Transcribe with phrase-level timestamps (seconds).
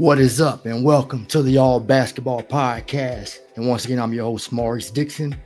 [0.00, 3.40] What is up, and welcome to the All Basketball Podcast.
[3.54, 5.36] And once again, I'm your host, Maurice Dixon,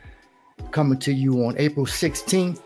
[0.70, 2.62] coming to you on April 16th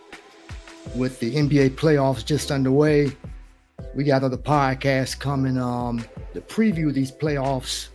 [0.94, 3.10] with the NBA playoffs just underway.
[3.94, 6.04] We got other podcasts coming um,
[6.34, 7.88] to preview these playoffs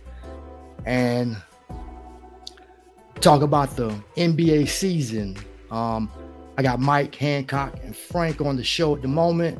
[0.84, 1.36] and
[3.20, 5.36] talk about the NBA season.
[5.70, 6.10] Um,
[6.58, 9.56] I got Mike Hancock and Frank on the show at the moment.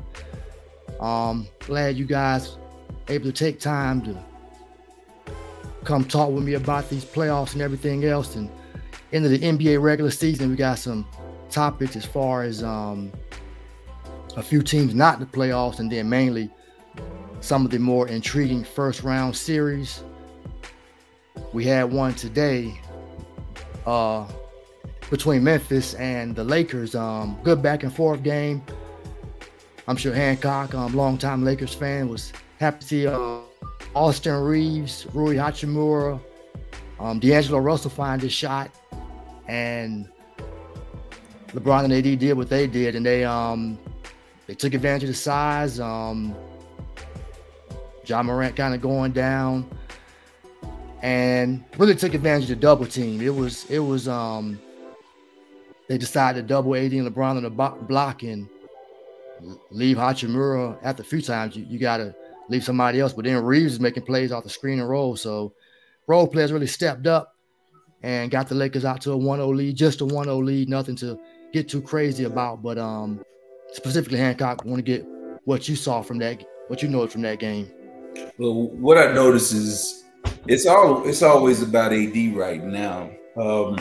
[0.99, 2.57] Um, glad you guys
[3.09, 4.19] able to take time to
[5.85, 8.37] come talk with me about these playoffs and everything else.
[8.37, 8.51] And
[9.13, 11.07] into the NBA regular season, we got some
[11.51, 13.13] topics as far as um,
[14.37, 16.51] a few teams not the playoffs, and then mainly
[17.41, 20.03] some of the more intriguing first round series.
[21.53, 22.81] We had one today
[23.87, 24.27] uh,
[25.11, 26.95] between Memphis and the Lakers.
[26.95, 28.63] Um, good back and forth game.
[29.87, 32.33] I'm sure Hancock, um, longtime Lakers fan, was
[32.65, 33.41] happy to see uh,
[33.95, 36.19] Austin Reaves, Rui Hachimura,
[36.99, 38.71] um, D'Angelo Russell find his shot,
[39.47, 40.09] and
[41.49, 43.79] LeBron and AD did what they did, and they um
[44.47, 45.79] they took advantage of the size.
[45.79, 46.35] Um,
[48.07, 49.69] Ja Morant kind of going down,
[51.03, 53.21] and really took advantage of the double team.
[53.21, 54.59] It was it was um
[55.89, 58.49] they decided to double AD and LeBron on the block and
[59.71, 61.57] leave Hachimura after a few times.
[61.57, 62.15] You, you got to
[62.49, 63.13] leave somebody else.
[63.13, 65.17] But then Reaves is making plays off the screen and roll.
[65.17, 65.55] So
[66.07, 67.37] role players really stepped up
[68.03, 71.19] and got the Lakers out to a 1-0 lead, just a 1-0 lead, nothing to
[71.53, 72.63] get too crazy about.
[72.63, 73.25] But um,
[73.73, 75.07] specifically Hancock, want to get
[75.45, 77.71] what you saw from that, what you know from that game.
[78.39, 80.05] Well, what I noticed is
[80.47, 83.11] it's all it's always about AD right now.
[83.37, 83.79] Um,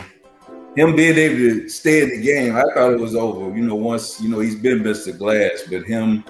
[0.76, 3.56] him being able to stay in the game, I thought it was over.
[3.56, 5.16] You know, once you know he's been Mr.
[5.16, 6.24] Glass, but him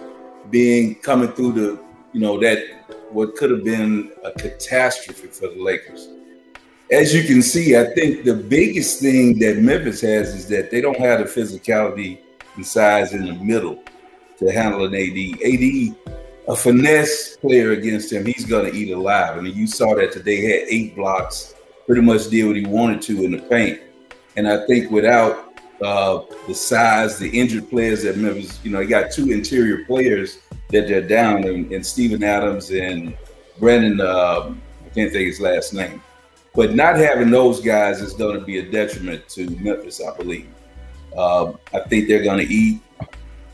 [0.49, 1.79] being coming through the,
[2.13, 2.59] you know, that
[3.11, 6.09] what could have been a catastrophe for the Lakers.
[6.91, 10.79] As you can see, I think the biggest thing that Memphis has is that they
[10.79, 12.19] don't have the physicality
[12.55, 13.83] and size in the middle
[14.37, 15.41] to handle an AD.
[15.43, 16.15] AD,
[16.47, 19.37] a finesse player against him, he's gonna eat alive.
[19.37, 20.37] I mean, you saw that today.
[20.37, 21.55] He had eight blocks,
[21.85, 23.79] pretty much did what he wanted to in the paint.
[24.35, 25.52] And I think without
[25.83, 30.39] uh, the size, the injured players that Memphis, you know, he got two interior players
[30.69, 33.15] that they're down, and, and Steven Adams and
[33.59, 34.01] Brandon.
[34.01, 34.53] Uh,
[34.85, 36.01] I can't think his last name,
[36.55, 40.47] but not having those guys is going to be a detriment to Memphis, I believe.
[41.15, 42.81] Uh, I think they're going to eat.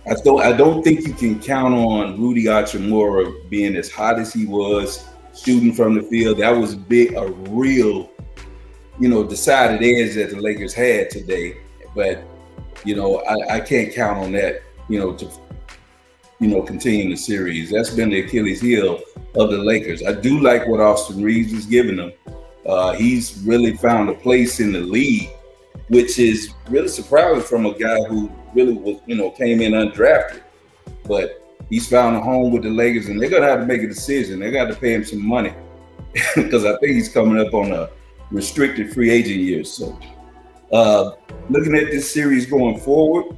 [0.09, 0.41] I don't.
[0.41, 5.05] I don't think you can count on Rudy Hachimura being as hot as he was
[5.35, 6.39] shooting from the field.
[6.39, 8.09] That was big, a real
[8.99, 11.57] you know, decided edge that the Lakers had today.
[11.99, 12.23] But,
[12.85, 15.29] you know, I, I can't count on that, you know, to,
[16.39, 17.71] you know, continue the series.
[17.71, 19.01] That's been the Achilles heel
[19.35, 20.01] of the Lakers.
[20.01, 22.13] I do like what Austin Reaves is giving them.
[22.65, 25.29] Uh, he's really found a place in the league,
[25.89, 30.41] which is really surprising from a guy who really was, you know, came in undrafted.
[31.03, 33.87] But he's found a home with the Lakers, and they're gonna have to make a
[33.87, 34.39] decision.
[34.39, 35.53] They got to pay him some money
[36.37, 37.89] because I think he's coming up on a
[38.31, 39.65] restricted free agent year.
[39.65, 39.99] So,
[40.71, 41.11] uh,
[41.49, 43.37] looking at this series going forward,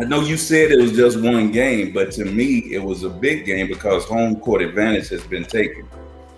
[0.00, 3.08] I know you said it was just one game, but to me, it was a
[3.08, 5.88] big game because home court advantage has been taken.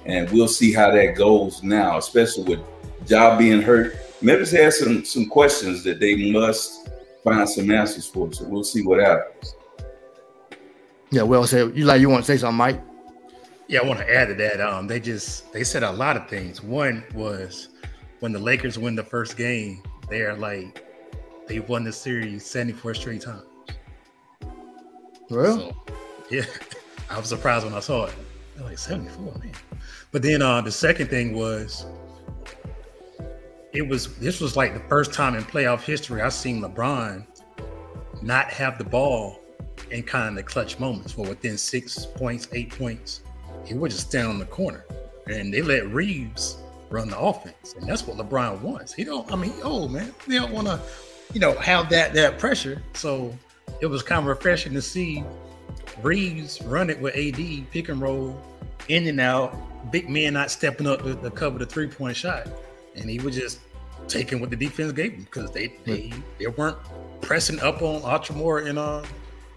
[0.04, 2.60] And we'll see how that goes now, especially with
[3.08, 3.96] Ja being hurt.
[4.22, 6.88] Memphis has some some questions that they must
[7.24, 8.32] find some answers for.
[8.32, 9.54] So we'll see what happens.
[11.10, 11.76] Yeah, well said.
[11.76, 12.80] You like you want to say something, Mike?
[13.68, 14.60] Yeah, I want to add to that.
[14.60, 16.62] Um, they just they said a lot of things.
[16.62, 17.70] One was
[18.20, 20.84] when the Lakers win the first game, they are like
[21.46, 23.44] they won the series 74 straight times.
[25.30, 25.94] Well, so,
[26.30, 26.44] yeah,
[27.10, 28.14] I was surprised when I saw it.
[28.60, 29.52] like 74, man.
[30.12, 31.86] But then uh, the second thing was
[33.72, 37.26] it was this was like the first time in playoff history I've seen LeBron
[38.22, 39.40] not have the ball
[39.90, 43.20] in kind of the clutch moments for within six points, eight points
[43.66, 44.84] he would just stand on the corner,
[45.26, 46.58] and they let Reaves
[46.90, 48.92] run the offense, and that's what LeBron wants.
[48.92, 49.30] He don't.
[49.32, 50.80] I mean, oh man, they don't want to,
[51.32, 52.82] you know, have that that pressure.
[52.94, 53.36] So
[53.80, 55.24] it was kind of refreshing to see
[56.02, 58.40] Reaves run it with AD, pick and roll,
[58.88, 59.56] in and out,
[59.90, 62.48] big men not stepping up to, to cover the three point shot,
[62.94, 63.60] and he was just
[64.08, 66.78] taking what the defense gave him because they they they weren't
[67.20, 69.02] pressing up on Hachimura and uh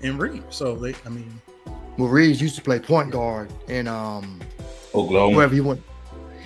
[0.02, 0.56] and Reaves.
[0.56, 1.42] So they, I mean,
[1.98, 4.40] well, Reaves used to play point guard in um
[4.94, 5.36] Oklahoma.
[5.36, 5.82] Wherever he went.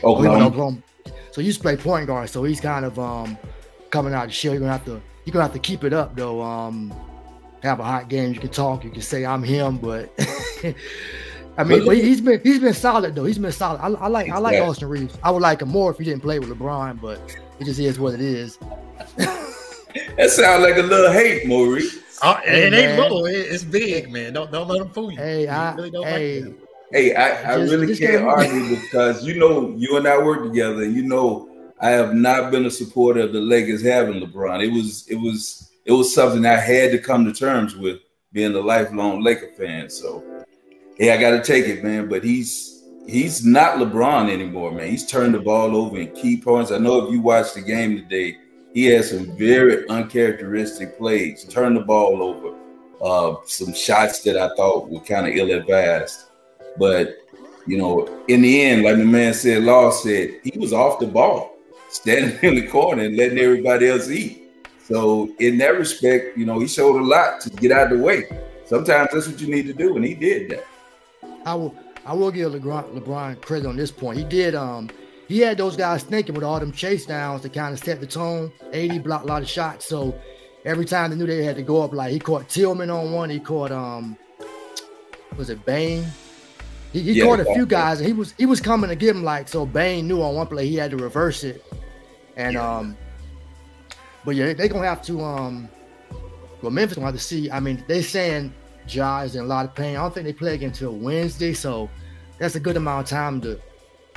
[0.04, 0.46] Oklahoma.
[0.46, 0.78] Oklahoma.
[1.32, 2.30] So he used to play point guard.
[2.30, 3.38] So he's kind of um
[3.90, 4.54] coming out of the shell.
[4.54, 6.42] You're gonna have to you're gonna have to keep it up though.
[6.42, 6.94] Um
[7.64, 8.34] have a hot game.
[8.34, 10.12] You can talk, you can say I'm him, but
[11.58, 13.26] I mean, but he's been he's been solid though.
[13.26, 13.80] He's been solid.
[13.80, 15.18] I, I like I like Austin Reaves.
[15.24, 17.20] I would like him more if he didn't play with LeBron, but
[17.60, 18.58] it just is what it is.
[19.18, 22.00] that sounds like a little hate, Maurice.
[22.24, 23.26] Oh, hey, it ain't little.
[23.26, 24.34] It's big, man.
[24.34, 25.18] Don't don't let him fool you.
[25.18, 26.62] Hey, I really don't hey, like
[26.94, 30.44] Hey, I, I just, really just can't argue because you know you and I work
[30.44, 30.88] together.
[30.88, 31.50] You know
[31.81, 34.63] I have not been a supporter of the Lakers having LeBron.
[34.63, 37.98] It was it was it was something I had to come to terms with
[38.31, 39.90] being a lifelong Laker fan.
[39.90, 40.24] So
[41.00, 42.10] yeah, I got to take it, man.
[42.10, 44.88] But he's he's not LeBron anymore, man.
[44.88, 46.72] He's turned the ball over in key points.
[46.72, 48.38] I know if you watched the game today,
[48.72, 51.44] he had some very uncharacteristic plays.
[51.46, 52.56] Turned the ball over.
[53.01, 56.28] Uh, some shots that I thought were kind of ill-advised.
[56.78, 57.18] But
[57.66, 61.08] you know, in the end, like the man said, Law said, he was off the
[61.08, 61.56] ball,
[61.90, 64.44] standing in the corner and letting everybody else eat.
[64.84, 68.04] So in that respect, you know, he showed a lot to get out of the
[68.04, 68.28] way.
[68.66, 70.66] Sometimes that's what you need to do, and he did that.
[71.46, 71.75] I will
[72.06, 74.18] I will give LeBron, LeBron credit on this point.
[74.18, 74.90] He did um
[75.28, 78.08] he had those guys thinking with all them chase downs to kind of set the
[78.08, 78.52] tone.
[78.74, 79.86] AD blocked a lot of shots.
[79.86, 80.14] So
[80.66, 83.30] every time they knew they had to go up, like he caught Tillman on one,
[83.30, 84.18] he caught um
[85.38, 86.06] was it Bane?
[86.94, 89.16] He, he yeah, caught a few guys and he was he was coming to give
[89.16, 91.66] him like so Bane knew on one play he had to reverse it.
[92.38, 92.95] And um
[94.24, 95.68] but yeah, they're gonna have to um
[96.62, 97.50] well Memphis gonna have to see.
[97.50, 98.54] I mean, they saying
[98.88, 99.95] Ja's in a lot of pain.
[99.95, 101.90] I don't think they play again until Wednesday, so
[102.38, 103.60] that's a good amount of time to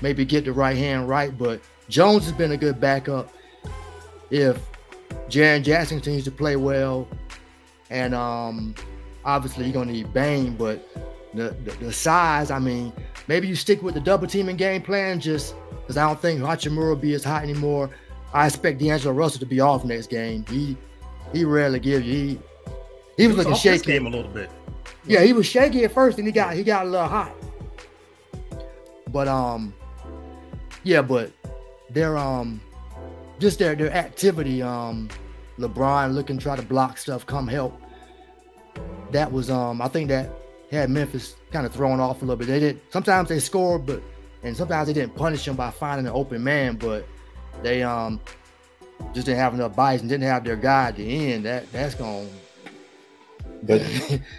[0.03, 1.37] maybe get the right hand right.
[1.37, 3.33] But Jones has been a good backup.
[4.31, 4.61] If
[5.29, 7.09] Jaren Jackson continues to play well,
[7.91, 8.75] and um,
[9.25, 10.87] obviously you're gonna need Bane, but
[11.37, 12.93] the, the, the size, I mean,
[13.29, 16.89] maybe you stick with the double teaming game plan just because I don't think Hachimura
[16.89, 17.91] will be as hot anymore.
[18.33, 20.45] I expect D'Angelo Russell to be off next game.
[20.49, 20.77] He
[21.33, 22.13] he rarely gives you.
[22.13, 22.41] He,
[23.17, 23.93] he was, was looking shaky.
[23.93, 24.51] Game a little bit.
[25.07, 27.33] Yeah, he was shaky at first, and he got he got a little hot.
[29.13, 29.73] But um,
[30.83, 31.31] yeah, but
[31.91, 32.61] their um,
[33.39, 35.09] just their their activity um,
[35.59, 37.81] LeBron looking try to block stuff, come help.
[39.13, 40.31] That was um, I think that
[40.71, 42.49] had Memphis kind of thrown off a little bit.
[42.49, 44.03] They did sometimes they scored, but
[44.43, 47.07] and sometimes they didn't punish him by finding an open man, but
[47.63, 48.21] they um
[49.13, 51.45] just didn't have enough bites and didn't have their guy at the end.
[51.45, 52.31] That that's going.
[53.63, 53.83] But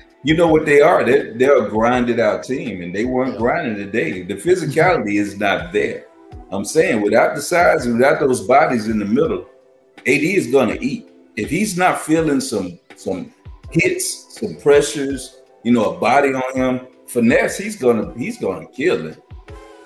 [0.24, 1.04] you know what they are?
[1.04, 3.40] They're, they're a grinded out team, and they weren't yeah.
[3.40, 4.24] grinding today.
[4.24, 6.08] The physicality is not there.
[6.52, 9.46] I'm saying without the size and without those bodies in the middle,
[10.00, 11.10] AD is going to eat.
[11.36, 13.34] If he's not feeling some some
[13.72, 19.08] hits, some pressures, you know, a body on him, finesse, he's gonna he's gonna kill
[19.08, 19.22] it.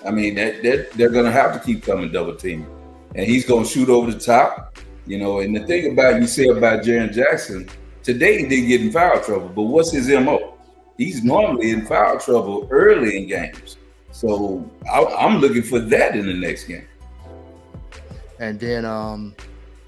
[0.06, 2.68] I mean, that, that they're gonna have to keep coming double teaming,
[3.14, 5.40] and he's gonna shoot over the top, you know.
[5.40, 7.68] And the thing about you say about Jaren Jackson,
[8.02, 10.54] Today he didn't get in foul trouble, but what's his MO?
[10.98, 13.76] He's normally in foul trouble early in games.
[14.10, 16.86] So I, am looking for that in the next game.
[18.40, 19.36] And then um,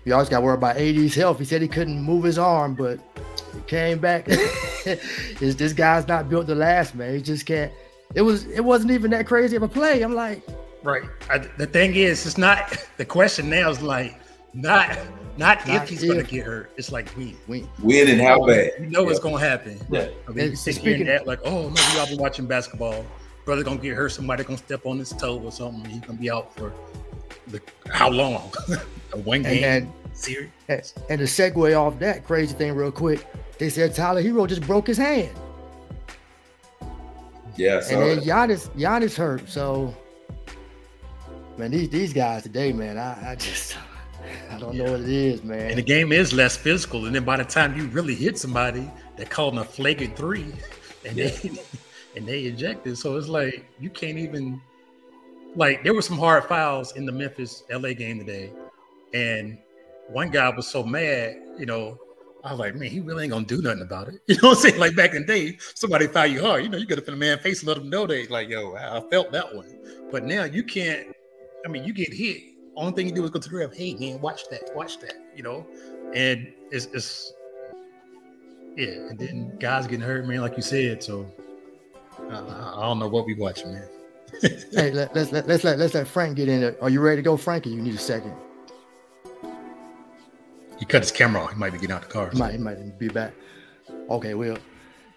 [0.05, 1.41] we always got worried about AD's health.
[1.41, 3.01] He said he couldn't move his arm, but
[3.55, 4.27] he came back.
[5.41, 7.15] Is this guy's not built to last, man.
[7.15, 7.73] He just can't.
[8.15, 10.03] It was it wasn't even that crazy of a play.
[10.03, 10.43] I'm like,
[10.83, 11.03] right.
[11.31, 12.77] I, the thing is, it's not.
[12.97, 14.21] The question now is like
[14.53, 14.97] not
[15.37, 16.71] not, Not if he's going to get hurt.
[16.77, 17.37] It's like when.
[17.47, 18.73] When, when and how bad.
[18.79, 19.81] You know what's going to happen.
[19.91, 20.09] Yeah.
[20.29, 23.05] I mean, you sit here and act like, oh, no, we all been watching basketball.
[23.45, 24.11] Brother going to get hurt.
[24.11, 25.85] Somebody going to step on his toe or something.
[25.91, 26.73] He's going to be out for
[27.49, 28.53] the, how long?
[29.25, 30.51] One game and, series.
[30.69, 33.27] And to segue off that crazy thing real quick,
[33.59, 35.31] they said Tyler Herro just broke his hand.
[37.57, 39.49] Yeah, and then Giannis, Giannis hurt.
[39.49, 39.95] So,
[41.57, 43.77] man, these these guys today, man, I, I just
[44.51, 45.71] I don't know what it is, man.
[45.71, 47.07] And the game is less physical.
[47.07, 50.53] And then by the time you really hit somebody, they're calling a flagrant three,
[51.07, 51.29] and yeah.
[51.29, 51.53] they
[52.17, 52.99] and they ejected.
[52.99, 54.61] So it's like you can't even
[55.55, 58.51] like there were some hard fouls in the Memphis LA game today,
[59.13, 59.59] and
[60.09, 61.99] one guy was so mad, you know.
[62.45, 64.21] I was like, man, he really ain't gonna do nothing about it.
[64.29, 64.79] You know what I'm saying?
[64.79, 67.17] Like back in the day, somebody foul you hard, you know, you gotta put a
[67.17, 69.79] man face and let them know they like, yo, I felt that one.
[70.11, 71.09] But now you can't.
[71.65, 72.43] I mean, you get hit,
[72.77, 73.75] only thing you do is go to the ref.
[73.75, 75.15] Hey man, watch that, watch that.
[75.35, 75.67] You know,
[76.15, 77.33] and it's, it's
[78.77, 79.09] yeah.
[79.09, 81.03] And then guys getting hurt, man, like you said.
[81.03, 81.27] So
[82.31, 83.89] I don't know what we watching, man.
[84.43, 86.77] hey, let, us let, let's let let's let Frank get in there.
[86.83, 87.71] Are you ready to go, Frankie?
[87.71, 88.35] You need a second.
[90.79, 91.53] He cut his camera off.
[91.53, 92.31] He might be getting out the car.
[92.31, 93.33] He might, he might be back.
[94.11, 94.59] Okay, we'll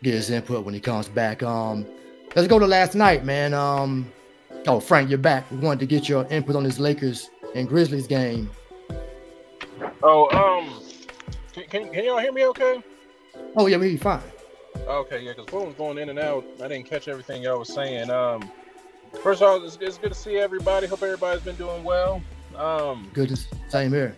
[0.03, 1.43] get his input when he comes back.
[1.43, 1.85] Um,
[2.35, 3.53] let's go to last night, man.
[3.53, 4.11] Um,
[4.67, 5.49] oh, Frank, you're back.
[5.51, 8.49] We wanted to get your input on this Lakers and Grizzlies game.
[10.03, 10.81] Oh, um,
[11.53, 12.83] can, can, can y'all hear me okay?
[13.55, 14.21] Oh, yeah, we fine.
[14.87, 16.45] Okay, yeah, because phone was going in and out.
[16.63, 18.09] I didn't catch everything y'all was saying.
[18.09, 18.49] Um,
[19.23, 20.87] first of all, it's, it's good to see everybody.
[20.87, 22.21] Hope everybody's been doing well.
[22.55, 23.37] Um, good, to,
[23.69, 24.15] same here.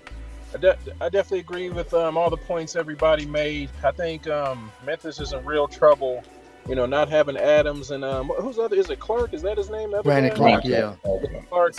[0.53, 3.69] I, de- I definitely agree with um, all the points everybody made.
[3.83, 6.23] I think um, Memphis is in real trouble.
[6.67, 8.75] You know, not having Adams and um, who's other?
[8.75, 9.33] Is it Clarke?
[9.33, 9.93] Is that his name?
[10.03, 10.95] Brandon Clarke, yeah.
[11.49, 11.75] Clarke.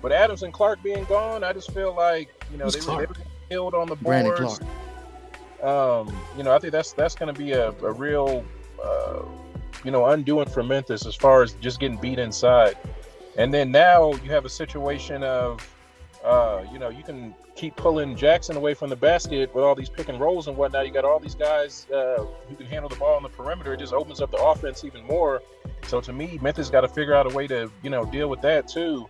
[0.00, 3.08] But Adams and Clarke being gone, I just feel like you know they, they were
[3.50, 4.02] killed on the boards.
[4.02, 4.62] Brandon Clarke.
[5.62, 8.44] Um, you know, I think that's that's going to be a, a real,
[8.82, 9.22] uh,
[9.84, 12.78] you know, undoing for Memphis as far as just getting beat inside.
[13.36, 15.60] And then now you have a situation of,
[16.24, 19.88] uh, you know, you can keep pulling Jackson away from the basket with all these
[19.88, 20.86] pick and rolls and whatnot.
[20.86, 23.74] You got all these guys uh, who can handle the ball on the perimeter.
[23.74, 25.42] It just opens up the offense even more.
[25.86, 28.42] So to me, Memphis got to figure out a way to, you know, deal with
[28.42, 29.08] that too.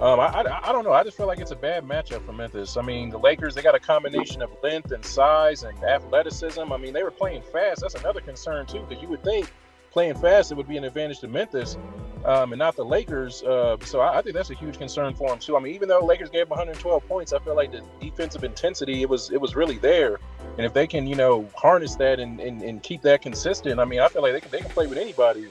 [0.00, 0.92] Um, I, I, I, don't know.
[0.92, 2.76] I just feel like it's a bad matchup for Memphis.
[2.76, 6.72] I mean, the Lakers they got a combination of length and size and athleticism.
[6.72, 7.82] I mean, they were playing fast.
[7.82, 9.52] That's another concern too, because you would think
[9.90, 11.76] playing fast it would be an advantage to Memphis,
[12.24, 13.42] um, and not the Lakers.
[13.42, 15.56] Uh, so I, I, think that's a huge concern for them too.
[15.56, 19.08] I mean, even though Lakers gave 112 points, I feel like the defensive intensity it
[19.08, 20.20] was it was really there.
[20.56, 23.84] And if they can, you know, harness that and, and, and keep that consistent, I
[23.84, 25.48] mean, I feel like they can, they can play with anybody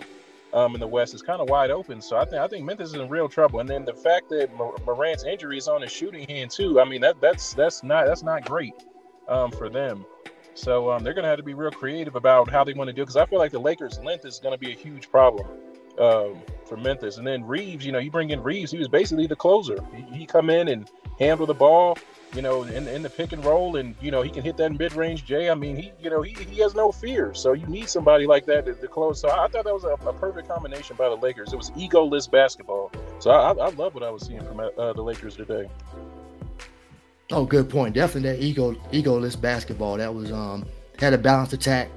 [0.54, 2.02] um, in the West is kind of wide open.
[2.02, 3.60] So I think I think Memphis is in real trouble.
[3.60, 4.50] And then the fact that
[4.86, 6.80] Morant's injury is on his shooting hand too.
[6.80, 8.76] I mean that that's that's not that's not great
[9.28, 10.06] um, for them.
[10.54, 12.94] So um, they're going to have to be real creative about how they want to
[12.94, 15.48] do because I feel like the Lakers' length is going to be a huge problem
[16.00, 16.38] um,
[16.72, 17.18] for Memphis.
[17.18, 19.78] And then Reaves, you know, you bring in Reaves, he was basically the closer.
[19.94, 21.98] He, he come in and handle the ball
[22.34, 24.72] you know, in, in the pick and roll, and you know he can hit that
[24.78, 25.50] mid range J.
[25.50, 27.34] I mean, he you know he, he has no fear.
[27.34, 29.20] So you need somebody like that to, to close.
[29.20, 31.52] So I thought that was a, a, perfect combination by the Lakers.
[31.52, 32.92] It was egoless basketball.
[33.20, 35.68] So I, I love what I was seeing from uh, the Lakers today.
[37.32, 37.96] Oh, good point.
[37.96, 39.98] Definitely that ego egoless basketball.
[39.98, 40.66] That was um
[41.00, 41.90] had a balanced attack.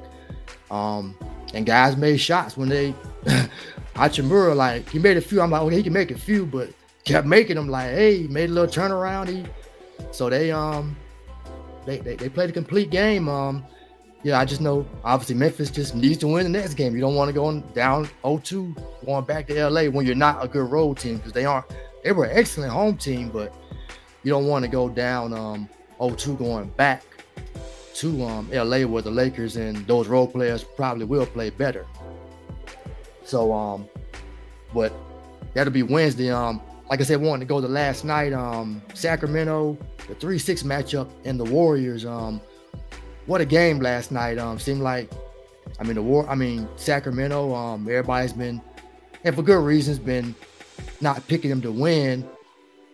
[0.71, 1.17] Um
[1.53, 2.93] and guys made shots when they
[3.95, 5.41] Hachimura, like he made a few.
[5.41, 6.71] I'm like, okay, he can make a few, but
[7.05, 9.29] kept making them like, hey, made a little turnaround.
[9.29, 9.45] He
[10.11, 10.97] so they um
[11.87, 13.29] they, they, they played a complete game.
[13.29, 13.65] Um
[14.23, 16.95] yeah, I just know obviously Memphis just needs to win the next game.
[16.95, 20.43] You don't want to go on down 0-2 going back to LA when you're not
[20.43, 21.67] a good road team because they aren't
[22.03, 23.55] they were an excellent home team, but
[24.23, 25.69] you don't want to go down um
[26.01, 27.05] 0-2 going back
[27.95, 31.87] to um LA where the Lakers and those role players probably will play better.
[33.25, 33.89] So um
[34.73, 34.93] but
[35.55, 36.31] that'll be Wednesday.
[36.31, 40.63] Um like I said, wanting to go the last night, um, Sacramento, the three six
[40.63, 42.05] matchup, and the Warriors.
[42.05, 42.41] Um,
[43.27, 44.39] what a game last night.
[44.39, 45.11] Um, seemed like,
[45.81, 46.29] I mean, the war.
[46.29, 47.55] I mean, Sacramento.
[47.55, 48.61] Um, everybody's been,
[49.25, 50.35] and for good reasons, been
[51.01, 52.29] not picking them to win.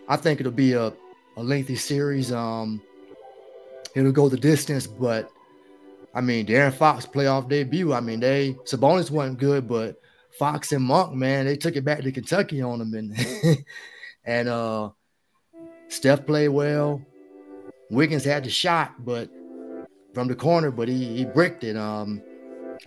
[0.08, 0.92] I think it'll be a,
[1.36, 2.32] a lengthy series.
[2.32, 2.80] Um,
[3.94, 5.30] it'll go the distance, but
[6.14, 7.92] I mean, De'Aaron Fox playoff debut.
[7.92, 10.00] I mean, they Sabonis wasn't good, but
[10.38, 13.64] Fox and Monk, man, they took it back to Kentucky on them, and
[14.24, 14.90] and uh,
[15.88, 17.02] Steph played well.
[17.90, 19.28] Wiggins had the shot, but
[20.14, 21.76] from the corner, but he he bricked it.
[21.76, 22.22] Um,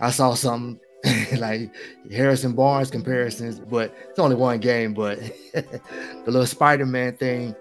[0.00, 0.80] I saw some
[1.36, 1.74] like
[2.10, 4.94] Harrison Barnes comparisons, but it's only one game.
[4.94, 5.18] But
[5.52, 5.80] the
[6.26, 7.54] little Spider Man thing.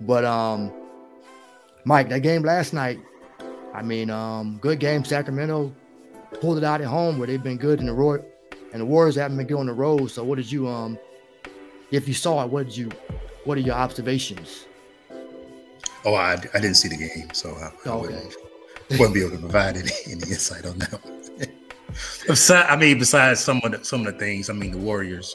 [0.00, 0.72] But um,
[1.84, 2.98] Mike, that game last night.
[3.72, 5.04] I mean, um, good game.
[5.04, 5.74] Sacramento
[6.40, 8.18] pulled it out at home where they've been good in the Roy
[8.74, 10.10] and the Warriors haven't been good on the road.
[10.10, 10.98] So what did you um
[11.90, 12.90] if you saw it, what did you
[13.44, 14.66] what are your observations?
[16.04, 18.00] Oh, I, I didn't see the game, so I, I okay.
[18.00, 18.36] wouldn't,
[18.90, 21.00] wouldn't, be able to provide any, any insight on that.
[22.26, 25.34] besides, I mean, besides some of the, some of the things, I mean, the Warriors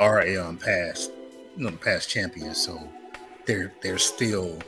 [0.00, 1.12] are a um, past,
[1.56, 2.80] you know, past champions, so
[3.46, 4.58] they're they're still,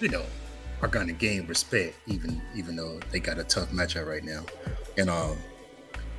[0.00, 0.24] you know,
[0.82, 4.44] are going to gain respect, even even though they got a tough matchup right now,
[4.98, 5.38] and um,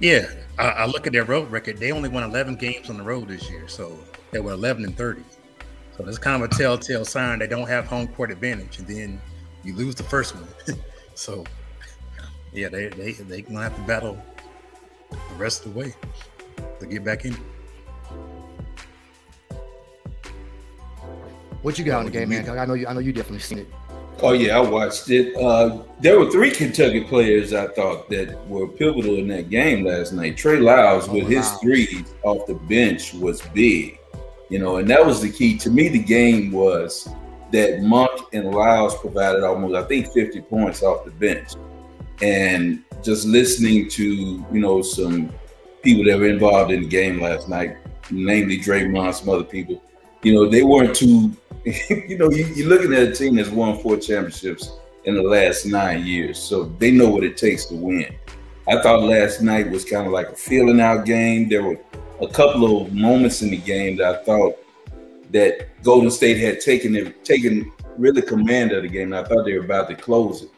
[0.01, 0.25] yeah,
[0.58, 1.77] I, I, look at their road record.
[1.77, 4.00] They only won 11 games on the road this year, so
[4.31, 5.22] they were 11 and 30.
[5.96, 9.22] So that's kind of a telltale sign they don't have home court advantage, and then
[9.63, 10.48] you lose the first one.
[11.13, 11.43] so,
[12.51, 14.20] yeah, they they they gonna have to battle
[15.12, 15.93] the rest of the way
[16.79, 17.38] to get back in.
[21.62, 22.50] What you got on the game, man?
[22.50, 22.88] I know you.
[22.88, 23.67] I know you definitely seen it.
[24.24, 25.36] Oh yeah, I watched it.
[25.36, 30.13] Uh, there were three Kentucky players I thought that were pivotal in that game last
[30.13, 30.38] night.
[30.38, 31.30] Trey Lyles oh, with wow.
[31.30, 33.98] his threes off the bench was big,
[34.50, 35.88] you know, and that was the key to me.
[35.88, 37.10] The game was
[37.51, 41.54] that Monk and Lyles provided almost, I think, 50 points off the bench,
[42.22, 45.32] and just listening to you know some
[45.82, 47.75] people that were involved in the game last night,
[48.12, 49.82] namely Draymond, some other people,
[50.24, 51.36] you know, they weren't too
[51.66, 54.72] you know, you, are looking at a team that's won four championships
[55.04, 58.16] in the last nine years, so they know what it takes to win.
[58.68, 61.50] I thought last night was kind of like a feeling out game.
[61.50, 61.78] There were
[62.20, 64.58] a couple of moments in the game that I thought
[65.32, 69.13] that Golden State had taken it, taken really command of the game.
[69.13, 70.50] I thought they were about to close it.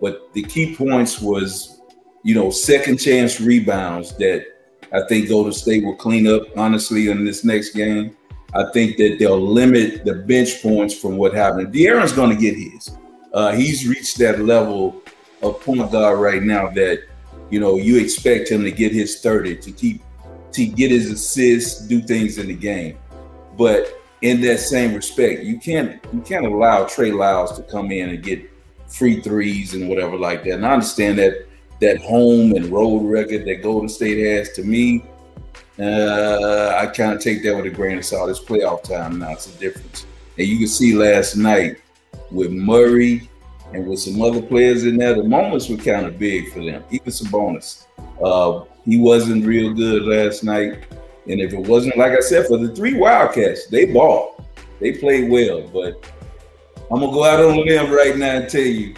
[0.00, 1.80] But the key points was,
[2.22, 4.44] you know, second chance rebounds that
[4.92, 8.16] I think Golden State will clean up honestly in this next game.
[8.54, 11.72] I think that they'll limit the bench points from what happened.
[11.72, 12.96] De'Aaron's going to get his.
[13.32, 15.02] Uh, he's reached that level
[15.42, 17.04] of point guard right now that
[17.48, 20.02] you know you expect him to get his 30 to keep
[20.52, 22.98] to get his assists, do things in the game.
[23.56, 28.10] But in that same respect, you can't you can't allow Trey Lyles to come in
[28.10, 28.50] and get
[28.88, 30.54] free threes and whatever like that.
[30.54, 31.46] And I understand that
[31.80, 34.50] that home and road record that Golden State has.
[34.52, 35.04] To me,
[35.80, 38.30] uh, I kind of take that with a grain of salt.
[38.30, 39.32] It's playoff time now.
[39.32, 40.06] It's a difference.
[40.38, 41.80] And you can see last night
[42.30, 43.30] with Murray
[43.72, 46.84] and with some other players in there, the moments were kind of big for them.
[46.90, 47.86] Even Sabonis.
[48.22, 50.84] Uh, he wasn't real good last night.
[51.26, 54.42] And if it wasn't, like I said, for the three Wildcats, they bought.
[54.80, 55.62] They played well.
[55.68, 56.04] But
[56.90, 58.94] I'm going to go out on a limb right now and tell you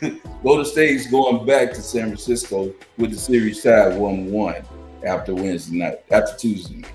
[0.42, 4.66] Golden State's going back to San Francisco with the series tied 1 1
[5.06, 6.92] after Wednesday night, after Tuesday night.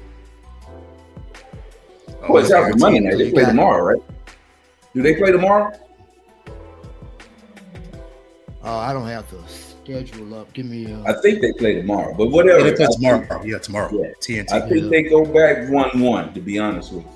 [2.27, 3.18] Oh, it's after Monday night.
[3.18, 4.03] They play tomorrow, right?
[4.94, 5.72] Do they play tomorrow?
[8.63, 10.53] Uh, I don't have the schedule up.
[10.53, 10.94] Give me.
[10.94, 12.60] Uh, I think they play tomorrow, but whatever.
[12.60, 13.25] Yeah, they play tomorrow.
[13.27, 13.91] Think, yeah, tomorrow.
[13.91, 14.12] Yeah.
[14.20, 14.51] TNT.
[14.51, 14.89] I think yeah.
[14.89, 16.34] they go back one-one.
[16.34, 17.12] To be honest with you.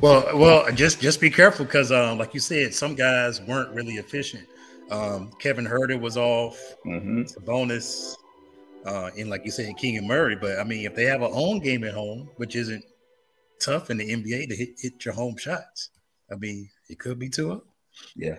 [0.00, 3.94] Well, well, just just be careful because, um, like you said, some guys weren't really
[3.94, 4.46] efficient.
[4.90, 6.58] Um, Kevin Huerter was off.
[6.86, 7.22] Mm-hmm.
[7.22, 8.16] It's a bonus.
[8.88, 10.34] Uh, and like you said, King and Murray.
[10.34, 12.82] But I mean, if they have a home game at home, which isn't
[13.60, 15.90] tough in the NBA to hit, hit your home shots,
[16.32, 17.62] I mean, it could be 2
[18.16, 18.36] Yeah.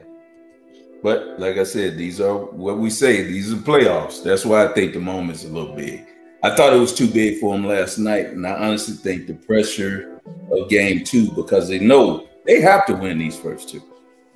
[1.04, 3.24] But like I said, these are what we say.
[3.24, 4.24] These are playoffs.
[4.24, 6.06] That's why I think the moment's a little big.
[6.42, 9.34] I thought it was too big for them last night, and I honestly think the
[9.34, 10.20] pressure
[10.52, 13.84] of game two because they know they have to win these first two.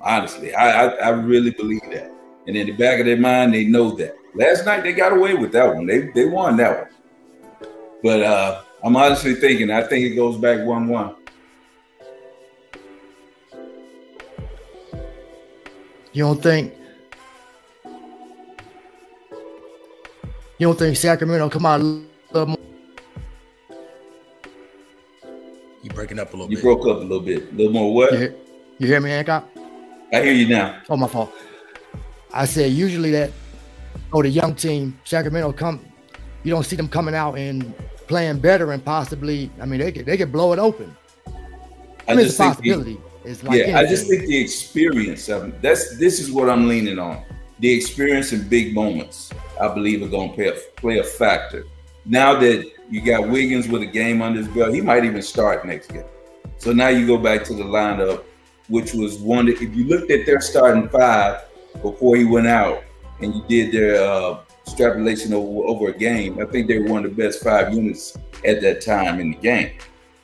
[0.00, 2.10] Honestly, I, I, I really believe that.
[2.46, 4.14] And in the back of their mind, they know that.
[4.34, 5.86] Last night they got away with that one.
[5.86, 6.88] They they won that one.
[8.02, 11.14] But uh, I'm honestly thinking, I think it goes back one one.
[16.12, 16.74] You don't think
[20.58, 22.58] you don't think Sacramento come out a little more?
[25.82, 26.64] You breaking up a little you bit.
[26.64, 27.52] You broke up a little bit.
[27.52, 28.12] A little more what?
[28.12, 28.34] You hear,
[28.78, 29.48] you hear me, Hancock?
[30.12, 30.80] I hear you now.
[30.88, 31.32] Oh, my fault.
[32.32, 33.32] I said usually that
[34.14, 35.84] oh the young team, Sacramento come
[36.44, 37.74] you don't see them coming out and
[38.06, 40.94] playing better and possibly I mean they could they could blow it open.
[41.26, 43.00] I, I mean, it's a possibility.
[43.24, 43.86] It's like yeah, anything.
[43.86, 47.24] I just think the experience of that's this is what I'm leaning on.
[47.60, 51.64] The experience in big moments, I believe, are going to play a, play a factor.
[52.04, 55.64] Now that you got Wiggins with a game under his belt, he might even start
[55.64, 56.04] next game.
[56.58, 58.24] So now you go back to the lineup,
[58.68, 61.44] which was one that if you looked at their starting five
[61.80, 62.82] before he went out,
[63.24, 67.04] and you did their uh, extrapolation over, over a game, I think they were one
[67.04, 69.72] of the best five units at that time in the game.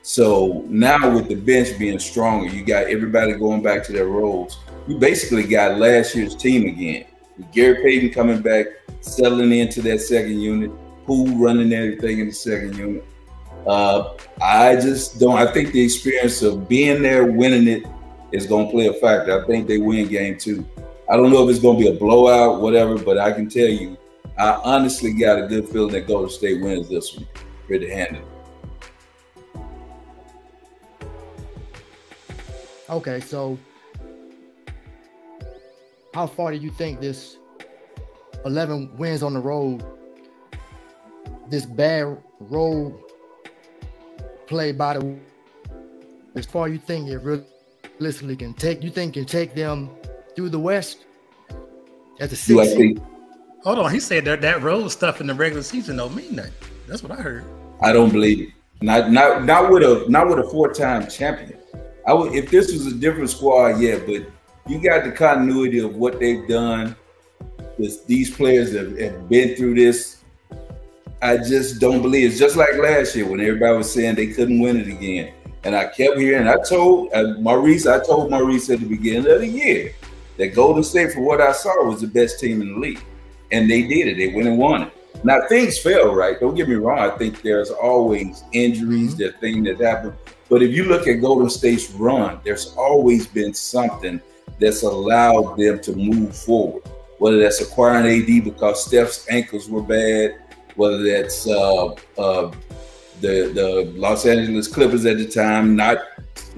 [0.02, 4.58] So now with the bench being stronger, you got everybody going back to their roles.
[4.88, 7.06] You basically got last year's team again.
[7.52, 8.66] Gary Payton coming back,
[9.00, 10.70] settling into that second unit,
[11.06, 13.04] who running everything in the second unit.
[13.66, 15.36] Uh, I just don't.
[15.36, 17.86] I think the experience of being there, winning it,
[18.32, 19.42] is going to play a factor.
[19.42, 20.66] I think they win game two.
[21.10, 23.66] I don't know if it's going to be a blowout, whatever, but I can tell
[23.66, 23.98] you,
[24.38, 27.26] I honestly got a good feeling that Golden State wins this one
[27.66, 28.24] pretty handily.
[32.88, 33.58] Okay, so
[36.14, 37.38] how far do you think this
[38.44, 39.84] 11 wins on the road,
[41.48, 42.96] this bad road
[44.46, 45.18] play by the
[46.36, 49.90] as far you think it realistically can take you think can take them
[50.34, 51.04] through the West
[52.18, 53.00] as a six?
[53.64, 56.52] Hold on, he said that that road stuff in the regular season don't mean nothing.
[56.88, 57.44] That's what I heard.
[57.82, 58.48] I don't believe it.
[58.82, 61.58] Not not not with a not with a four time champion.
[62.06, 64.26] I would if this was a different squad, yeah, but
[64.66, 66.96] you got the continuity of what they've done.
[67.78, 70.22] This, these players have, have been through this.
[71.22, 74.60] I just don't believe it's just like last year when everybody was saying they couldn't
[74.60, 75.34] win it again.
[75.64, 79.40] And I kept hearing, I told uh, Maurice, I told Maurice at the beginning of
[79.40, 79.94] the year
[80.36, 83.04] that Golden State, for what I saw, was the best team in the league.
[83.52, 84.16] And they did it.
[84.16, 85.24] They went and won it.
[85.24, 86.38] Now things fail, right?
[86.38, 86.98] Don't get me wrong.
[86.98, 90.14] I think there's always injuries, there things that happen.
[90.48, 94.20] But if you look at Golden State's run, there's always been something
[94.58, 96.82] that's allowed them to move forward.
[97.20, 100.40] whether that's acquiring KD because Steph's ankles were bad,
[100.74, 101.88] whether that's uh,
[102.18, 102.50] uh,
[103.20, 105.98] the the Los Angeles Clippers at the time not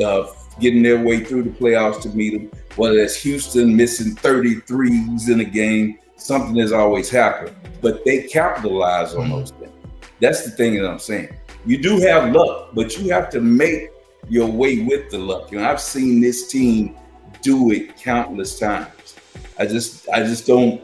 [0.03, 0.25] uh,
[0.61, 5.41] getting their way through the playoffs to meet them, whether that's Houston missing 33s in
[5.41, 7.55] a game, something has always happened.
[7.81, 9.73] But they capitalize on those things.
[10.21, 11.35] That's the thing that I'm saying.
[11.67, 13.91] You do have luck, but you have to make
[14.29, 15.53] your way with the luck.
[15.53, 16.97] Know, I've seen this team
[17.41, 19.17] do it countless times.
[19.59, 20.83] I just I just don't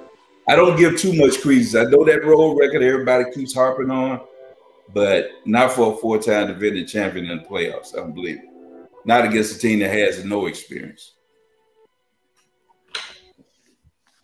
[0.48, 1.74] I don't give too much credence.
[1.74, 4.20] I know that road record everybody keeps harping on,
[4.92, 7.94] but not for a four-time defending champion in the playoffs.
[7.94, 8.58] I don't believe it.
[9.05, 11.15] Not against a team that has no experience.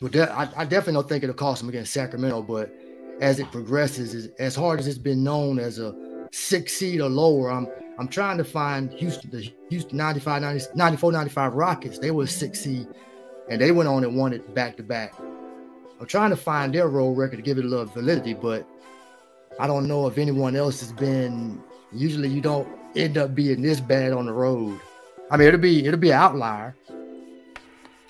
[0.01, 2.75] Well, I, I definitely don't think it'll cost them against Sacramento, but
[3.21, 5.95] as it progresses, as hard as it's been known as a
[6.33, 11.13] six seed or lower, I'm I'm trying to find Houston, the Houston 95, 90, 94,
[11.13, 11.99] 95 Rockets.
[11.99, 12.89] They were six seed
[13.49, 15.15] and they went on and won it back to back.
[16.01, 18.69] I'm trying to find their road record to give it a little validity, but
[19.61, 21.63] I don't know if anyone else has been.
[21.93, 24.81] Usually, you don't end up being this bad on the road.
[25.31, 26.75] I mean, it'll be it'll be an outlier.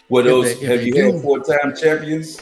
[0.08, 2.40] Well, those they, have you do, had four time champions?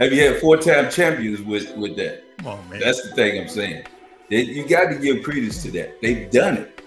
[0.00, 2.24] Have you had four time champions with with that?
[2.44, 3.84] Oh man, that's the thing I'm saying.
[4.30, 6.00] They, you got to give credence to that.
[6.00, 6.82] They've done it.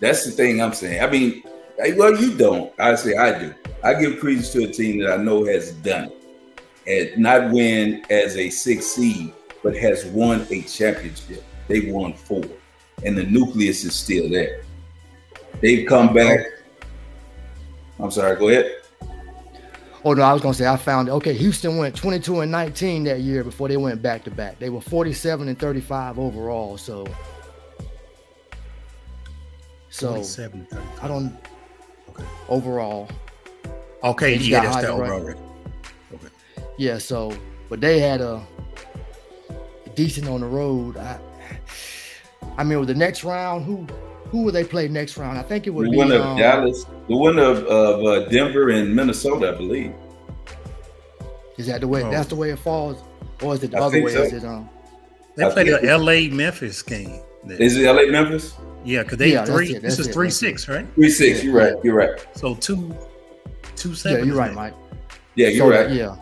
[0.00, 1.02] That's the thing I'm saying.
[1.02, 1.42] I mean,
[1.96, 2.72] well, you don't.
[2.78, 3.54] I say I do.
[3.84, 6.10] I give credence to a team that I know has done
[6.86, 11.44] it, and not win as a six seed, but has won a championship.
[11.68, 12.42] They won four,
[13.04, 14.62] and the nucleus is still there.
[15.60, 16.40] They've come back.
[17.98, 18.36] I'm sorry.
[18.36, 18.76] Go ahead.
[20.02, 21.12] Oh no, I was gonna say I found it.
[21.12, 24.58] Okay, Houston went 22 and 19 that year before they went back to back.
[24.58, 26.78] They were 47 and 35 overall.
[26.78, 27.06] So,
[29.90, 30.22] so
[31.02, 31.36] I don't.
[32.08, 32.24] Okay.
[32.48, 33.10] Overall.
[34.02, 35.42] Okay, yeah, that's the overall record.
[36.14, 36.28] Okay.
[36.78, 37.36] Yeah, so
[37.68, 38.42] but they had a
[39.94, 40.96] decent on the road.
[40.96, 41.18] I,
[42.56, 43.86] I mean, with the next round, who
[44.30, 45.38] who would they play next round?
[45.38, 48.28] I think it would the be winner of um, Dallas, the winner of, of uh,
[48.28, 49.92] Denver and Minnesota, I believe.
[51.56, 52.02] Is that the way?
[52.02, 52.10] Oh.
[52.10, 53.02] That's the way it falls,
[53.42, 54.12] or is it the I other way?
[54.12, 54.22] So.
[54.22, 54.68] Is it um?
[55.36, 56.28] They I played the L.A.
[56.28, 57.20] Memphis game.
[57.46, 58.10] Is it L.A.
[58.10, 58.54] Memphis?
[58.84, 59.76] Yeah, because they yeah, three.
[59.78, 60.86] This is it, three six, right?
[60.94, 61.44] Three six.
[61.44, 61.74] You're right.
[61.84, 62.26] You're right.
[62.34, 62.96] So two,
[63.76, 64.20] two seven.
[64.20, 64.74] Yeah, you're right, Mike.
[65.34, 65.90] Yeah, you're so, right.
[65.90, 66.16] Yeah.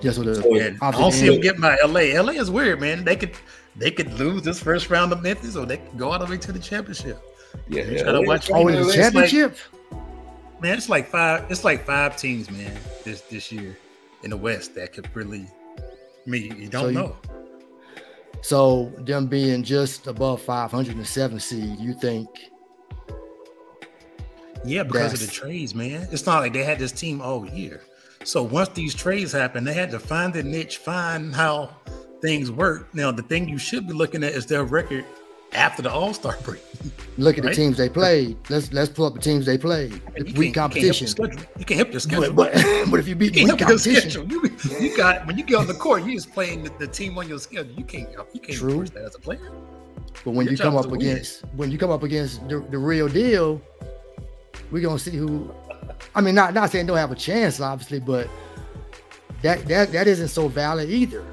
[0.00, 2.20] Yeah, so the, so yeah, I don't see them getting by LA.
[2.20, 3.04] LA is weird, man.
[3.04, 3.32] They could
[3.78, 6.36] they could lose this first round of Memphis, or they could go all the way
[6.36, 7.22] to the championship.
[7.68, 8.02] Yeah, yeah.
[8.02, 9.56] Try to watch oh, the championship.
[9.90, 11.50] Like, man, it's like five.
[11.50, 12.76] It's like five teams, man.
[13.04, 13.78] This this year
[14.24, 15.46] in the West that could really.
[15.78, 17.16] I mean, you don't so know.
[18.42, 22.28] so them being just above 507 seed, you think?
[24.62, 26.06] Yeah, because of the trades, man.
[26.10, 27.80] It's not like they had this team all year.
[28.24, 31.70] So once these trades happen, they had to find the niche, find how
[32.20, 32.92] things work.
[32.94, 35.04] Now, the thing you should be looking at is their record
[35.52, 36.62] after the All Star break.
[37.16, 37.50] Look at right?
[37.50, 38.36] the teams they played.
[38.50, 40.00] Let's let's pull up the teams they played.
[40.36, 41.08] weak competition.
[41.58, 42.32] You can't help your schedule.
[42.32, 44.50] But, but, but if you beat you weak competition, you,
[44.80, 47.28] you, got when you get on the court, you just playing the, the, team on
[47.28, 47.72] your schedule.
[47.72, 48.84] You can't you can't True.
[48.84, 49.50] that as a player.
[50.24, 51.56] But when your you come up against win.
[51.56, 53.62] when you come up against the, the real deal,
[54.70, 55.50] we're gonna see who
[56.14, 58.28] I mean, not not saying don't have a chance, obviously, but
[59.42, 61.24] that that that isn't so valid either.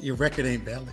[0.00, 0.88] Your record ain't valid.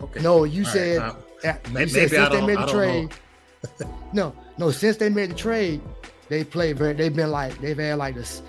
[0.00, 0.20] Okay.
[0.20, 3.14] No, you All said, right, uh, maybe, you said since they made the trade.
[4.12, 5.80] no, no, since they made the trade,
[6.28, 6.92] they played very.
[6.92, 8.42] They've been like they've had like this.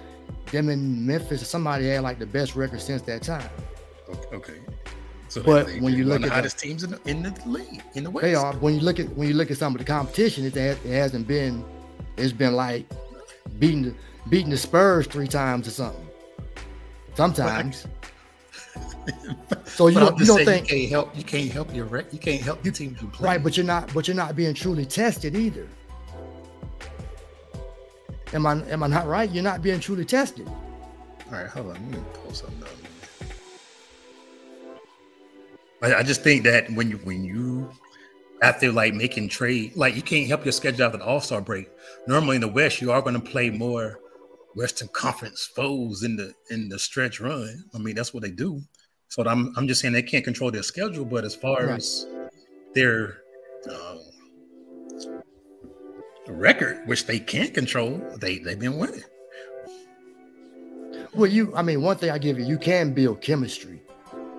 [0.51, 3.49] Them in Memphis, somebody had like the best record since that time.
[4.33, 4.59] Okay.
[5.27, 7.83] So but they, when you look at the hottest teams in the, in the league
[7.93, 8.53] in the West, they are.
[8.55, 11.27] When you look at when you look at some of the competition, it, it hasn't
[11.27, 11.63] been
[12.17, 12.85] it's been like
[13.59, 13.95] beating the,
[14.29, 16.07] beating the Spurs three times or something.
[17.15, 17.85] Sometimes.
[19.65, 22.19] So you don't, you don't think you can't help you can't help your rec, you
[22.19, 23.29] can't help your team to play.
[23.29, 25.67] Right, but you're not but you're not being truly tested either.
[28.33, 29.29] Am I am I not right?
[29.29, 30.47] You're not being truly tested.
[30.47, 31.73] All right, hold on.
[31.73, 32.69] Let me pull something up.
[35.81, 37.71] I, I just think that when you when you
[38.41, 41.69] after like making trade, like you can't help your schedule after the All Star break.
[42.07, 43.99] Normally in the West, you are going to play more
[44.55, 47.65] Western Conference foes in the in the stretch run.
[47.73, 48.61] I mean, that's what they do.
[49.07, 51.77] So I'm I'm just saying they can't control their schedule, but as far right.
[51.77, 52.07] as
[52.73, 53.21] their
[53.69, 53.97] uh,
[56.27, 59.03] record, which they can't control, they they've been winning.
[61.15, 63.81] Well, you, I mean, one thing I give you, you can build chemistry,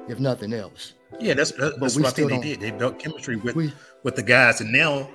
[0.08, 0.94] if nothing else.
[1.18, 2.60] Yeah, that's that's what I think they did.
[2.60, 3.72] They built chemistry with we,
[4.04, 5.10] with the guys, and now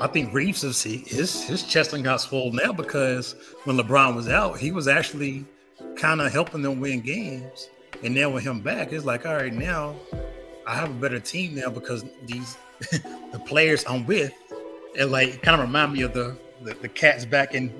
[0.00, 4.58] I think Reaves is his his chest got swollen now because when LeBron was out,
[4.58, 5.44] he was actually
[5.96, 7.70] kind of helping them win games.
[8.04, 9.96] And now with him back, it's like, all right, now
[10.66, 12.58] I have a better team now because these
[13.32, 14.34] the players I'm with,
[14.98, 17.72] and like kind of remind me of the the, the cats back in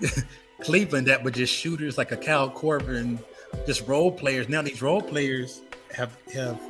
[0.60, 3.18] Cleveland that were just shooters like a Kyle Korver,
[3.66, 4.48] just role players.
[4.48, 5.62] Now these role players
[5.94, 6.60] have have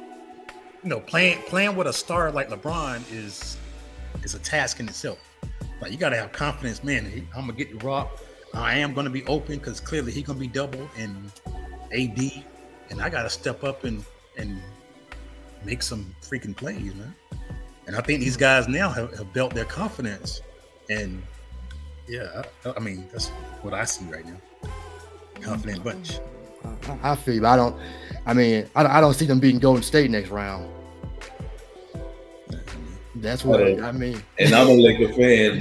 [0.82, 3.58] you know playing playing with a star like LeBron is
[4.26, 5.18] is a task in itself.
[5.80, 7.06] Like you got to have confidence, man.
[7.34, 8.20] I'm gonna get the rock.
[8.52, 11.32] I am gonna be open because clearly he's gonna be double and
[11.92, 12.44] AD,
[12.90, 14.04] and I got to step up and
[14.36, 14.60] and
[15.64, 17.14] make some freaking plays, man.
[17.86, 20.40] And I think these guys now have, have built their confidence,
[20.90, 21.22] and
[22.08, 23.28] yeah, I, I, mean that's
[23.62, 24.70] what I see right now.
[25.40, 26.18] Confident bunch.
[27.02, 27.46] I feel.
[27.46, 27.76] I don't.
[28.26, 30.68] I mean, I, I don't see them beating Golden State next round.
[33.16, 34.22] That's what uh, I mean.
[34.38, 35.60] And I'm a Laker fan.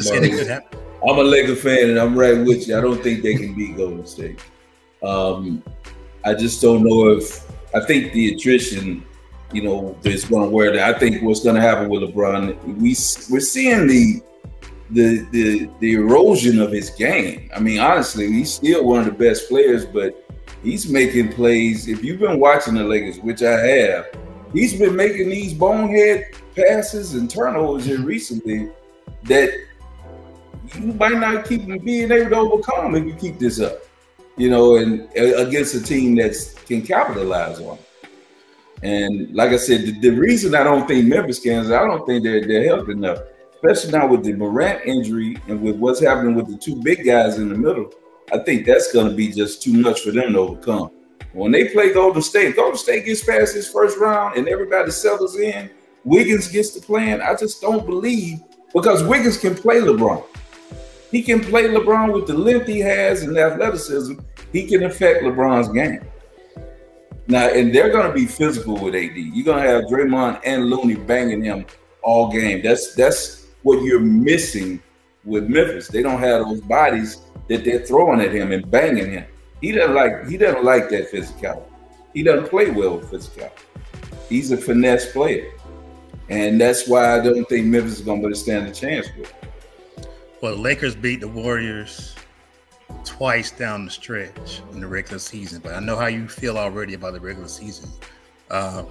[1.08, 2.78] I'm a Laker fan, and I'm right with you.
[2.78, 4.40] I don't think they can beat Golden State.
[5.04, 5.64] Um,
[6.24, 9.06] I just don't know if I think the attrition,
[9.54, 10.96] you know, is going to wear that.
[10.96, 12.96] I think what's going to happen with LeBron, we
[13.34, 14.22] we're seeing the
[14.92, 17.50] the the the erosion of his game.
[17.56, 20.28] I mean, honestly, he's still one of the best players, but
[20.64, 21.88] he's making plays.
[21.88, 24.08] If you've been watching the Lakers, which I have,
[24.54, 28.70] he's been making these bonehead passes and turnovers here recently
[29.24, 29.52] that
[30.74, 33.80] you might not keep being able to overcome if you keep this up.
[34.38, 37.78] You know, and uh, against a team that can capitalize on.
[37.78, 37.86] It.
[38.84, 42.06] And like I said, the, the, reason I don't think Memphis can is I don't
[42.06, 43.20] think they're they're healthy enough,
[43.56, 47.38] especially now with the Morant injury and with what's happening with the two big guys
[47.38, 47.94] in the middle.
[48.34, 50.92] I think that's going to be just too much for them to overcome.
[51.32, 55.38] When they play Golden State, Golden State gets past this first round and everybody settles
[55.38, 55.70] in.
[56.06, 57.22] Wiggins gets to playing.
[57.22, 58.40] I just don't believe
[58.74, 60.24] because Wiggins can play LeBron.
[61.12, 64.20] He can play LeBron with the length he has and athleticism.
[64.54, 66.06] He can affect LeBron's game.
[67.28, 69.16] Now, and they're going to be physical with AD.
[69.16, 71.66] You're going to have Draymond and Looney banging him
[72.04, 72.62] all game.
[72.64, 74.82] That's that's what you're missing
[75.24, 75.88] with Memphis.
[75.88, 79.26] They don't have those bodies that they're throwing at him and banging him.
[79.60, 81.66] He doesn't like he doesn't like that physicality.
[82.14, 83.64] He doesn't play well with physicality.
[84.30, 85.52] He's a finesse player.
[86.30, 89.34] And that's why I don't think Memphis is going to stand a chance with.
[90.42, 92.16] Well, the Lakers beat the Warriors
[93.04, 96.94] twice down the stretch in the regular season, but I know how you feel already
[96.94, 97.90] about the regular season.
[98.50, 98.88] Um,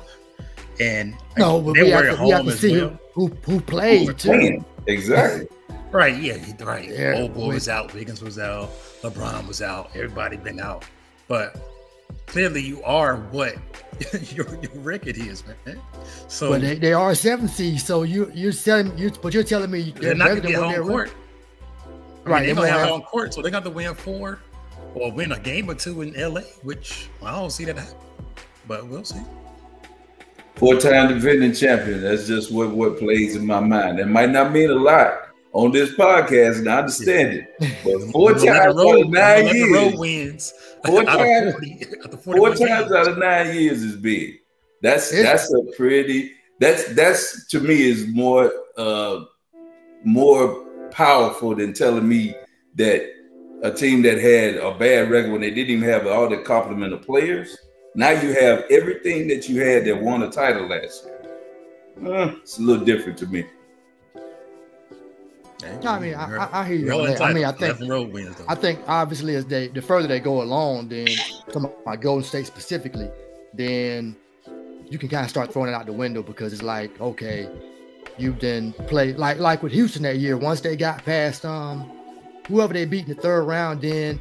[0.80, 2.98] and no, but we have, to, we have to see well.
[3.12, 4.64] who who played who too.
[4.86, 5.48] Exactly.
[5.92, 6.20] right.
[6.20, 6.36] Yeah.
[6.60, 6.88] Right.
[6.88, 7.14] Yeah.
[7.16, 7.94] Old boy was out.
[7.94, 8.70] Wiggins was out.
[9.02, 9.90] LeBron was out.
[9.94, 10.84] Everybody been out.
[11.28, 11.73] But
[12.26, 13.56] clearly, you are what
[14.32, 15.80] your, your record is, man.
[16.28, 17.80] So, but they, they are a seven seed.
[17.80, 20.56] So you you're telling you, but you're telling me they're, they're not going to get
[20.56, 21.12] home court.
[22.26, 24.40] I right, mean, they're gonna have home court, so they got to win four
[24.94, 27.96] or win a game or two in LA, which I don't see that happen.
[28.66, 29.20] But we'll see.
[30.56, 32.00] Four-time defending champion.
[32.00, 33.98] That's just what what plays in my mind.
[33.98, 35.23] That might not mean a lot
[35.54, 37.84] on this podcast, and I understand it.
[37.84, 40.52] But four times out of nine years, wins.
[40.84, 41.84] Four times, 40,
[42.22, 44.40] 40 four times out of nine years is big.
[44.82, 46.32] That's that's a pretty.
[46.60, 49.24] That's that's to me is more uh
[50.04, 52.34] more powerful than telling me
[52.74, 53.10] that
[53.62, 56.92] a team that had a bad record when they didn't even have all the complement
[56.92, 57.56] of players.
[57.94, 61.14] Now you have everything that you had that won a title last year.
[62.12, 63.46] Uh, it's a little different to me.
[65.82, 66.86] No, I mean, I, I, I hear you.
[67.20, 67.78] I mean, I think
[68.12, 71.08] wins, I think obviously as they the further they go along, then
[71.52, 73.10] come my Golden State specifically,
[73.52, 74.16] then
[74.88, 77.48] you can kind of start throwing it out the window because it's like, okay,
[78.18, 80.36] you then play like like with Houston that year.
[80.36, 81.90] Once they got past um
[82.48, 84.20] whoever they beat in the third round, then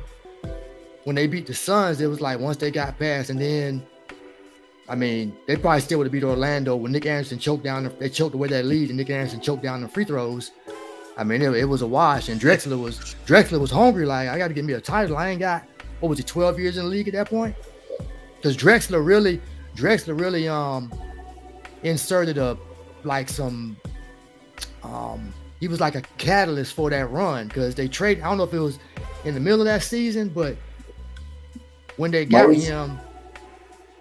[1.04, 3.86] when they beat the Suns, it was like once they got past, and then
[4.88, 7.84] I mean they probably still would have beat Orlando when Nick Anderson choked down.
[7.84, 10.52] The, they choked away that lead, and Nick Anderson choked down the free throws.
[11.16, 14.06] I mean, it, it was a wash, and Drexler was Drexler was hungry.
[14.06, 15.18] Like I got to get me a title.
[15.18, 15.64] I ain't got
[16.00, 17.56] what was it, twelve years in the league at that point?
[18.38, 19.40] Because Drexler really,
[19.76, 20.92] Drexler really um
[21.84, 22.58] inserted a
[23.04, 23.76] like some
[24.84, 28.20] um he was like a catalyst for that run because they trade.
[28.20, 28.80] I don't know if it was
[29.24, 30.58] in the middle of that season, but
[31.98, 33.00] when they got Maurice, him,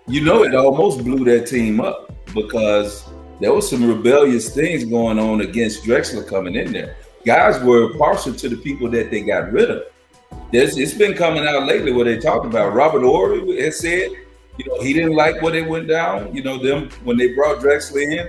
[0.09, 3.05] you know, it almost blew that team up because
[3.40, 6.96] there was some rebellious things going on against Drexler coming in there.
[7.25, 9.85] Guys were partial to the people that they got rid of.
[10.53, 14.11] There's, it's been coming out lately where they talked about Robert Horry has said,
[14.59, 16.35] you know, he didn't like what they went down.
[16.35, 18.29] You know, them when they brought Drexler in,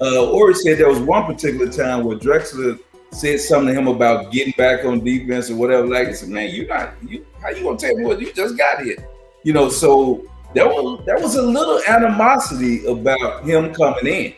[0.00, 2.78] uh, Horry said there was one particular time where Drexler
[3.12, 5.86] said something to him about getting back on defense or whatever.
[5.86, 8.56] Like, he said, man, you not you how you gonna tell me what you just
[8.56, 8.96] got here?
[9.44, 14.34] You know, so there was there was a little animosity about him coming in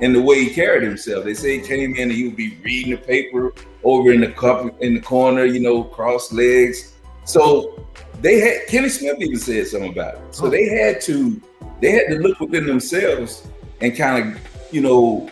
[0.00, 1.24] and the way he carried himself.
[1.24, 3.52] They say he came in and he would be reading the paper
[3.84, 6.94] over in the cup in the corner, you know, cross legs.
[7.24, 7.86] So
[8.20, 10.34] they had Kenny Smith even said something about it.
[10.34, 11.40] So they had to
[11.80, 13.46] they had to look within themselves
[13.80, 15.30] and kind of, you know,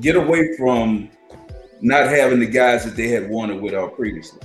[0.00, 1.10] get away from
[1.80, 4.40] not having the guys that they had wanted with our previously.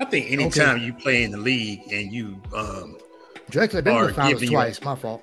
[0.00, 0.84] I think anytime okay.
[0.84, 2.98] you play in the league and you um
[3.50, 5.22] Drexler been to the finals twice, my fault.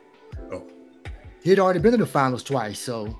[1.43, 3.19] He'd already been to the finals twice, so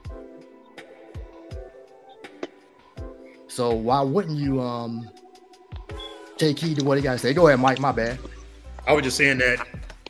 [3.48, 5.10] so why wouldn't you um
[6.38, 7.34] take heed to what he got to say?
[7.34, 7.80] Go ahead, Mike.
[7.80, 8.20] My bad.
[8.88, 9.68] I was just saying that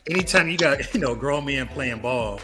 [0.09, 2.41] anytime you got you know grown men playing ball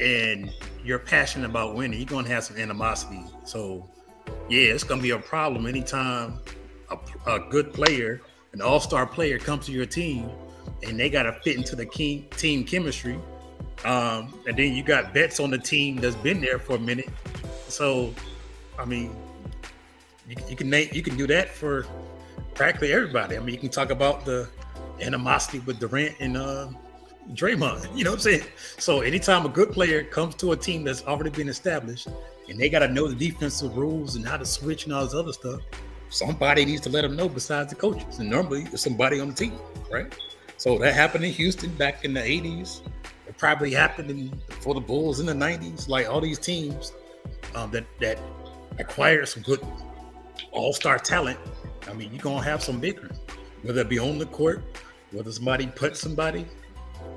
[0.00, 0.52] and
[0.84, 3.22] you're passionate about winning, you're gonna have some animosity.
[3.44, 3.88] So
[4.48, 6.38] yeah, it's gonna be a problem anytime
[6.90, 8.22] a, a good player,
[8.52, 10.30] an all-star player, comes to your team
[10.82, 13.18] and they gotta fit into the team chemistry.
[13.84, 17.08] Um, and then you got bets on the team that's been there for a minute.
[17.68, 18.14] So,
[18.78, 19.14] I mean,
[20.28, 21.86] you, you can you can do that for
[22.54, 23.36] practically everybody.
[23.36, 24.48] I mean, you can talk about the
[25.00, 26.68] animosity with Durant and uh,
[27.32, 27.88] Draymond.
[27.96, 28.42] You know what I'm saying?
[28.78, 32.08] So anytime a good player comes to a team that's already been established
[32.48, 35.14] and they got to know the defensive rules and how to switch and all this
[35.14, 35.60] other stuff,
[36.10, 38.18] somebody needs to let them know besides the coaches.
[38.18, 39.58] And normally it's somebody on the team,
[39.90, 40.12] right?
[40.56, 42.80] So that happened in Houston back in the 80s.
[43.28, 45.88] It probably happened in, for the Bulls in the 90s.
[45.88, 46.92] Like all these teams
[47.54, 48.18] um, that that
[48.78, 49.60] acquired some good
[50.52, 51.38] all-star talent.
[51.88, 53.16] I mean, you're gonna have some bickering,
[53.62, 54.62] whether it be on the court,
[55.12, 56.46] whether somebody put somebody,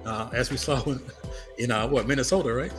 [0.06, 1.00] uh, as we saw in,
[1.58, 2.74] in uh, what Minnesota, right?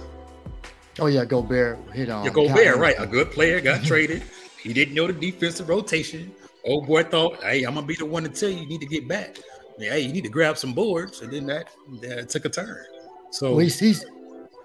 [0.99, 2.25] Oh yeah, Gobert hit on.
[2.25, 2.97] Yeah, Gobert, right?
[2.99, 4.23] A good player got traded.
[4.59, 6.35] He didn't know the defensive rotation.
[6.65, 8.87] Old boy thought, "Hey, I'm gonna be the one to tell you you need to
[8.87, 9.39] get back.
[9.79, 11.71] Hey, you need to grab some boards." And then that,
[12.03, 12.85] that took a turn.
[13.33, 14.05] So well, he's, he's,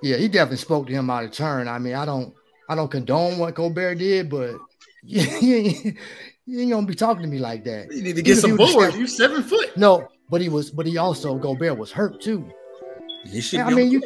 [0.02, 1.68] yeah, he definitely spoke to him out of turn.
[1.68, 2.34] I mean, I don't,
[2.70, 4.56] I don't condone what Gobert did, but
[5.04, 5.98] you, ain't,
[6.46, 7.92] you ain't gonna be talking to me like that.
[7.92, 8.98] You need to get Even some boards.
[8.98, 9.76] You seven foot.
[9.78, 12.50] No, but he was, but he also Gobert was hurt too.
[13.26, 13.62] He should.
[13.62, 14.02] I mean, you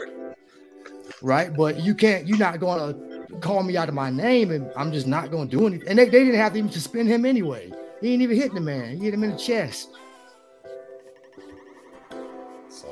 [1.21, 2.27] right, but you can't.
[2.27, 2.95] You're not gonna
[3.39, 5.87] call me out of my name, and I'm just not gonna do anything.
[5.87, 7.71] And they, they didn't have to even suspend him anyway.
[8.01, 8.97] He ain't even hit the man.
[8.97, 9.89] He hit him in the chest.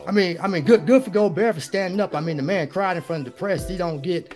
[0.10, 2.16] I mean, I mean, good, good for Gobert for standing up.
[2.16, 3.70] I mean, the man cried in front of the press.
[3.70, 4.34] He don't get.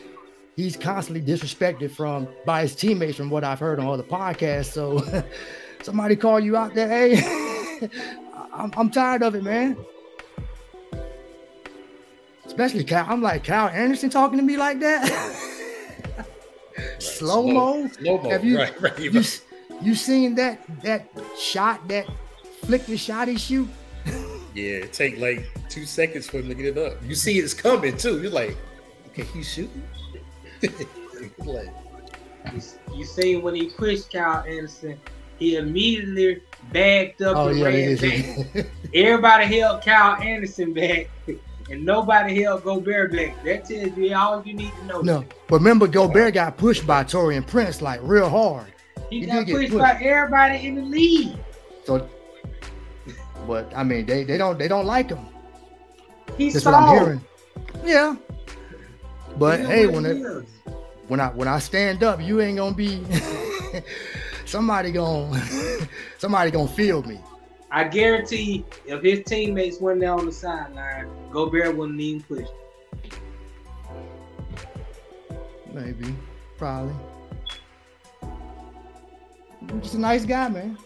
[0.55, 4.71] He's constantly disrespected from by his teammates, from what I've heard on other podcasts.
[4.71, 5.03] So,
[5.81, 7.89] somebody call you out there, hey,
[8.53, 9.75] I'm, I'm tired of it, man.
[12.45, 13.07] Especially Cal.
[13.09, 15.09] I'm like Kyle Anderson talking to me like that.
[16.77, 17.01] right.
[17.01, 17.88] slow mo.
[17.88, 18.29] Slow mo.
[18.29, 19.23] Have you, right, right, you,
[19.81, 22.05] you seen that that shot that
[22.62, 23.67] flick the shot he shoot?
[24.54, 26.98] Yeah, it take like two seconds for him to get it up.
[27.04, 28.22] You see it's coming too.
[28.22, 28.56] You're like,
[29.08, 29.84] okay, he's shooting.
[31.39, 31.70] like,
[32.96, 35.00] you, see when he pushed Kyle Anderson,
[35.39, 38.66] he immediately backed up oh, and yeah, ran back.
[38.94, 41.10] Everybody held Kyle Anderson back.
[41.70, 43.42] And nobody held Gobert back.
[43.46, 45.02] That tells you all you need to know.
[45.02, 48.74] No, but remember, Gobert got pushed by Taurean Prince like real hard.
[49.10, 51.38] He, he got pushed, pushed, by everybody in the league.
[51.86, 52.10] So,
[53.47, 55.25] but I mean, they, they don't they don't like him.
[56.38, 57.21] He's That's what I'm hearing.
[57.84, 58.15] Yeah,
[59.38, 60.45] but hey, when it,
[61.08, 63.03] when I when I stand up, you ain't gonna be
[64.45, 65.41] somebody gonna
[66.17, 67.19] somebody gonna feel me.
[67.71, 72.47] I guarantee if his teammates weren't there on the sideline, Gobert wouldn't even push.
[75.73, 76.15] Maybe,
[76.60, 76.93] probably.
[79.82, 80.77] Just a nice guy, man.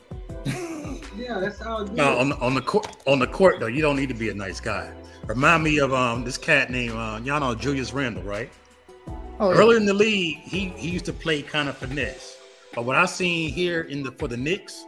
[1.18, 1.84] yeah, that's all.
[1.84, 1.96] Good.
[1.96, 4.30] No, on the, on the court, on the court though, you don't need to be
[4.30, 4.92] a nice guy.
[5.26, 8.50] Remind me of um this cat named uh, y'all know Julius Randle, right?
[9.40, 9.82] Oh, Earlier yeah.
[9.82, 12.38] in the league, he he used to play kind of finesse,
[12.74, 14.86] but what I seen here in the for the Knicks,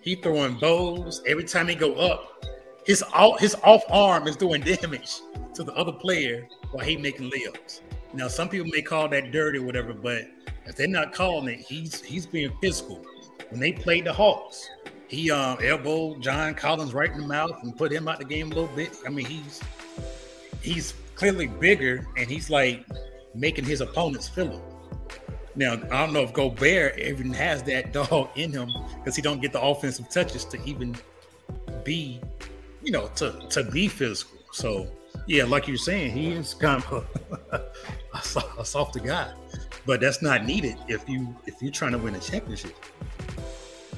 [0.00, 2.44] he throwing bows every time he go up.
[2.86, 5.20] His off his off arm is doing damage
[5.54, 7.80] to the other player while he making layups.
[8.12, 10.28] Now some people may call that dirty or whatever, but
[10.66, 13.04] if they're not calling it, he's he's being physical.
[13.50, 14.68] When they played the Hawks,
[15.08, 18.50] he um elbowed John Collins right in the mouth and put him out the game
[18.52, 18.96] a little bit.
[19.06, 19.60] I mean, he's
[20.62, 22.84] he's clearly bigger and he's like
[23.34, 24.62] making his opponents feel it.
[25.56, 29.40] Now I don't know if Gobert even has that dog in him because he don't
[29.40, 30.96] get the offensive touches to even
[31.84, 32.20] be,
[32.82, 34.38] you know, to to be physical.
[34.52, 34.88] So
[35.26, 37.06] yeah, like you're saying, he is kind of
[38.58, 39.32] a, softer guy,
[39.86, 42.74] but that's not needed if you if you're trying to win a championship.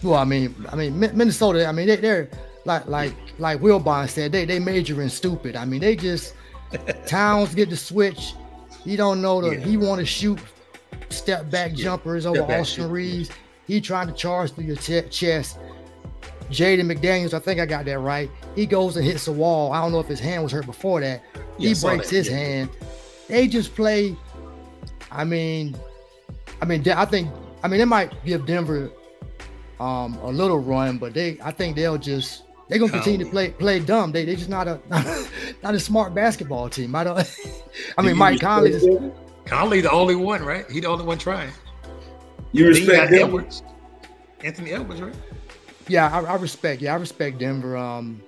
[0.03, 1.66] Well, I mean, I mean Minnesota.
[1.66, 2.30] I mean they, they're
[2.64, 5.57] like like like Wilbon said, they they major in stupid.
[5.57, 6.34] I mean, they just
[7.07, 8.34] Towns get the switch.
[8.84, 9.64] He don't know the yeah.
[9.64, 10.38] he want to shoot
[11.09, 11.84] step back yeah.
[11.84, 13.30] jumpers over Austin Reaves.
[13.66, 15.59] He trying to charge through your ch- chest.
[16.51, 18.30] Jaden McDaniels, I think I got that right.
[18.55, 19.72] He goes and hits a wall.
[19.72, 21.24] I don't know if his hand was hurt before that.
[21.59, 22.16] Yeah, he breaks that.
[22.16, 22.70] his hand.
[23.26, 24.16] They just play.
[25.11, 25.76] I mean,
[26.62, 27.30] I mean, I think.
[27.64, 28.92] I mean, it might give Denver
[29.81, 31.39] um, a little run, but they.
[31.43, 32.45] I think they'll just.
[32.68, 34.12] They're gonna continue to play play dumb.
[34.12, 34.81] They they just not a
[35.62, 36.95] not a smart basketball team.
[36.95, 37.18] I don't.
[37.99, 38.72] I mean, Mike Conley.
[38.72, 38.89] Just,
[39.47, 40.68] Conley the only one, right?
[40.70, 41.53] He the only one trying.
[42.53, 43.62] You respect Edwards.
[44.43, 45.14] Anthony Edwards, right?
[45.89, 46.83] Yeah, I, I, respect.
[46.83, 47.77] Yeah, I respect Denver.
[47.77, 48.22] Um,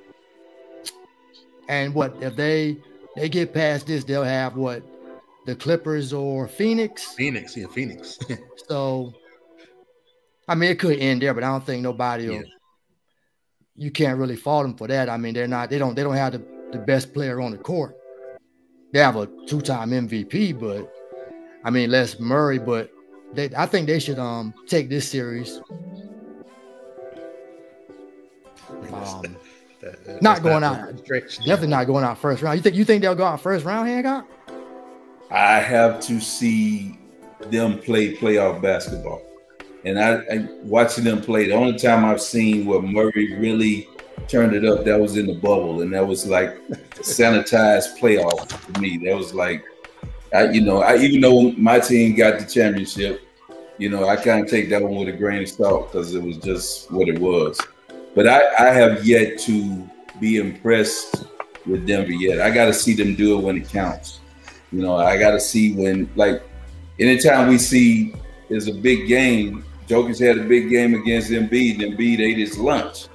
[1.68, 2.76] and what if they
[3.16, 4.82] they get past this, they'll have what
[5.44, 7.14] the Clippers or Phoenix.
[7.14, 8.18] Phoenix, yeah, Phoenix.
[8.68, 9.12] so,
[10.49, 12.28] I mean, it could end there, but I don't think nobody.
[12.28, 12.44] Will.
[13.76, 15.09] You can't really fault them for that.
[15.09, 15.70] I mean, they're not.
[15.70, 15.94] They don't.
[15.94, 16.42] They don't have the,
[16.72, 17.96] the best player on the court.
[18.92, 20.90] They have a two-time MVP, but
[21.64, 22.59] I mean, Les Murray.
[22.59, 22.90] But
[23.34, 25.61] they, I think they should um take this series
[28.92, 29.36] um,
[29.80, 31.05] that, not going out.
[31.07, 32.57] Definitely not going out first round.
[32.57, 34.26] You think you think they'll go out first round, Hancock?
[35.30, 36.99] I have to see
[37.51, 39.22] them play playoff basketball,
[39.84, 41.46] and I, I watching them play.
[41.46, 43.88] The only time I've seen where Murray really
[44.26, 46.58] turned it up, that was in the bubble, and that was like
[46.96, 48.98] sanitized playoff for me.
[49.04, 49.64] That was like,
[50.34, 53.22] I, you know, I even though my team got the championship,
[53.78, 56.22] you know, I kind of take that one with a grain of salt because it
[56.22, 57.60] was just what it was.
[58.14, 59.88] But I, I have yet to
[60.20, 61.24] be impressed
[61.64, 62.40] with Denver yet.
[62.40, 64.20] I got to see them do it when it counts.
[64.72, 66.42] You know, I got to see when, like,
[66.98, 68.14] anytime we see
[68.48, 72.59] there's a big game, Jokic had a big game against Embiid, and Embiid ate his
[72.59, 73.09] lunch.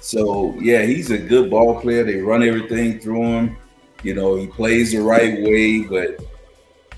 [0.00, 2.04] So, yeah, he's a good ball player.
[2.04, 3.56] They run everything through him.
[4.04, 6.24] You know, he plays the right way, but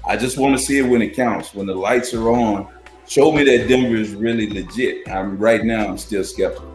[0.07, 1.55] I just want to see it when it counts.
[1.55, 2.69] When the lights are on,
[3.09, 5.09] show me that Denver is really legit.
[5.09, 6.71] I'm right now, I'm still skeptical.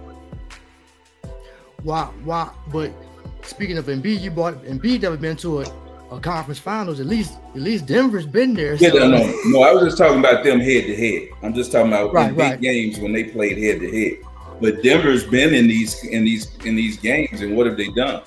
[1.83, 2.05] Why?
[2.23, 2.51] Why?
[2.71, 2.91] But
[3.43, 5.65] speaking of Embiid, you bought Embiid never been to a,
[6.11, 6.99] a conference finals.
[6.99, 8.75] At least, at least Denver's been there.
[8.75, 9.61] Yeah, no, no, no.
[9.61, 11.29] I was just talking about them head to head.
[11.43, 12.61] I'm just talking about right, big right.
[12.61, 14.25] games when they played head to head.
[14.61, 18.23] But Denver's been in these in these in these games, and what have they done?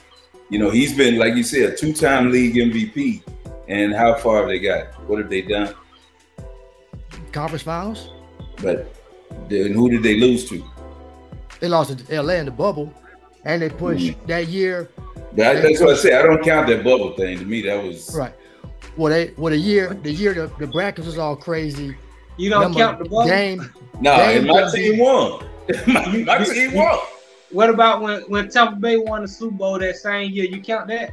[0.49, 3.22] You know, he's been like you said, a two-time league MVP.
[3.68, 4.93] And how far have they got?
[5.09, 5.74] What have they done?
[7.33, 8.11] Conference finals.
[8.61, 8.95] But
[9.49, 10.62] then who did they lose to?
[11.61, 12.93] They lost to LA in the bubble
[13.45, 14.26] and they pushed mm-hmm.
[14.26, 14.91] that year.
[15.34, 16.18] That, that's what I say.
[16.18, 17.38] I don't count that bubble thing.
[17.38, 18.34] To me, that was right.
[18.96, 21.96] Well, they well the year the year the, the brackets was all crazy.
[22.36, 23.72] You don't Remember, count the bubble game.
[24.00, 25.46] No, game my team won.
[25.86, 26.98] my, my team won.
[27.50, 30.44] What about when when Tampa Bay won the Super Bowl that same year?
[30.44, 31.12] You count that?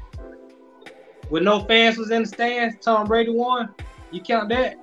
[1.29, 3.73] When no fans was in the stands, Tom Brady won.
[4.11, 4.77] You count that?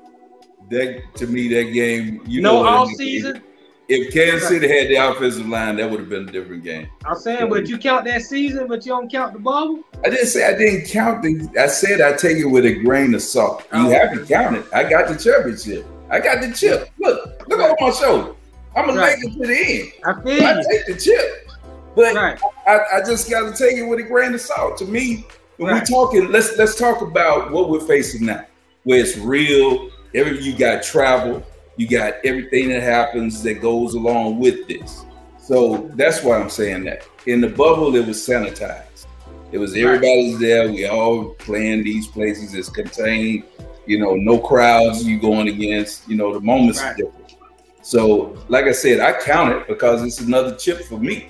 [0.71, 2.23] That to me, that game.
[2.27, 3.43] You no know all season.
[3.89, 6.89] If Kansas City had the offensive line, that would have been a different game.
[7.05, 9.85] I'm saying, but you count that season, but you don't count the bubble.
[10.05, 11.49] I didn't say I didn't count the.
[11.61, 13.63] I said I take it with a grain of salt.
[13.73, 13.91] You oh.
[13.91, 14.67] have to count it.
[14.75, 15.87] I got the championship.
[16.11, 16.91] I got the chip.
[16.99, 17.71] Look, look right.
[17.71, 18.35] on my shoulder.
[18.75, 19.19] I'm gonna right.
[19.21, 19.93] make it to the end.
[20.05, 21.51] I feel I take the chip,
[21.95, 22.41] but right.
[22.67, 24.77] I, I, just got to take it with a grain of salt.
[24.79, 25.25] To me,
[25.57, 28.45] when we're talking, let's let's talk about what we're facing now,
[28.83, 29.91] where it's real.
[30.15, 31.45] Every you got travel
[31.77, 35.05] you got everything that happens that goes along with this.
[35.39, 37.07] So that's why I'm saying that.
[37.27, 39.07] In the bubble, it was sanitized.
[39.53, 40.69] It was everybody's there.
[40.69, 42.55] We all playing these places.
[42.55, 43.45] It's contained.
[43.87, 46.09] You know, no crowds you going against.
[46.09, 46.97] You know, the moment's right.
[46.97, 47.37] different.
[47.83, 51.29] So, like I said, I count it because it's another chip for me.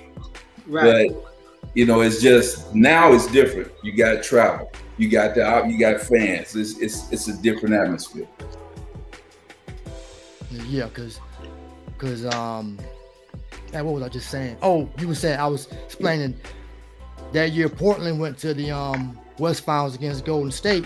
[0.65, 1.11] Right.
[1.11, 1.33] But
[1.75, 3.71] you know, it's just now it's different.
[3.83, 4.71] You got travel.
[4.97, 6.55] You got the you got fans.
[6.55, 8.27] It's it's it's a different atmosphere.
[10.51, 11.19] Yeah, because
[11.93, 12.77] because um
[13.73, 14.57] and what was I just saying?
[14.61, 16.39] Oh, you were saying I was explaining
[17.33, 20.85] that year Portland went to the um West Finals against Golden State.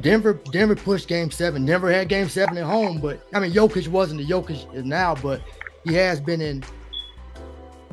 [0.00, 1.64] Denver Denver pushed game seven.
[1.64, 5.42] Denver had game seven at home, but I mean Jokic wasn't the Jokic now, but
[5.84, 6.64] he has been in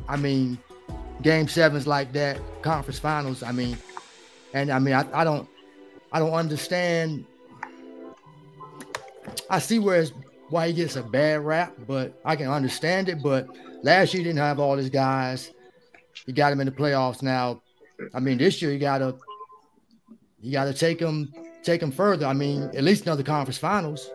[0.08, 0.58] I mean
[1.22, 3.44] game sevens like that, conference finals.
[3.44, 3.78] I mean,
[4.54, 5.48] and I mean I, I don't
[6.12, 7.26] I don't understand.
[9.50, 10.14] I see where it's
[10.52, 13.22] why he gets a bad rap, but I can understand it.
[13.24, 13.48] But
[13.84, 15.52] last year he didn't have all his guys.
[16.26, 17.62] He got him in the playoffs now.
[18.14, 19.16] I mean, this year you gotta
[20.42, 21.34] you gotta take him
[21.64, 22.26] take him further.
[22.26, 24.10] I mean, at least another conference finals.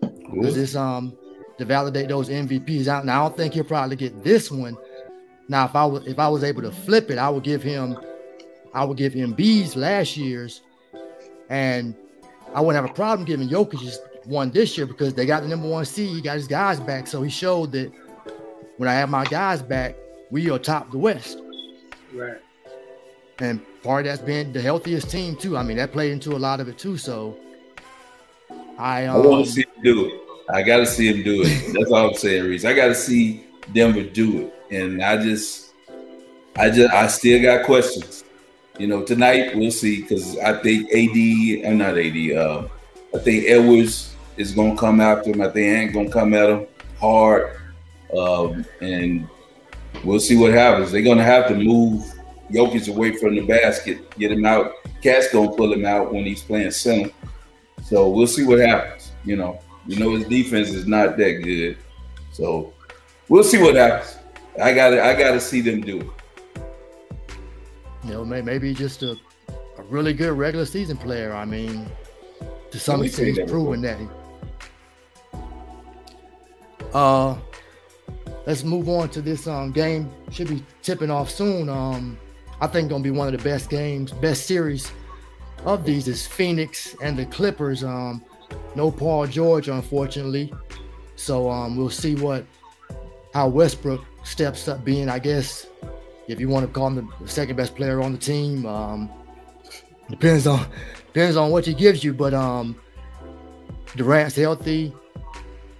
[0.00, 1.16] Because this um
[1.58, 3.04] to validate those MVPs out.
[3.04, 4.76] Now I don't think he'll probably get this one.
[5.50, 7.98] Now, if I was if I was able to flip it, I would give him,
[8.72, 10.62] I would give him B's last year's,
[11.48, 11.94] and
[12.54, 13.82] I wouldn't have a problem giving Jokic
[14.30, 16.08] just one this year because they got the number one seed.
[16.10, 17.92] He got his guys back, so he showed that
[18.76, 19.96] when I have my guys back,
[20.30, 21.38] we are top the West.
[22.14, 22.38] Right.
[23.38, 25.56] And part of that's been the healthiest team too.
[25.56, 26.96] I mean, that played into a lot of it too.
[26.96, 27.36] So
[28.78, 30.20] I, um, I want to see him do it.
[30.52, 31.74] I got to see him do it.
[31.74, 32.64] That's all I'm saying, Reese.
[32.64, 35.72] I got to see Denver do it and I just,
[36.56, 38.24] I just, I still got questions.
[38.78, 42.36] You know, tonight we'll see because I think AD, I'm not AD.
[42.36, 42.68] Uh,
[43.14, 44.09] I think Edwards
[44.40, 45.42] is gonna come after him.
[45.42, 46.66] I think ain't gonna come at him
[46.98, 47.56] hard,
[48.16, 49.28] um, and
[50.02, 50.90] we'll see what happens.
[50.90, 52.04] They're gonna have to move
[52.50, 54.72] Jokic away from the basket, get him out.
[55.02, 57.10] KAT's gonna pull him out when he's playing center.
[57.84, 59.12] So we'll see what happens.
[59.24, 61.76] You know, you know his defense is not that good,
[62.32, 62.72] so
[63.28, 64.16] we'll see what happens.
[64.60, 66.06] I got to I got to see them do it.
[68.04, 69.16] You know, maybe just a,
[69.78, 71.34] a really good regular season player.
[71.34, 71.86] I mean,
[72.70, 73.98] to some extent, he's proven that.
[76.92, 77.36] Uh,
[78.46, 80.10] let's move on to this um game.
[80.30, 81.68] Should be tipping off soon.
[81.68, 82.18] Um,
[82.60, 84.90] I think gonna be one of the best games, best series
[85.64, 87.84] of these is Phoenix and the Clippers.
[87.84, 88.24] Um,
[88.74, 90.52] no Paul George, unfortunately.
[91.16, 92.44] So um, we'll see what
[93.34, 95.66] how Westbrook steps up being, I guess,
[96.28, 98.66] if you want to call him the second best player on the team.
[98.66, 99.10] Um,
[100.08, 100.66] depends on
[101.12, 102.76] depends on what he gives you, but um,
[103.96, 104.92] Durant's healthy.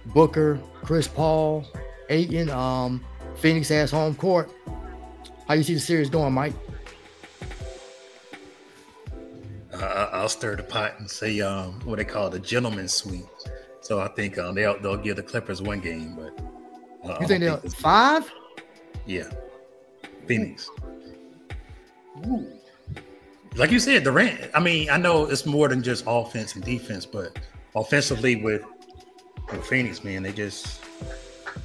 [0.07, 1.65] Booker, Chris Paul,
[2.09, 3.03] Ayton, um,
[3.35, 4.51] Phoenix has home court.
[5.47, 6.53] How you see the series going, Mike?
[9.73, 13.25] Uh, I'll stir the pot and say um, what they call the gentleman's sweep.
[13.81, 17.41] So I think um, they'll they'll give the Clippers one game, but uh, you think
[17.41, 18.31] they'll five?
[19.05, 19.29] Yeah,
[20.27, 20.69] Phoenix.
[22.27, 22.47] Ooh.
[23.55, 24.51] Like you said, Durant.
[24.53, 27.37] I mean, I know it's more than just offense and defense, but
[27.75, 28.63] offensively with,
[29.51, 30.81] with Phoenix, man, they just.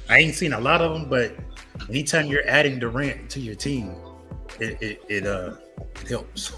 [0.09, 1.35] I ain't seen a lot of them, but
[1.89, 3.95] anytime you're adding Durant to your team,
[4.59, 5.53] it it, it uh
[6.01, 6.55] it helps.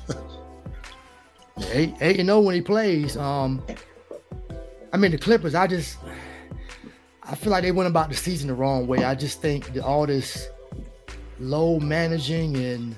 [1.71, 3.17] eight eight you know when he plays.
[3.17, 3.63] Um,
[4.93, 5.55] I mean the Clippers.
[5.55, 5.97] I just
[7.23, 9.03] I feel like they went about the season the wrong way.
[9.03, 10.49] I just think that all this
[11.39, 12.95] low managing and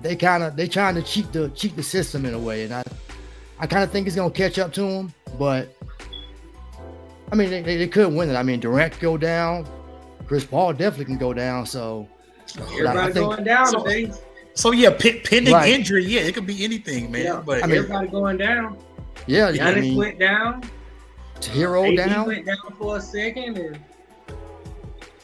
[0.00, 2.74] they kind of they trying to cheat the cheat the system in a way, and
[2.74, 2.82] I
[3.58, 5.14] I kind of think it's gonna catch up to them.
[5.38, 5.74] But
[7.32, 8.34] I mean, they, they, could win it.
[8.34, 9.66] I mean, Durant go down,
[10.26, 11.64] Chris Paul definitely can go down.
[11.64, 12.06] So
[12.58, 14.12] everybody think, going down so, today.
[14.52, 15.70] So yeah, pending right.
[15.70, 17.24] injury, yeah, it could be anything, man.
[17.24, 17.42] Yeah.
[17.44, 18.76] But I mean, everybody going down.
[19.26, 20.62] Yeah, Giannis I mean, went down.
[21.40, 22.26] Herro down.
[22.26, 23.78] went down for a second, and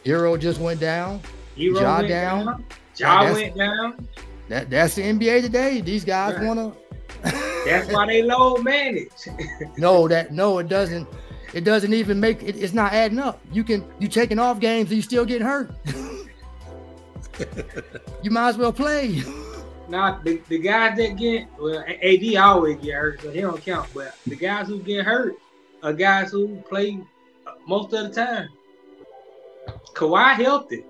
[0.05, 1.21] Herro just went down.
[1.59, 2.47] Herro ja went down.
[2.47, 2.65] down.
[2.97, 4.09] Ja went down.
[4.49, 5.83] That that's the NBA today.
[5.83, 6.47] These guys right.
[6.47, 6.73] wanna.
[7.67, 9.11] that's why they low manage.
[9.77, 11.07] no, that no, it doesn't.
[11.55, 13.41] It doesn't even make it, it's not adding up.
[13.53, 15.71] You can you taking off games and you still getting hurt.
[18.23, 19.23] you might as well play.
[19.89, 23.89] Now the, the guys that get well, AD always get hurt, so he don't count.
[23.95, 25.37] But the guys who get hurt
[25.83, 26.99] are guys who play
[27.47, 28.49] uh, most of the time.
[29.95, 30.85] Kawhi healthy.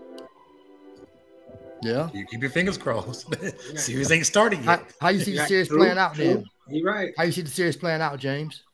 [1.83, 2.11] Yeah.
[2.13, 3.33] You keep your fingers crossed.
[3.77, 4.81] series ain't starting yet.
[4.81, 6.45] How, how you see the series playing out then?
[6.69, 7.15] You right.
[7.17, 8.65] How you see the series playing out, James?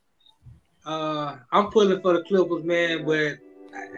[0.85, 3.39] Uh, I'm pulling for the Clippers, man, but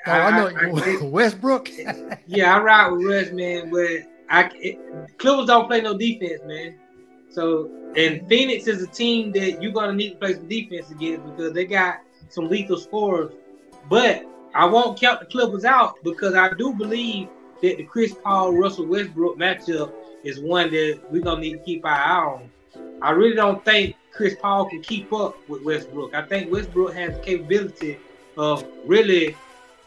[0.07, 1.71] oh, I, I know I, I, Westbrook.
[2.27, 6.79] yeah, I ride with West, man, but I it, Clippers don't play no defense, man.
[7.31, 11.25] So and Phoenix is a team that you're gonna need to play some defense against
[11.27, 13.33] because they got some lethal scorers.
[13.89, 14.25] But
[14.55, 17.29] I won't count the Clippers out because I do believe
[17.63, 19.93] that the Chris Paul Russell Westbrook matchup
[20.25, 22.51] is one that we're gonna need to keep our eye on.
[23.03, 26.15] I really don't think Chris Paul can keep up with Westbrook.
[26.15, 27.99] I think Westbrook has the capability
[28.39, 29.37] of really,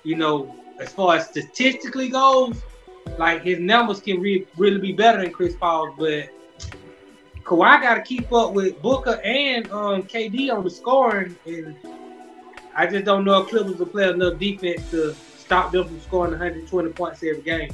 [0.04, 2.62] you know, as far as statistically goes,
[3.18, 6.30] like his numbers can re- really be better than Chris Paul's, but
[7.44, 11.76] Kawhi got to keep up with Booker and um, KD on the scoring, and
[12.76, 16.32] I just don't know if Clippers will play enough defense to stop them from scoring
[16.32, 17.72] 120 points every game.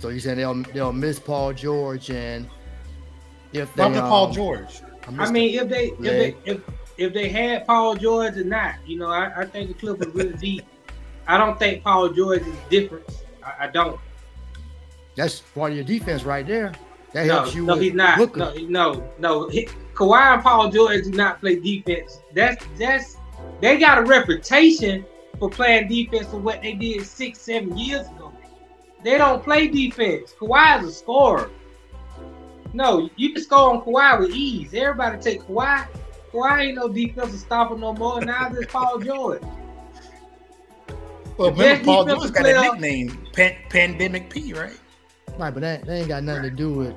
[0.00, 2.48] So you saying they'll they'll miss Paul George and
[3.54, 4.80] if they um, Paul George.
[5.06, 6.60] I, I mean, if they if they if,
[6.96, 10.34] if they had Paul George or not, you know, I, I think the Clippers really
[10.34, 10.64] deep.
[11.26, 13.04] I don't think Paul George is different.
[13.42, 13.98] I, I, don't.
[15.16, 16.72] That's part of your defense right there.
[17.12, 17.64] That no, helps you.
[17.64, 18.18] No, he's not.
[18.18, 18.38] Booker.
[18.38, 19.48] No, no, no.
[19.48, 22.20] He, Kawhi and Paul George do not play defense.
[22.34, 23.16] That's that's
[23.60, 25.04] they got a reputation
[25.38, 28.32] for playing defense for what they did six, seven years ago.
[29.02, 30.34] they don't play defense.
[30.38, 31.50] Kawhi is a scorer.
[32.74, 34.74] No, you can score on Kawhi with ease.
[34.74, 35.86] Everybody take Kawhi.
[36.32, 38.20] Kawhi ain't no defensive stopper no more.
[38.20, 39.40] Now this Paul George.
[41.38, 44.76] Well, remember Paul George got a nickname, Pan- Pandemic P, right?
[45.38, 46.94] Right, but that, that ain't got nothing to do with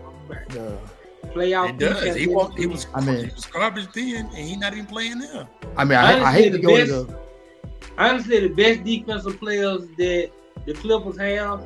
[0.50, 0.80] the
[1.28, 1.70] playoff.
[1.70, 2.16] It does.
[2.16, 2.88] He, was, he was.
[2.96, 5.48] I mean, he was garbage then, and he's not even playing now.
[5.76, 7.20] I mean, I, I hate to go best, to the.
[8.00, 10.32] Honestly, the best defensive players that
[10.66, 11.64] the Clippers have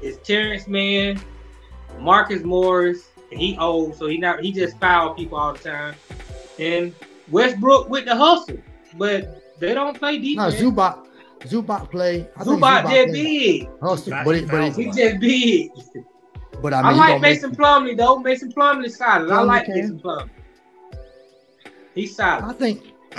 [0.00, 1.20] is Terrence Mann,
[1.98, 5.94] Marcus Morris, and he old, so he not he just foul people all the time.
[6.58, 6.94] And
[7.30, 8.58] Westbrook with the hustle,
[8.96, 10.60] but they don't play defense.
[10.60, 11.06] No, Zubac,
[11.40, 12.28] Zubac play.
[12.36, 13.68] I Zubac, Zubac just big.
[13.80, 15.70] Hustle, but, he, but he, he just big.
[16.62, 17.58] But I, mean, I like Mason make...
[17.58, 18.18] Plumlee though.
[18.18, 19.28] Mason Plumlee solid.
[19.28, 19.74] Plumlee I like can.
[19.74, 20.30] Mason Plumlee.
[21.94, 22.44] He's solid.
[22.44, 22.82] I think.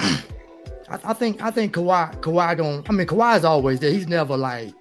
[0.89, 2.89] I, I think I think Kawhi Kawhi don't.
[2.89, 3.91] I mean Kawhi's always there.
[3.91, 4.73] He's never like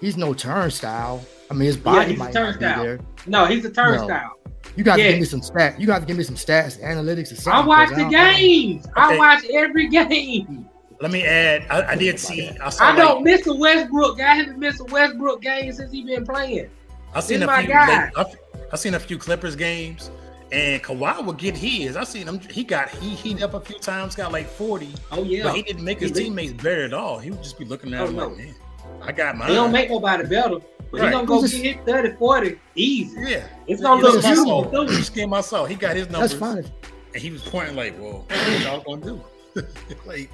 [0.00, 1.24] he's no turnstile.
[1.50, 2.82] I mean his body yeah, might turnstile.
[2.82, 3.00] be there.
[3.26, 4.08] No, he's a turnstile.
[4.43, 4.43] No.
[4.76, 5.78] You got to give me some stats.
[5.78, 7.52] You got to give me some stats, analytics, or something.
[7.52, 8.86] I watch the games.
[8.96, 10.68] I watch every game.
[11.00, 11.66] Let me add.
[11.70, 12.48] I, I did see.
[12.48, 14.20] I, I don't like, miss a Westbrook.
[14.20, 16.70] I haven't missed a Westbrook game since he been playing.
[17.14, 17.74] I've seen a few.
[17.74, 18.36] I've,
[18.72, 20.10] I've, seen a few Clippers games,
[20.50, 21.96] and Kawhi will get his.
[21.96, 22.40] I seen him.
[22.40, 24.16] He got he heat up a few times.
[24.16, 24.94] Got like forty.
[25.12, 25.44] Oh yeah.
[25.44, 27.18] But he didn't make his teammates better at all.
[27.18, 28.28] He would just be looking at oh, him no.
[28.28, 28.54] like, man,
[29.02, 29.48] I got mine.
[29.48, 30.58] He don't make nobody better.
[30.94, 31.08] But right.
[31.08, 33.20] he gonna go just, get hit 30, 40 easy.
[33.20, 33.48] Yeah.
[33.66, 34.86] It's gonna look beautiful too.
[34.94, 35.64] Just get my soul.
[35.64, 36.30] He got his numbers.
[36.30, 36.64] That's fine.
[37.12, 39.24] And he was pointing like, well, what y'all gonna do?
[40.06, 40.30] like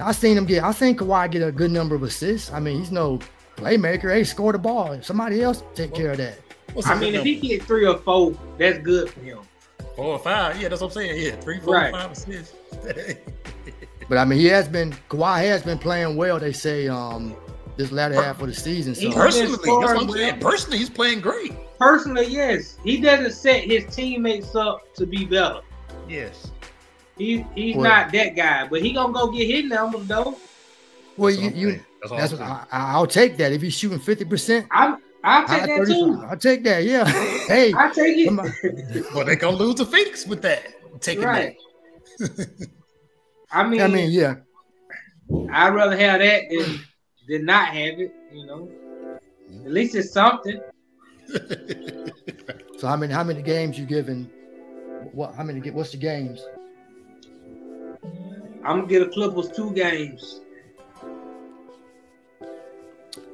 [0.00, 2.50] I seen him get I seen Kawhi get a good number of assists.
[2.50, 3.18] I mean, he's no
[3.56, 4.10] playmaker.
[4.10, 5.02] Hey, score the ball.
[5.02, 6.38] Somebody else take well, care of that.
[6.86, 9.40] I mean, if he get three or four, that's good for him.
[9.96, 11.22] Four or five, yeah, that's what I'm saying.
[11.22, 11.92] Yeah, three, four, right.
[11.92, 12.54] five assists.
[14.08, 16.38] but I mean, he has been Kawhi has been playing well.
[16.38, 17.36] They say um
[17.80, 18.94] this latter half of the season.
[18.94, 20.40] So personally, that's what I'm saying.
[20.40, 21.52] Personally, he's playing great.
[21.78, 25.60] Personally, yes, he doesn't set his teammates up to be better.
[26.08, 26.50] Yes,
[27.16, 30.36] he he's well, not that guy, but he gonna go get his numbers though.
[31.16, 34.66] Well, you you that's, that's what I, will take that if he's shooting fifty percent.
[34.70, 36.22] I'm I'll take that too.
[36.28, 36.84] I'll take that.
[36.84, 37.04] Yeah.
[37.46, 39.06] hey, I take it.
[39.14, 40.66] well, they gonna lose the Phoenix with that.
[41.00, 41.56] Taking right.
[42.18, 42.68] that.
[43.50, 44.36] I mean, I mean, yeah.
[45.52, 46.80] I'd rather have that than
[47.30, 48.14] than not have it.
[48.32, 48.68] You know,
[49.50, 49.66] mm-hmm.
[49.66, 50.60] at least it's something.
[52.78, 54.24] so how many how many games you giving?
[55.12, 55.60] What how many?
[55.60, 56.44] Get what's the games?
[58.64, 60.40] I'm gonna get a Clippers two games.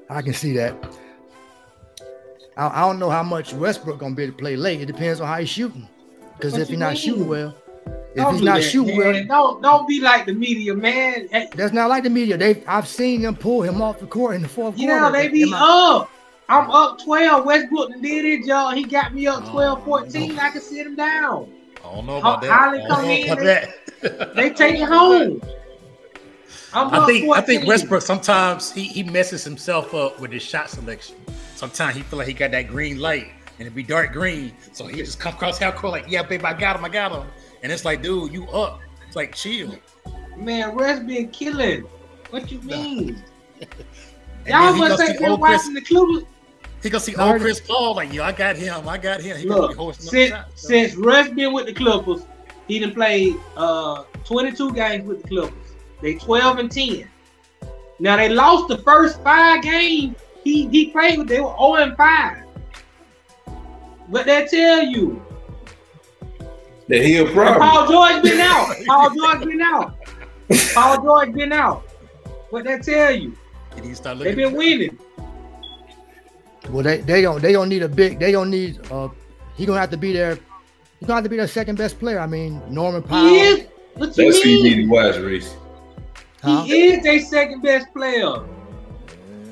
[0.09, 0.77] I can see that.
[2.57, 4.81] I, I don't know how much Westbrook gonna be able to play late.
[4.81, 5.89] It depends on how he's shooting.
[6.37, 7.57] Because if he's not shooting well,
[8.17, 9.29] if don't he's not that, shooting man.
[9.29, 11.29] well, don't don't be like the media, man.
[11.55, 12.39] That's not like the media.
[12.39, 15.17] They I've seen them pull him off the court in the fourth yeah, quarter.
[15.19, 16.11] Yeah, they be up.
[16.49, 17.45] I'm up 12.
[17.45, 18.71] Westbrook did it, y'all.
[18.71, 20.39] He got me up 12, 14.
[20.39, 21.53] I can sit him down.
[21.85, 22.51] I don't know about that.
[22.51, 25.43] Holly come in, they, they take it home.
[26.73, 27.33] I'm i think 14.
[27.33, 31.17] I think Westbrook sometimes he, he messes himself up with his shot selection.
[31.55, 34.87] Sometimes he feel like he got that green light and it be dark green, so
[34.87, 37.27] he just come across half court like, yeah, babe, I got him, I got him,
[37.63, 38.81] and it's like, dude, you up?
[39.07, 39.75] It's like chill.
[40.37, 41.83] Man, West been killing.
[42.31, 43.23] What you mean?
[44.47, 46.25] Y'all must say been watching the Clippers.
[46.83, 49.37] He gonna see old Chris Paul like, yo, I got him, I got him.
[49.37, 52.27] He Look, since since Russ been with the Clippers,
[52.69, 55.75] he done played uh 22 games with the Clippers.
[56.01, 57.09] They 12 and 10.
[57.99, 61.29] Now they lost the first five games he he played with.
[61.29, 62.45] They were 0 and 5.
[64.09, 65.26] But they tell you
[66.89, 67.61] that he a problem.
[67.61, 68.77] Paul George been out.
[68.87, 69.97] Paul George been out.
[70.75, 71.83] Paul George been out.
[72.51, 73.37] What they tell you?
[73.77, 74.99] They been winning.
[76.71, 79.09] Well, they, they don't they don't need a big they don't need uh
[79.57, 80.37] he gonna have to be there.
[80.99, 82.19] He's gonna have to be their second best player.
[82.19, 83.29] I mean Norman Powell.
[83.29, 83.67] He is.
[83.95, 84.63] What you That's mean?
[84.63, 85.55] who you need to watch, Reese.
[86.43, 86.63] Huh?
[86.65, 88.45] He is their second best player.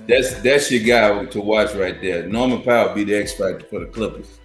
[0.06, 2.26] That's that's your guy to watch right there.
[2.28, 4.38] Norman Powell be the X factor for the Clippers.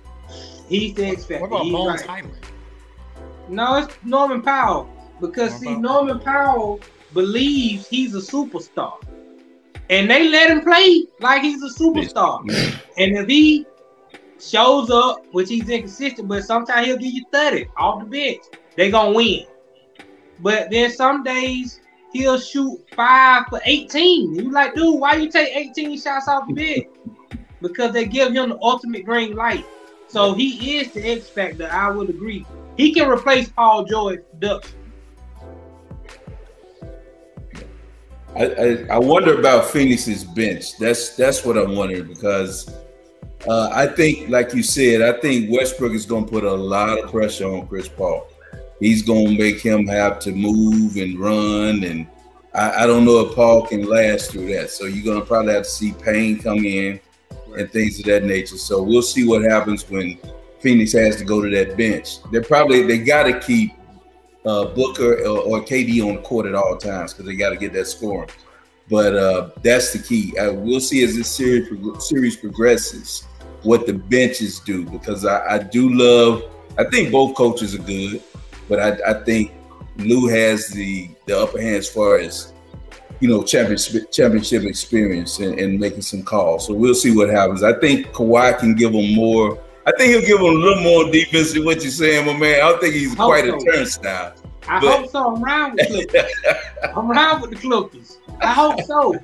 [0.68, 1.48] He's the X factor.
[1.48, 2.26] What about Bones right.
[3.50, 4.90] No, it's Norman Powell
[5.20, 5.82] because Norman see, Powell.
[5.82, 6.80] Norman Powell
[7.14, 8.94] believes he's a superstar,
[9.90, 12.42] and they let him play like he's a superstar.
[12.98, 13.66] and if he
[14.40, 18.42] shows up, which he's inconsistent, but sometimes he'll give you thirty off the bench,
[18.76, 19.46] they gonna win.
[20.40, 21.82] But then some days
[22.14, 24.30] he'll shoot five for 18.
[24.30, 26.88] And you like, dude, why you take 18 shots off the bench?
[27.62, 29.66] because they give him the ultimate green light.
[30.08, 31.70] So he is the X factor.
[31.72, 32.46] I would agree.
[32.80, 34.80] He can replace Paul George production.
[38.38, 40.78] I, I, wonder about Phoenix's bench.
[40.78, 42.74] That's that's what I'm wondering because
[43.50, 46.98] uh, I think, like you said, I think Westbrook is going to put a lot
[46.98, 48.26] of pressure on Chris Paul.
[48.80, 52.08] He's going to make him have to move and run, and
[52.54, 54.70] I, I don't know if Paul can last through that.
[54.70, 56.98] So you're going to probably have to see Payne come in
[57.58, 58.58] and things of that nature.
[58.58, 60.18] So we'll see what happens when
[60.60, 62.22] Phoenix has to go to that bench.
[62.32, 63.74] They probably they got to keep
[64.46, 67.58] uh, Booker or, or, KD on the court at all times because they got to
[67.58, 68.30] get that scoring.
[68.90, 70.38] But uh, that's the key.
[70.38, 71.70] Uh, we'll see as this series
[72.04, 73.28] series progresses
[73.64, 76.44] what the benches do because I, I do love.
[76.78, 78.24] I think both coaches are good,
[78.68, 79.52] but I, I think
[79.98, 82.54] Lue has the the upper hand as far as
[83.20, 86.68] you know championship championship experience and, and, making some calls.
[86.68, 87.64] So we'll see what happens.
[87.64, 89.62] I think Kawhi can give them more.
[89.86, 92.56] I think he'll give them a little more defense than what you're saying, my man.
[92.56, 93.56] I don't think he's quite so.
[93.56, 94.34] a turnstile.
[94.68, 95.36] I but, hope so.
[95.36, 96.32] I'm around with the Clippers.
[96.96, 98.18] I'm around with the Clippers.
[98.42, 99.16] I hope so.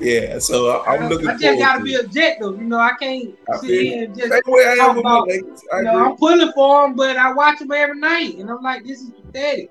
[0.00, 1.28] Yeah, so I, am looking.
[1.28, 2.78] I just gotta be objective, you know.
[2.78, 4.32] I can't I sit here and just
[4.78, 5.28] talk about.
[5.28, 8.62] Like, you know, I'm pulling for him, but I watch him every night, and I'm
[8.62, 9.70] like, this is pathetic.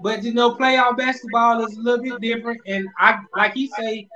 [0.00, 4.08] But you know, playoff basketball is a little bit different, and I like he say,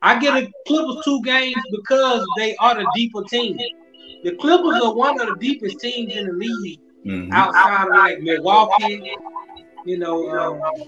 [0.00, 3.58] I get a Clippers two games because they are the deeper team.
[4.22, 7.32] The Clippers are one of the deepest teams in the league, mm-hmm.
[7.32, 9.12] outside of like Milwaukee,
[9.84, 10.84] you know, um,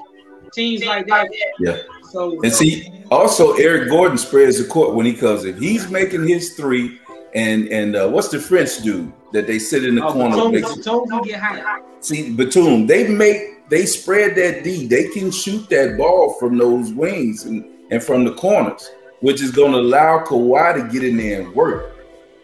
[0.52, 1.28] teams like that.
[1.58, 1.78] Yeah.
[2.10, 5.60] So and see, also Eric Gordon spreads the court when he comes in.
[5.60, 7.00] He's making his three,
[7.34, 10.36] and and uh, what's the French dude that they sit in the oh, corner?
[10.36, 11.80] Batum, makes Batum get high.
[12.00, 14.86] See, Batum, they make they spread that D.
[14.86, 19.50] They can shoot that ball from those wings and, and from the corners, which is
[19.50, 21.96] going to allow Kawhi to get in there and work.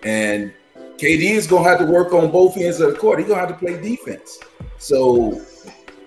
[0.03, 0.53] And
[1.01, 3.21] KD is going to have to work on both ends of the court.
[3.21, 4.39] He's going to have to play defense.
[4.77, 5.41] So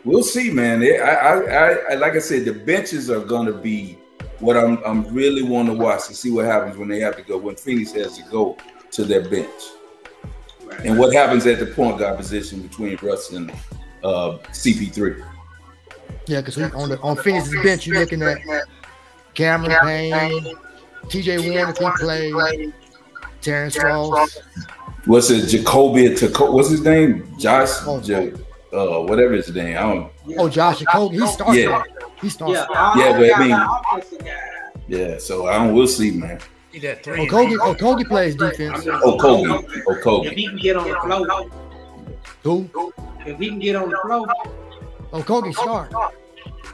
[0.06, 0.84] we'll see, man.
[0.84, 3.98] I, I, I, like I said, the benches are going to be
[4.38, 7.24] what I'm, I'm really want to watch to see what happens when they have to
[7.24, 8.56] go when Phoenix has to go
[8.92, 9.50] to their bench,
[10.64, 10.82] right.
[10.82, 13.50] and what happens at the point guard position between Russ and
[14.04, 15.28] uh, CP3.
[16.28, 18.38] Yeah, because on the on Phoenix's bench, you're looking at
[19.34, 20.56] Cameron Payne,
[21.10, 21.50] T.J.
[21.50, 22.74] Warren if he plays,
[23.42, 24.38] Terrence Ross.
[25.06, 26.10] What's it, Jacoby?
[26.10, 27.36] What's his name?
[27.38, 27.70] Josh.
[27.86, 28.34] Oh, J-
[28.72, 29.78] uh, whatever his name.
[29.78, 30.12] I don't.
[30.38, 31.22] Oh, Josh Okogie.
[31.22, 31.58] He starts.
[31.58, 31.84] Yeah.
[32.22, 32.54] He starts.
[32.54, 34.04] Yeah, yeah but I mean.
[34.88, 35.74] Yeah, so I don't.
[35.74, 36.40] We'll see, man.
[36.74, 38.86] Okogie, Okogie plays defense.
[38.86, 40.32] Okogie, Okogie.
[40.32, 41.50] If he can get on the floor.
[42.44, 42.94] Who?
[43.26, 44.28] If he can get on the floor.
[45.12, 45.94] Okogie start.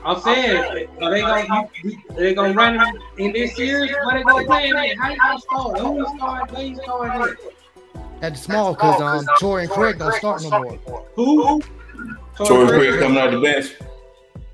[0.06, 3.92] I'm saying, are they gonna you, they gonna run him in this series?
[4.04, 5.80] What they gonna play in How you gonna start?
[5.80, 6.56] Who is starting?
[6.56, 7.22] Where you starting?
[7.22, 7.59] At
[8.22, 11.06] the small, because um, Torrey and Craig don't start no more.
[11.16, 11.62] Who?
[12.38, 13.76] Torrey and Craig coming out the bench.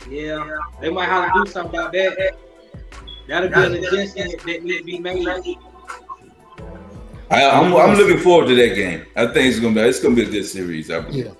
[0.10, 2.36] Yeah, they might have to do something about that.
[3.28, 5.28] That'll be an adjustment that needs to be made.
[7.32, 9.06] I, am I'm, I'm looking forward to that game.
[9.16, 10.92] I think it's gonna be it's gonna be a good series.
[10.92, 11.26] I believe.
[11.26, 11.32] Yeah.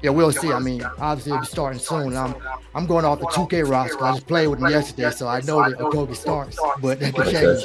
[0.00, 0.52] Yeah, we'll see.
[0.52, 2.16] I mean, obviously it'll be starting soon.
[2.16, 2.34] I'm
[2.74, 4.02] I'm going off the 2K roster.
[4.02, 7.24] I just played with him yesterday, so I know that Okogie starts, but that can
[7.24, 7.64] change.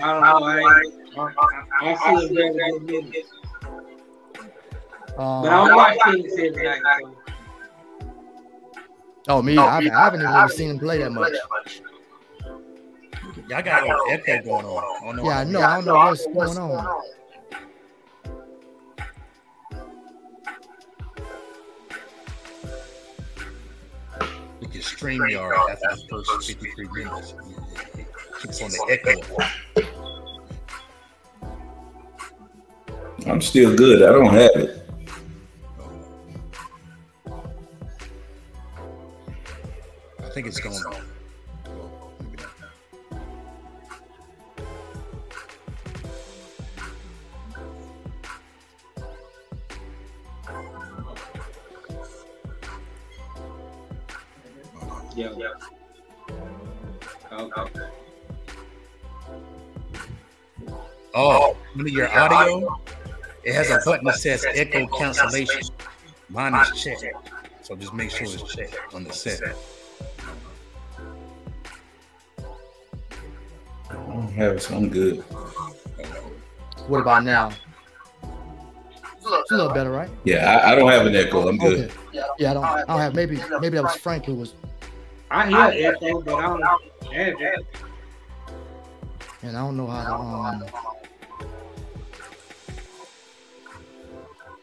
[0.00, 1.01] I don't know.
[1.16, 3.26] I, I, I see a very good minute.
[5.18, 6.80] Um, but I don't watch Phoenix every night.
[7.00, 7.16] So.
[9.28, 9.58] Oh, me?
[9.58, 11.32] I, I haven't even really seen him play that much.
[13.48, 15.20] Y'all got a echo going on.
[15.20, 15.60] I yeah, I know.
[15.60, 17.02] I don't know what's going on.
[24.60, 27.34] Look at StreamYard after the first 53 minutes.
[27.98, 28.06] It
[28.40, 30.11] keeps on the echo.
[33.26, 34.02] I'm still good.
[34.02, 34.78] I don't have it.
[40.20, 40.96] I think it's going on.
[55.14, 55.28] Yeah.
[55.30, 55.50] Oh, yeah.
[57.38, 57.80] Okay.
[61.14, 62.80] Oh, under your audio,
[63.44, 65.62] it has a button that says echo cancellation.
[66.28, 67.04] Mine is checked.
[67.62, 69.40] So just make sure it's checked on the set.
[73.90, 75.20] I don't have it, so I'm good.
[76.88, 77.52] What about now?
[79.24, 80.10] It's a little better, right?
[80.24, 81.48] Yeah, I, I don't have an echo.
[81.48, 81.90] I'm good.
[81.90, 81.94] Okay.
[82.38, 82.64] Yeah, I don't.
[82.64, 83.14] I don't have.
[83.14, 84.54] Maybe maybe that was Frank who was.
[85.30, 86.80] I hear echo, but I don't have
[87.40, 87.66] it.
[89.42, 90.14] And I don't know how to.
[90.14, 90.64] Um,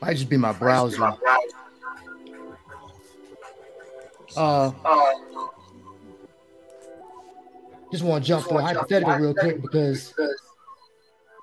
[0.01, 1.11] might just be my browser.
[4.37, 4.71] Uh,
[7.91, 10.13] just want to jump to a hypothetical real quick because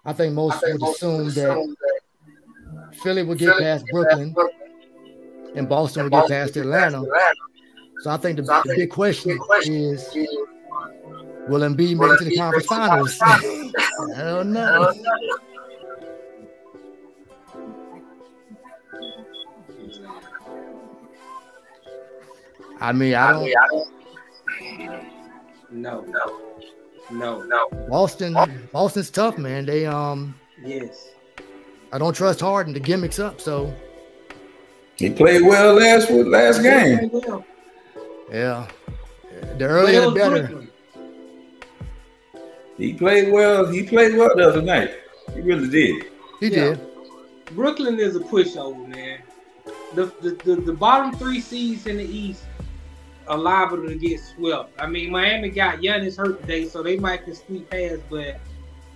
[0.05, 1.77] I think most would assume that
[3.03, 4.35] Philly would get past Brooklyn
[5.57, 7.05] and Boston would get past Atlanta.
[8.01, 10.09] So I think the, the big question is
[11.49, 13.19] will Embiid make it to the conference finals?
[13.21, 13.41] I
[14.17, 14.93] don't know.
[22.81, 23.89] I mean, I don't.
[25.70, 26.41] No, no,
[27.11, 27.68] no, no.
[27.89, 28.37] Boston,
[28.72, 29.66] Boston's tough, man.
[29.66, 30.35] They um.
[30.62, 31.09] Yes.
[31.93, 32.74] I don't trust Harden.
[32.74, 33.74] The gimmicks up, so.
[34.97, 37.11] He played well last last game.
[38.31, 38.66] Yeah,
[39.59, 40.66] the earlier the better.
[42.77, 43.66] He played well.
[43.66, 44.91] He played well the other night.
[45.35, 46.07] He really did.
[46.41, 46.74] He yeah.
[46.74, 46.81] did.
[47.53, 49.20] Brooklyn is a pushover, man.
[49.95, 52.43] The, the the, the bottom three seeds in the East
[53.29, 54.72] are liable to get swept.
[54.79, 58.41] I mean, Miami got Giannis hurt today, so they might can squeak past, but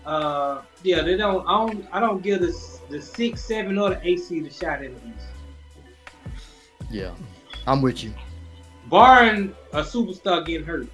[0.07, 1.47] uh, yeah, they don't.
[1.47, 1.87] I don't.
[1.93, 2.57] I don't give the
[2.89, 5.27] the six, seven, or the eight seed a shot in the East.
[6.91, 7.13] Yeah,
[7.67, 8.13] I'm with you.
[8.91, 10.89] Barring a superstar getting hurt.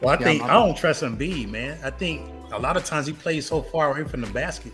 [0.00, 1.78] Well, I yeah, think I'm, I'm, I do not trust Embiid, man.
[1.84, 4.72] I think a lot of times he plays so far away from the basket.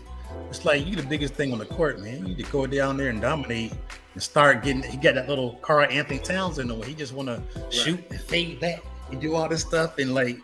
[0.49, 2.19] It's like you the biggest thing on the court, man.
[2.19, 3.73] You need to go down there and dominate
[4.17, 4.81] and start getting.
[4.81, 6.87] He got that little Karl-Anthony Towns in the way.
[6.87, 7.39] He just want right.
[7.53, 9.99] to shoot and fade back and do all this stuff.
[9.99, 10.39] And like,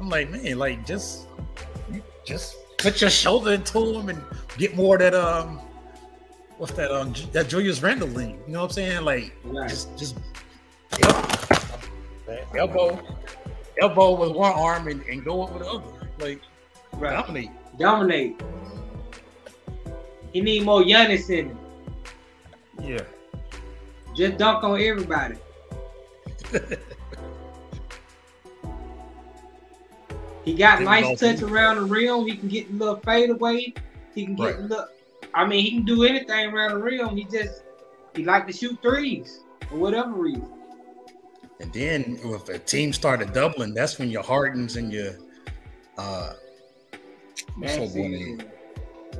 [0.00, 1.28] I'm like, man, like just,
[2.24, 4.20] just put your shoulder into him and
[4.58, 5.60] get more that um,
[6.58, 8.40] what's that um that Julius Randle lean.
[8.48, 9.04] You know what I'm saying?
[9.04, 9.68] Like, right.
[9.68, 10.18] just just
[12.56, 13.00] elbow
[13.80, 16.10] elbow with one arm and, and go up with the other.
[16.18, 16.40] Like
[16.94, 17.12] right.
[17.12, 17.50] dominate.
[17.78, 18.40] Dominate.
[20.32, 21.65] He need more Giannis in him.
[22.82, 23.02] Yeah.
[24.14, 25.36] Just dunk on everybody.
[30.44, 32.26] he got nice touch around the rim.
[32.26, 33.74] He can get a little fade away.
[34.14, 34.56] He can get right.
[34.56, 34.86] a little.
[35.34, 37.16] I mean, he can do anything around the rim.
[37.16, 37.62] He just
[38.14, 40.48] he like to shoot threes for whatever reason.
[41.60, 45.16] And then if a team started doubling, that's when your Hardens and your
[45.98, 46.34] uh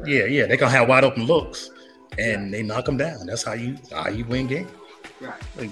[0.05, 1.71] yeah, yeah, they gonna have wide open looks
[2.19, 3.27] and they knock them down.
[3.27, 4.71] That's how you how you win games.
[5.21, 5.33] Right.
[5.57, 5.71] Like,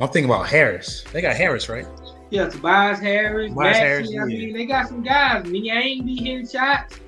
[0.00, 1.04] I'm thinking about Harris.
[1.12, 1.86] They got Harris, right?
[2.30, 3.50] Yeah, Tobias Harris.
[3.50, 4.08] Tobias Harris.
[4.08, 4.24] I yeah.
[4.24, 5.44] mean, they got some guys.
[5.44, 7.00] I mean, you ain't be hitting shots.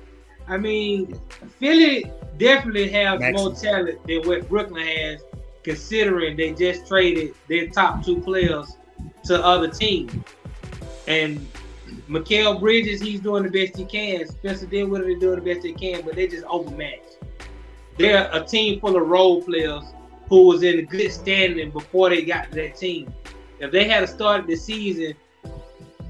[0.47, 1.19] I mean,
[1.59, 5.21] Philly definitely have more talent than what Brooklyn has,
[5.63, 8.77] considering they just traded their top two players
[9.25, 10.13] to other teams.
[11.07, 11.45] And
[12.09, 14.27] Mikal Bridges, he's doing the best he can.
[14.27, 17.19] Spencer Dinwiddie is doing the best they can, but they just overmatched.
[17.99, 19.83] They're a team full of role players
[20.27, 23.13] who was in good standing before they got to that team.
[23.59, 25.13] If they had started the season,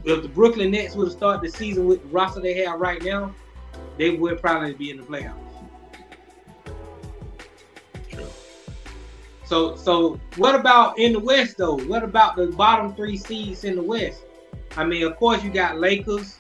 [0.06, 3.04] if the Brooklyn Nets would have started the season with the roster they have right
[3.04, 3.36] now,
[3.98, 5.34] they would probably be in the playoffs.
[8.10, 8.28] True.
[9.44, 11.76] So, so what about in the West though?
[11.76, 14.22] What about the bottom three seeds in the West?
[14.80, 16.40] I mean, of course, you got Lakers,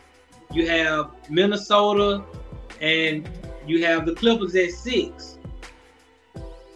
[0.53, 2.23] you have Minnesota,
[2.79, 3.27] and
[3.67, 5.37] you have the Clippers at six.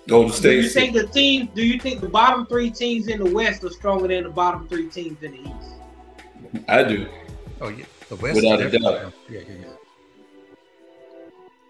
[0.05, 0.57] Golden State.
[0.57, 1.49] Do you think the team?
[1.55, 4.68] Do you think the bottom three teams in the West are stronger than the bottom
[4.68, 6.66] three teams in the East?
[6.68, 7.07] I do.
[7.61, 8.36] Oh yeah, the West.
[8.36, 9.14] Without a doubt.
[9.30, 9.68] Yeah, yeah, yeah.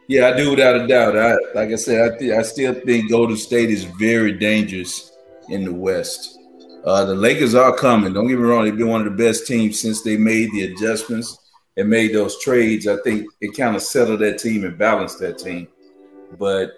[0.08, 1.16] Yeah, I do without a doubt.
[1.16, 5.12] I like I said, I th- I still think Golden State is very dangerous
[5.50, 6.40] in the West.
[6.86, 8.14] Uh, the Lakers are coming.
[8.14, 10.64] Don't get me wrong; they've been one of the best teams since they made the
[10.64, 11.38] adjustments
[11.78, 12.88] and made those trades.
[12.88, 15.68] I think it kind of settled that team and balanced that team.
[16.38, 16.72] But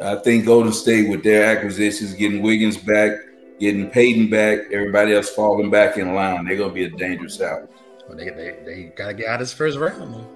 [0.00, 3.12] I think Golden State, with their acquisitions, getting Wiggins back,
[3.58, 7.70] getting Payton back, everybody else falling back in line, they're gonna be a dangerous out.
[8.08, 10.26] Well, they, they, they gotta get out of this first round.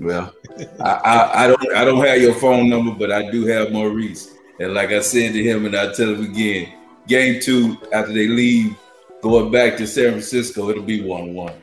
[0.00, 0.34] Well,
[0.80, 4.34] I, I, I don't I don't have your phone number, but I do have Maurice.
[4.58, 6.72] And like I said to him, and I tell him again,
[7.06, 8.76] game two after they leave,
[9.22, 11.54] going back to San Francisco, it'll be one one.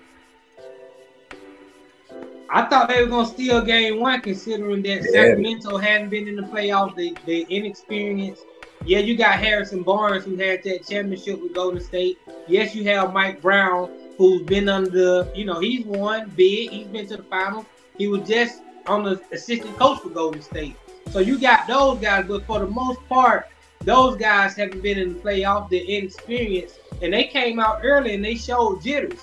[2.52, 5.12] I thought they were gonna steal game one, considering that yeah.
[5.12, 6.96] Sacramento hadn't been in the playoffs.
[6.96, 8.44] They they inexperienced.
[8.86, 12.18] Yeah, you got Harrison Barnes who had that championship with Golden State.
[12.48, 16.70] Yes, you have Mike Brown who's been under, you know, he's won big.
[16.72, 17.66] He's been to the finals.
[17.98, 20.76] He was just on the assistant coach for Golden State.
[21.12, 23.48] So you got those guys, but for the most part,
[23.86, 25.70] those guys haven't been in the playoff.
[25.70, 29.20] They're inexperienced, and they came out early and they showed jitters.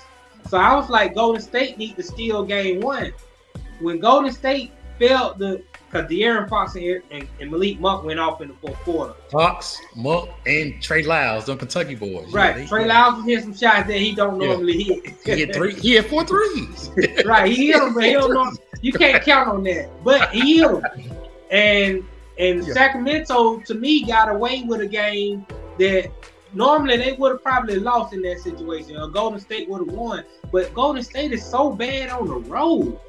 [0.47, 3.13] So I was like, Golden State need to steal game one.
[3.79, 8.41] When Golden State failed the, because De'Aaron Fox and, and, and, Malik Monk went off
[8.41, 9.13] in the fourth quarter.
[9.29, 12.31] Fox, Monk, and Trey Lyles, the Kentucky boys.
[12.33, 12.55] Right.
[12.55, 12.85] Yeah, they, Trey.
[12.85, 14.95] Lyles hit some shots that he don't normally yeah.
[14.95, 15.15] hit.
[15.25, 15.75] he hit three.
[15.75, 16.91] He hit four threes.
[17.25, 17.51] right.
[17.51, 18.51] He hit them, but he don't know.
[18.81, 19.89] You can't count on that.
[20.03, 20.83] But he hit them.
[21.51, 22.05] And
[22.39, 22.73] and yeah.
[22.73, 25.45] Sacramento, to me, got away with a game
[25.79, 26.11] that
[26.53, 28.97] normally they would have probably lost in that situation.
[28.97, 30.23] Or Golden State would have won.
[30.51, 32.99] But Golden State is so bad on the road.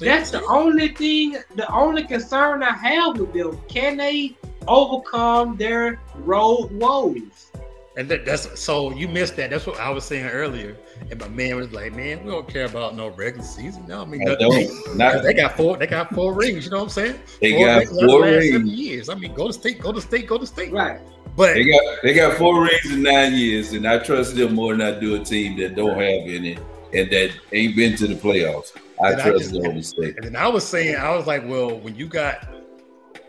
[0.00, 3.60] That's the only thing, the only concern I have with them.
[3.68, 7.52] Can they overcome their road woes?
[7.96, 9.50] And that, that's so you missed that.
[9.50, 10.76] That's what I was saying earlier.
[11.10, 13.86] And my man was like, "Man, we don't care about no regular season.
[13.86, 14.96] No, I mean, I don't.
[14.96, 15.76] Not, they got four.
[15.76, 16.64] They got four rings.
[16.64, 17.20] You know what I'm saying?
[17.40, 18.54] They four got rings four rings.
[18.54, 19.08] In years.
[19.08, 19.80] I mean, go to state.
[19.80, 20.26] Go to state.
[20.26, 20.72] Go to state.
[20.72, 21.00] Right.
[21.36, 24.76] But they got they got four rings in nine years, and I trust them more
[24.76, 26.58] than I do a team that don't have any
[26.94, 28.72] and that ain't been to the playoffs.
[29.02, 30.16] I trust I just, Golden State.
[30.16, 32.48] And then I was saying, I was like, well, when you got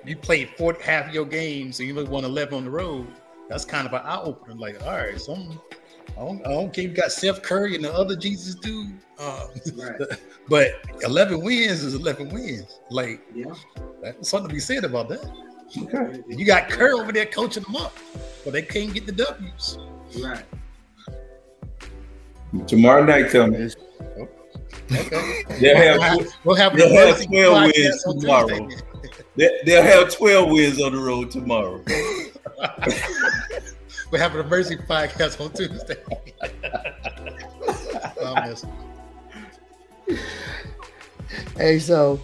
[0.06, 3.08] you played four half of your games and you only won eleven on the road,
[3.50, 4.56] that's kind of an eye opener.
[4.56, 5.60] Like, all right, so I'm,
[6.12, 6.84] I don't, I don't care.
[6.84, 10.00] You got Steph Curry and the other Jesus dude, uh, right.
[10.50, 10.68] but
[11.02, 12.80] eleven wins is eleven wins.
[12.90, 13.54] Like, yeah,
[14.02, 15.32] that's something to be said about that.
[15.76, 16.22] Okay.
[16.28, 17.98] You got Kerr over there coaching them up,
[18.44, 19.80] but they can't get the W's.
[20.22, 20.44] Right.
[22.68, 23.72] Tomorrow night coming.
[24.18, 24.30] Okay.
[25.60, 28.70] They'll have, we'll have, they'll have 12 wins tomorrow.
[29.36, 31.84] They'll have 12 wins on the road tomorrow.
[34.14, 35.98] we're having a mercy podcast on Tuesday.
[41.58, 42.22] hey, so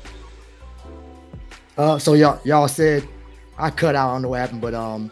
[1.80, 3.08] uh, so y'all y'all said
[3.58, 4.10] I cut out.
[4.10, 5.12] I don't know what happened, but um,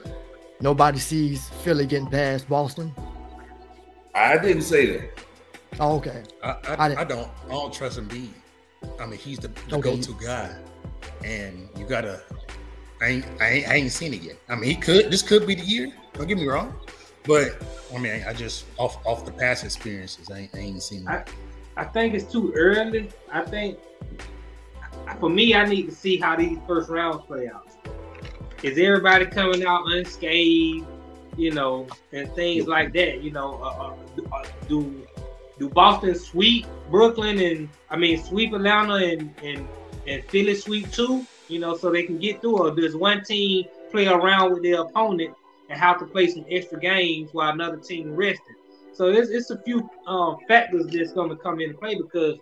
[0.62, 2.94] nobody sees Philly getting past Boston.
[4.14, 5.10] I didn't say that.
[5.80, 6.22] Oh, okay.
[6.44, 8.30] I, I, I, I don't I don't trust Embiid.
[9.00, 9.96] I mean, he's the, the okay.
[9.96, 10.56] go-to guy,
[11.26, 12.22] and you gotta.
[13.02, 14.38] I ain't, I ain't I ain't seen it yet.
[14.50, 15.12] I mean, he could.
[15.12, 15.94] This could be the year.
[16.14, 16.74] Don't get me wrong,
[17.26, 17.62] but
[17.94, 21.08] I mean, I just off off the past experiences, I ain't, I ain't seen it.
[21.08, 21.24] I,
[21.76, 23.10] I think it's too early.
[23.32, 23.78] I think
[25.20, 27.70] for me, I need to see how these first rounds play out.
[28.64, 30.86] Is everybody coming out unscathed?
[31.38, 33.22] You know, and things like that.
[33.22, 33.94] You know, uh,
[34.34, 35.08] uh, do
[35.60, 39.68] do Boston sweep Brooklyn and I mean sweep Atlanta and and
[40.08, 41.26] and Philly sweep too?
[41.48, 42.60] You know, so they can get through.
[42.60, 45.36] Or does one team play around with their opponent
[45.70, 48.56] and have to play some extra games while another team resting?
[48.94, 52.38] So it's, it's a few um, factors that's going to come into play because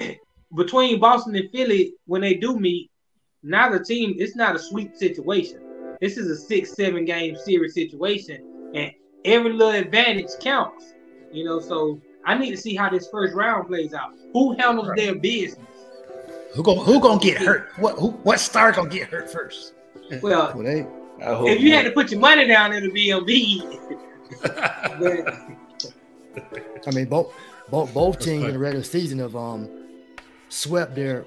[0.56, 2.90] between Boston and Philly, when they do meet,
[3.42, 5.60] neither team, it's not a sweep situation.
[6.00, 8.92] This is a six, seven game series situation, and
[9.24, 10.94] every little advantage counts.
[11.32, 14.12] You know, so I need to see how this first round plays out.
[14.32, 14.98] Who handles right.
[14.98, 15.66] their business?
[16.54, 17.70] Who gonna who gonna get hurt?
[17.76, 19.74] What who, what star gonna get hurt first?
[20.22, 20.86] Well, well they,
[21.20, 23.98] if you had to put your money down, it'll be Embiid.
[26.86, 27.34] I mean, both
[27.70, 29.68] both both teams in the regular season have um
[30.48, 31.24] swept their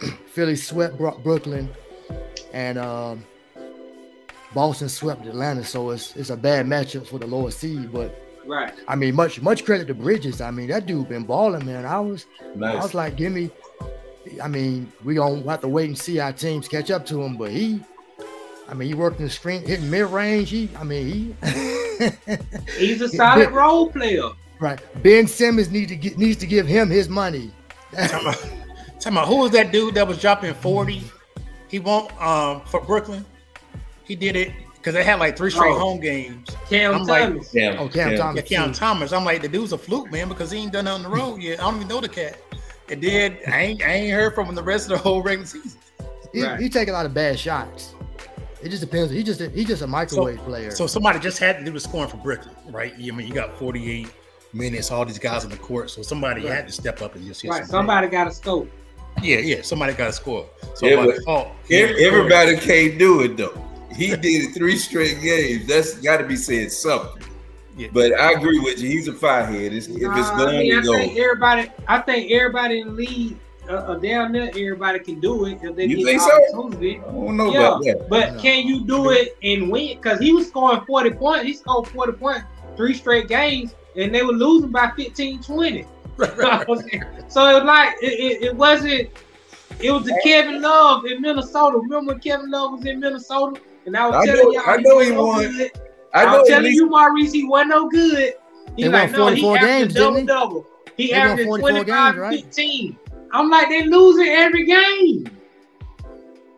[0.32, 1.68] Philly swept Brooklyn
[2.52, 3.24] and um,
[4.54, 7.92] Boston swept Atlanta, so it's it's a bad matchup for the lower seed.
[7.92, 10.40] But right, I mean, much much credit to Bridges.
[10.40, 11.84] I mean, that dude been balling, man.
[11.84, 12.76] I was nice.
[12.76, 13.50] I was like, give me.
[14.42, 17.36] I mean, we gonna have to wait and see how teams catch up to him,
[17.36, 17.80] but he.
[18.68, 20.50] I mean, he worked in the screen, hitting mid range.
[20.50, 21.56] He, I mean, he.
[22.78, 24.30] he's a solid ben, role player.
[24.60, 24.80] Right.
[25.02, 27.50] Ben Simmons needs to get needs to give him his money.
[29.00, 31.02] Tell me, who was that dude that was dropping 40?
[31.68, 33.24] He won't um for Brooklyn.
[34.04, 35.78] He did it because they had like three straight oh.
[35.78, 36.48] home games.
[36.68, 37.54] Cam I'm Thomas.
[37.54, 38.50] Like, Cam, oh, Cam, Cam Thomas.
[38.50, 39.12] Yeah, Cam Thomas.
[39.12, 41.42] I'm like, the dude's a fluke, man, because he ain't done nothing on the road
[41.42, 41.60] yet.
[41.60, 42.38] I don't even know the cat.
[42.90, 45.46] And then I ain't, I ain't heard from him the rest of the whole regular
[45.46, 45.78] season.
[46.32, 46.60] He, right.
[46.60, 47.94] he take a lot of bad shots.
[48.62, 49.12] It just depends.
[49.12, 50.70] He just he just a microwave so, player.
[50.72, 52.92] So somebody just had to do the scoring for Brooklyn, right?
[52.92, 54.12] I mean, you got 48
[54.52, 55.90] minutes, all these guys on the court.
[55.90, 56.52] So somebody right.
[56.52, 57.64] had to step up and just right.
[57.64, 58.68] Somebody got to scope.
[59.22, 59.62] Yeah, yeah.
[59.62, 60.48] Somebody got to score.
[60.74, 63.64] So yeah, by default, everybody can't do it though.
[63.94, 65.66] He did it three straight games.
[65.66, 67.22] That's got to be saying something.
[67.78, 67.88] Yeah.
[67.92, 68.88] But I agree with you.
[68.88, 69.72] He's a firehead.
[69.72, 70.92] It's, if it's going I, mean, I go.
[70.94, 71.70] think everybody.
[71.86, 73.36] I think everybody in the league
[73.68, 76.28] uh, uh, down there, everybody can do it if they you get think so?
[76.28, 77.58] I don't know yeah.
[77.58, 78.06] about that.
[78.08, 79.96] But can you do it and win?
[79.96, 81.44] Because he was scoring 40 points.
[81.44, 82.44] He scored 40 points
[82.76, 85.82] three straight games, and they were losing by 15, 20.
[86.18, 86.68] so it
[87.28, 89.08] was like it, it, it, wasn't.
[89.80, 91.78] It was the Kevin Love in Minnesota.
[91.78, 94.76] Remember when Kevin Love was in Minnesota, and I was I telling know, y'all, I
[94.78, 95.52] know he, won.
[95.52, 95.70] Good.
[96.14, 98.34] I, I was telling least, you, Maurice, he wasn't no good.
[98.76, 100.66] He they like, no, he averaged double double.
[100.96, 102.44] He averaged 25, games, right?
[102.44, 102.98] 15.
[103.32, 105.30] I'm like, they losing every game.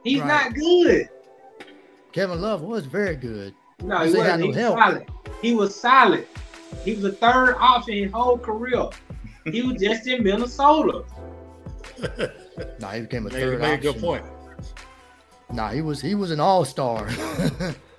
[0.05, 0.27] He's right.
[0.27, 1.09] not good.
[2.13, 3.55] Kevin Love was very good.
[3.83, 4.43] No, he wasn't.
[4.43, 5.07] He was solid.
[5.43, 6.27] He was solid.
[6.85, 8.89] He was the third option his whole career.
[9.45, 11.05] He was just in Minnesota.
[12.81, 13.89] nah, he became a third made option.
[13.89, 14.25] a good point.
[15.53, 17.09] Nah, he was he was an all star.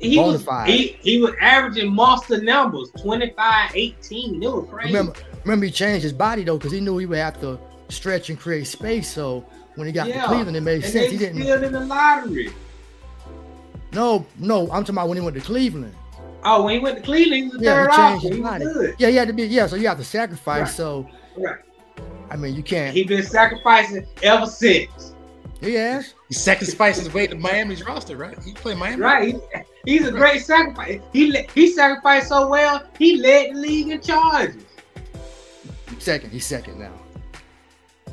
[0.00, 5.66] he was he, he was averaging monster numbers 25 18 it was crazy remember remember
[5.66, 7.58] he changed his body though because he knew he would have to
[7.90, 9.44] stretch and create space so
[9.74, 10.22] when he got yeah.
[10.22, 12.50] to cleveland it made and sense he didn't still in the lottery
[13.92, 15.94] no no i'm talking about when he went to cleveland
[16.44, 18.32] oh when he went to cleveland he was yeah, third he option.
[18.32, 18.94] He was good.
[18.98, 20.68] yeah he had to be yeah so you have to sacrifice right.
[20.68, 21.58] so right
[22.30, 25.09] i mean you can't He's been sacrificing ever since
[25.60, 26.14] he has.
[26.28, 28.38] He sacrificed his way to Miami's roster, right?
[28.42, 29.02] He played Miami.
[29.02, 29.36] Right.
[29.84, 31.00] He's a great sacrifice.
[31.12, 34.62] He he sacrificed so well, he led the league in charges.
[35.98, 36.92] Second, he's second now.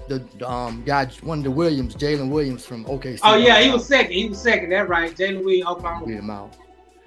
[0.09, 3.19] The, the um guy, one of the Williams, Jalen Williams from OKC.
[3.23, 4.11] Oh yeah, he was second.
[4.11, 4.69] He was second.
[4.69, 5.15] That right.
[5.15, 6.05] Jalen Williams, Oklahoma.
[6.05, 6.55] Beat him out.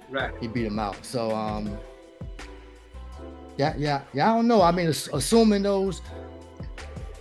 [0.09, 0.33] Right.
[0.39, 1.03] He beat him out.
[1.05, 1.77] So um.
[3.57, 4.31] Yeah, yeah, yeah.
[4.31, 4.61] I don't know.
[4.61, 6.01] I mean, assuming those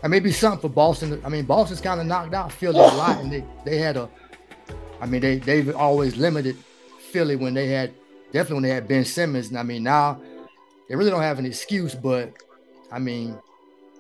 [0.03, 1.21] and maybe something for Boston.
[1.25, 4.09] I mean, Boston's kind of knocked out Philly a lot, and they they had a.
[5.01, 6.57] I mean, they they've always limited
[7.11, 7.93] Philly when they had
[8.33, 9.49] definitely when they had Ben Simmons.
[9.49, 10.21] And I mean, now
[10.89, 11.95] they really don't have an excuse.
[11.95, 12.33] But
[12.91, 13.39] I mean,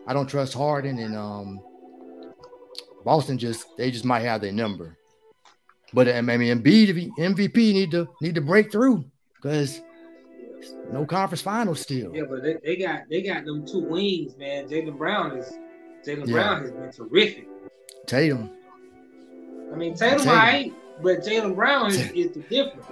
[0.06, 1.60] I don't trust Harden and um,
[3.04, 3.38] Boston.
[3.38, 4.96] Just they just might have their number.
[5.92, 9.80] But I mean, Embiid MVP need to need to break through because
[10.92, 12.14] no conference finals still.
[12.14, 14.68] Yeah, but they, they got they got them two wings, man.
[14.68, 15.52] Jaylen Brown is
[16.06, 16.32] Jaylen yeah.
[16.32, 17.48] Brown has been terrific.
[18.06, 18.50] Tatum.
[19.72, 20.32] I mean, Tatum, Tatum.
[20.32, 22.86] I ain't, but Jaylen Brown is, is the difference.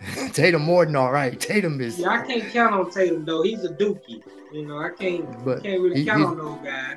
[0.32, 1.38] Tatum more than all right.
[1.38, 1.98] Tatum is.
[1.98, 3.42] Yeah, I can't count on Tatum though.
[3.42, 4.22] He's a dookie.
[4.52, 6.96] You know, I can't but can't really he, count on those guys.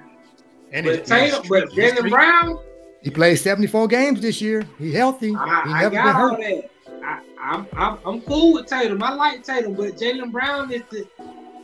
[0.71, 2.59] And but Tatum, but Jaylen Brown.
[3.01, 4.65] He played 74 games this year.
[4.79, 5.36] He healthy.
[5.36, 6.71] I, he never I got all that.
[7.03, 9.03] I, I'm, I'm I'm cool with Tatum.
[9.03, 11.07] I like Tatum, but Jaylen Brown is the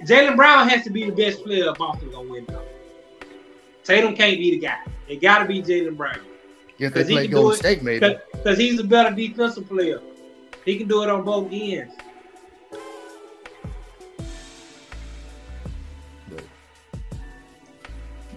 [0.04, 2.66] Jaylen Brown has to be the best player Boston gonna win though.
[3.92, 4.80] Tatum can't be the guy.
[5.10, 6.18] It got to be Jaylen Brown.
[6.80, 8.16] If they play Golden State, maybe.
[8.32, 10.00] Because he's a better defensive player.
[10.64, 11.94] He can do it on both ends.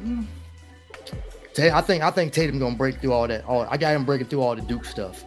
[0.02, 0.26] Mm.
[1.72, 3.44] I think I think Tatum gonna break through all that.
[3.44, 5.24] All I got him breaking through all the Duke stuff.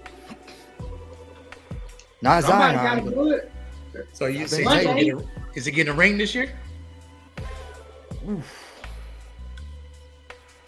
[2.22, 3.42] Not Zion.
[4.12, 4.64] So you say
[5.56, 6.52] is he getting a ring this year?
[8.30, 8.67] Oof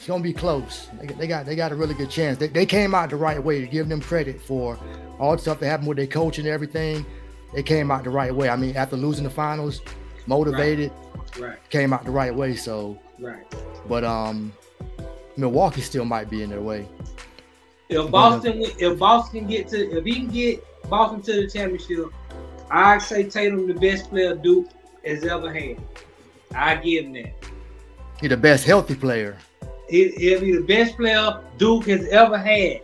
[0.10, 0.90] gonna be close.
[1.00, 2.38] They, they, got they got a really good chance.
[2.38, 4.78] They, they came out the right way to give them credit for
[5.20, 7.06] all the stuff that happened with their coach and everything.
[7.54, 8.50] They came out the right way.
[8.50, 9.82] I mean, after losing the finals,
[10.26, 10.92] motivated,
[11.38, 11.42] right.
[11.42, 11.70] right.
[11.70, 12.56] came out the right way.
[12.56, 13.46] So, right.
[13.88, 14.52] But um,
[15.38, 16.88] Milwaukee still might be in their way.
[17.88, 22.08] If Boston, but, if Boston get to, if he can get Boston to the championship,
[22.72, 24.70] I'd say Tatum the best player Duke
[25.06, 25.78] has ever had.
[26.54, 27.34] I give him that.
[28.20, 29.38] He's the best healthy player
[29.90, 32.82] he, will be the best player Duke has ever had.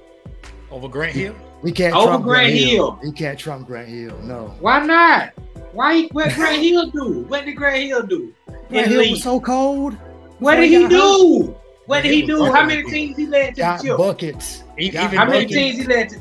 [0.72, 1.36] Over Grant Hill?
[1.62, 2.68] We can't over Grant, Grant Hill.
[2.68, 3.00] Hill.
[3.04, 4.18] We can't trump Grant Hill.
[4.24, 4.56] No.
[4.60, 5.34] Why not?
[5.72, 6.04] Why?
[6.08, 7.22] What Grant Hill do?
[7.28, 8.34] What did Grant Hill do?
[8.70, 9.94] Grant Hill was so cold.
[10.40, 11.56] What did he do?
[11.86, 12.46] What did he do?
[12.46, 13.98] How many teams he led to got the chip?
[13.98, 14.64] buckets.
[14.96, 16.20] How many teams he led to?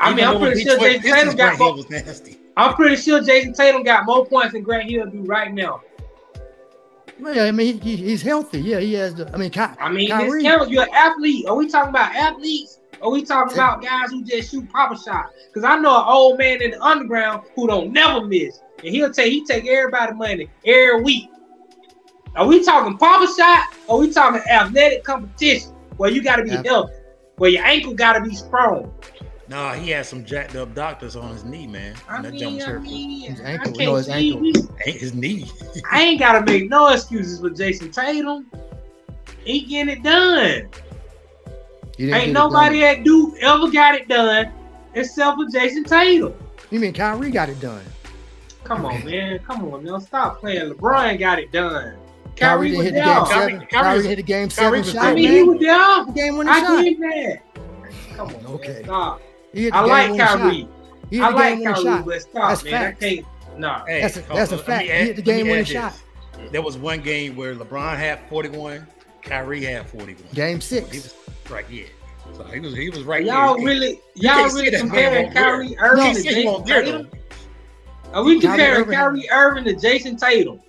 [0.00, 1.78] I mean, I'm pretty sure Jayson Tatum got more.
[2.56, 5.80] I'm pretty sure Jayson Tatum got more points than Grant Hill do right now.
[7.20, 8.60] Yeah, I mean he, he's healthy.
[8.60, 9.14] Yeah, he has.
[9.14, 10.42] The, I mean, Ky- I mean, Kyrie.
[10.42, 11.46] you're an athlete.
[11.46, 12.80] Are we talking about athletes?
[13.00, 15.32] Are we talking about guys who just shoot proper shots?
[15.52, 19.12] Because I know an old man in the underground who don't never miss, and he'll
[19.12, 21.30] take he take everybody money every week.
[22.36, 23.74] Are we talking proper shot?
[23.88, 26.92] Or are we talking athletic competition where you got to be healthy,
[27.36, 28.92] where your ankle got to be strong?
[29.48, 31.94] Nah, he had some jacked up doctors on his knee, man.
[32.06, 34.46] I that mean, I mean, his ankle, no, his ankle,
[34.86, 35.50] ain't his knee.
[35.90, 38.50] I ain't gotta make no excuses for Jayson Tatum.
[39.44, 40.68] He getting it done.
[41.98, 44.52] Ain't nobody at Duke ever got it done
[44.94, 46.34] except for Jayson Tatum.
[46.70, 47.84] You mean Kyrie got it done?
[48.64, 49.38] Come on, man.
[49.38, 49.98] Come on, now.
[49.98, 50.70] Stop playing.
[50.70, 51.96] LeBron got it done.
[52.36, 53.58] Kyrie, Kyrie hit the game seven.
[53.60, 54.96] Kyrie, Kyrie hit the game seven shot.
[54.96, 55.32] I mean, man.
[55.32, 56.12] he was down.
[56.12, 56.64] Game winning shot.
[56.64, 58.16] I get that.
[58.16, 58.72] Come on, okay.
[58.74, 58.84] Man.
[58.84, 59.22] Stop.
[59.54, 60.68] I like Kyrie.
[61.20, 62.04] I like Kyrie, shot.
[62.04, 62.72] but stop, that's man.
[62.72, 63.02] Fact.
[63.02, 63.26] I can't.
[63.58, 64.88] Nah, hey, that's a, that's a fact.
[64.88, 65.94] Add, he hit the game winning shot.
[66.52, 68.86] There was one game where LeBron had 41,
[69.22, 70.22] Kyrie had 41.
[70.32, 70.90] Game six.
[70.90, 71.14] Was,
[71.50, 71.84] right, yeah.
[72.34, 73.64] So he was he was right y'all there.
[73.64, 77.10] Really, y'all really comparing Kyrie Irving to Jayson Tatum?
[78.12, 80.60] Are we comparing Kyrie Irving to Jayson Tatum?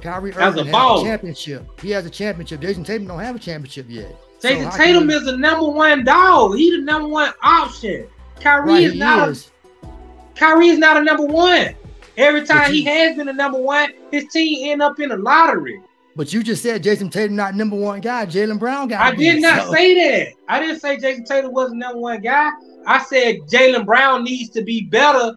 [0.00, 1.80] Kyrie Irving has a championship.
[1.80, 2.60] He has a championship.
[2.60, 4.16] Jayson Tatum don't have a championship yet.
[4.42, 6.56] Jayson so Tatum is the number one dog.
[6.56, 8.06] He's the number one option.
[8.40, 9.28] Kyrie right, is not.
[9.28, 9.50] Is.
[9.82, 9.88] A,
[10.34, 11.74] Kyrie is not a number one.
[12.16, 15.16] Every time you, he has been a number one, his team end up in the
[15.16, 15.80] lottery.
[16.16, 18.26] But you just said Jayson Tatum not number one guy.
[18.26, 19.00] Jaylen Brown got.
[19.00, 19.72] I did not so.
[19.72, 20.32] say that.
[20.48, 22.50] I didn't say Jayson Tatum was the number one guy.
[22.86, 25.34] I said Jaylen Brown needs to be better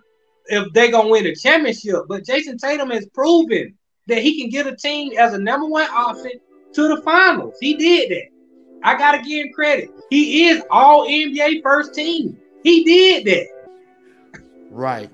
[0.47, 2.03] if they're gonna win a championship.
[2.07, 3.77] But Jayson Tatum has proven
[4.07, 6.31] that he can get a team as a number one option
[6.73, 7.55] to the finals.
[7.61, 8.32] He did that.
[8.83, 9.89] I gotta give him credit.
[10.09, 12.37] He is all NBA first team.
[12.63, 14.41] He did that.
[14.69, 15.09] Right.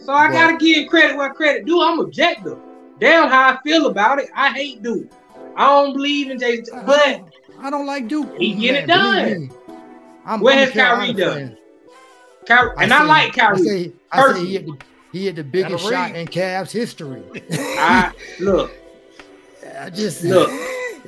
[0.00, 1.80] So I but, gotta give him credit where credit due.
[1.80, 2.58] I'm objective.
[2.98, 4.28] Damn how I feel about it.
[4.34, 5.10] I hate Duke.
[5.56, 7.22] I don't believe in Jayson, but
[7.60, 8.36] I don't like Duke.
[8.38, 9.50] He get it done.
[10.24, 11.56] I'm, Where I'm has Kyrie done?
[12.46, 13.56] Kyrie, and I, I like Kyrie.
[13.56, 14.78] I say, I say he, had the,
[15.12, 17.22] he had the biggest shot in Cavs history.
[17.52, 18.72] I look.
[19.78, 20.50] I just look.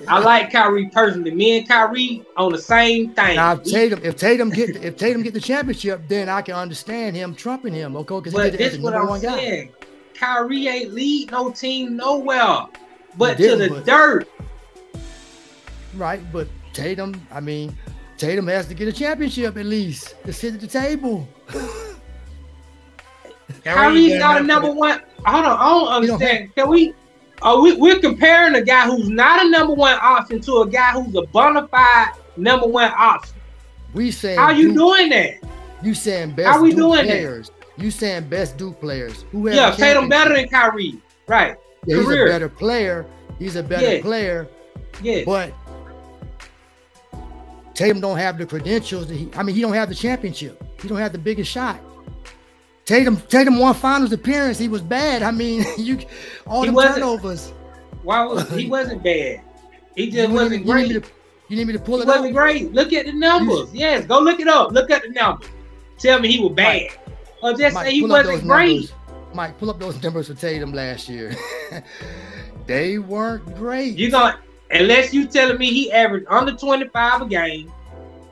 [0.09, 1.33] I like Kyrie personally.
[1.33, 3.37] Me and Kyrie on the same thing.
[3.37, 7.17] Now, if Tatum, if Tatum get if Tatum get the championship, then I can understand
[7.17, 7.97] him trumping him.
[7.97, 9.69] Okay, because but this what I'm saying.
[9.69, 9.87] Guy.
[10.15, 12.67] Kyrie ain't lead no team nowhere,
[13.17, 14.29] but to the but, dirt.
[15.95, 17.27] Right, but Tatum.
[17.31, 17.77] I mean,
[18.17, 21.29] Tatum has to get a championship at least to sit at the table.
[23.65, 25.03] Kyrie's not a number one.
[25.25, 26.55] Hold on, I don't understand.
[26.55, 26.95] Can we?
[27.43, 30.93] Uh, we, we're comparing a guy who's not a number one option to a guy
[30.93, 33.35] who's a bona fide number one option.
[33.93, 35.35] We saying how you doing that?
[35.83, 36.49] You saying best?
[36.49, 37.51] How we doing players?
[37.51, 37.83] That?
[37.83, 39.25] You saying best Duke players?
[39.33, 41.57] Who yeah, Tatum better than Kyrie, right?
[41.87, 43.07] Yeah, he's a better player.
[43.39, 44.03] He's a better yeah.
[44.03, 44.49] player.
[45.03, 45.53] Yeah, but
[47.75, 49.11] Tatum don't have the credentials.
[49.11, 50.63] He, I mean, he don't have the championship.
[50.81, 51.79] He don't have the biggest shot.
[52.87, 54.59] Tatum Tatum won finals appearance.
[54.59, 55.23] He was bad.
[55.23, 55.99] I mean, you
[56.47, 57.53] all the turnovers.
[58.03, 59.43] Why was he wasn't bad?
[59.97, 60.87] He just you wasn't great.
[60.87, 61.11] You need, to,
[61.49, 62.73] you need me to pull he it wasn't great.
[62.73, 63.75] Look at the numbers.
[63.75, 64.71] Yes, go look it up.
[64.71, 65.49] Look at the numbers.
[65.99, 66.83] Tell me he was bad.
[66.83, 67.01] Mike,
[67.43, 68.73] or just Mike, say he wasn't great.
[68.73, 68.93] Numbers.
[69.35, 71.35] Mike, pull up those numbers for Tatum last year.
[72.67, 73.99] they weren't great.
[73.99, 74.39] You got
[74.71, 77.73] unless you telling me he averaged under 25 a game.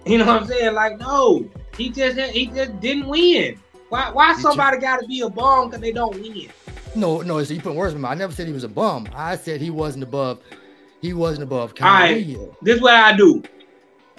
[0.06, 0.74] You know what I'm saying?
[0.74, 1.44] Like, no,
[1.76, 3.58] he just he just didn't win.
[3.88, 6.48] Why why somebody got to be a bum because they don't win?
[6.94, 8.10] No, no, you put words in my.
[8.10, 9.08] I never said he was a bum.
[9.14, 10.40] I said he wasn't above.
[11.00, 12.36] He wasn't above Kyrie.
[12.36, 13.42] All right, this is what I do.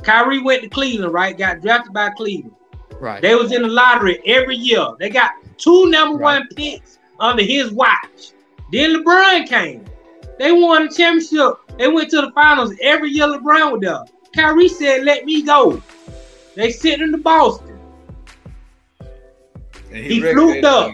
[0.03, 1.37] Kyrie went to Cleveland, right?
[1.37, 2.55] Got drafted by Cleveland.
[2.99, 3.21] Right.
[3.21, 4.85] They was in the lottery every year.
[4.99, 6.39] They got two number right.
[6.39, 8.31] one picks under his watch.
[8.71, 9.85] Then LeBron came.
[10.37, 11.55] They won the championship.
[11.77, 13.27] They went to the finals every year.
[13.27, 14.03] LeBron was there.
[14.35, 15.81] Kyrie said, "Let me go."
[16.55, 17.17] They sent him to
[19.95, 20.93] Boston he, he fluked up.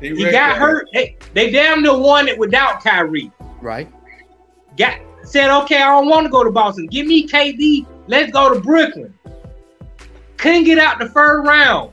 [0.00, 0.88] He, he got hurt.
[0.92, 3.30] They, they damn near won it without Kyrie.
[3.60, 3.90] Right.
[4.76, 6.86] Got said, okay, I don't want to go to Boston.
[6.86, 7.86] Give me KD.
[8.06, 9.14] Let's go to Brooklyn.
[10.38, 11.92] Couldn't get out the first round.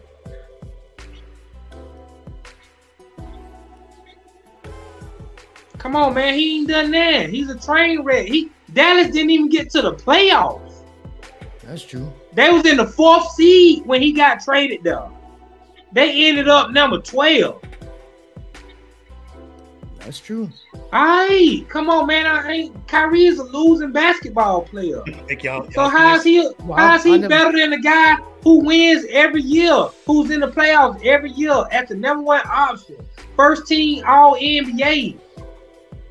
[5.77, 6.33] Come on, man.
[6.33, 7.29] He ain't done that.
[7.29, 8.25] He's a train wreck.
[8.25, 10.83] He Dallas didn't even get to the playoffs.
[11.63, 12.11] That's true.
[12.33, 15.07] They was in the fourth seed when he got traded there.
[15.91, 17.61] They ended up number 12.
[19.99, 20.49] That's true.
[20.93, 22.25] Hey, come on, man.
[22.25, 25.03] I ain't Kyrie is a losing basketball player.
[25.27, 25.69] Thank y'all.
[25.71, 29.89] So how's he well, how's he never, better than the guy who wins every year,
[30.05, 32.95] who's in the playoffs every year at the number one option,
[33.35, 35.17] first team all NBA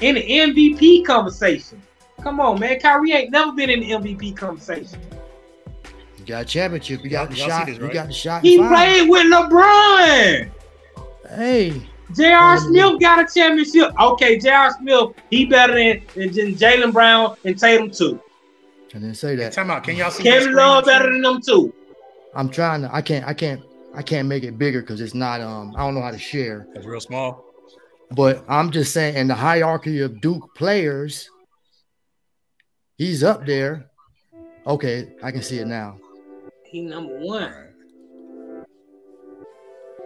[0.01, 1.81] in the MVP conversation?
[2.21, 2.79] Come on, man.
[2.79, 5.01] Kyrie ain't never been in the MVP conversation
[6.27, 7.03] got a championship.
[7.05, 7.67] You got the shot.
[7.67, 7.89] This, right?
[7.89, 8.43] You got the shot.
[8.43, 10.51] He played with LeBron.
[11.31, 11.89] Hey.
[12.15, 12.59] J.R.
[12.59, 13.93] Smith got a championship.
[14.01, 14.73] Okay, J.R.
[14.79, 18.21] Smith, he better than, than Jaylen Brown and Tatum too.
[18.91, 19.53] I didn't say that.
[19.53, 19.85] Time out.
[19.85, 21.75] Can y'all see Kevin Love better than them too?
[22.35, 22.95] I'm trying to.
[22.95, 23.27] I can't.
[23.27, 23.63] I can't.
[23.95, 25.41] I can't make it bigger because it's not.
[25.41, 25.75] Um.
[25.77, 26.67] I don't know how to share.
[26.75, 27.45] It's real small.
[28.13, 31.29] But I'm just saying, in the hierarchy of Duke players,
[32.97, 33.91] he's up there.
[34.67, 35.99] Okay, I can see it now.
[36.77, 37.55] He number one.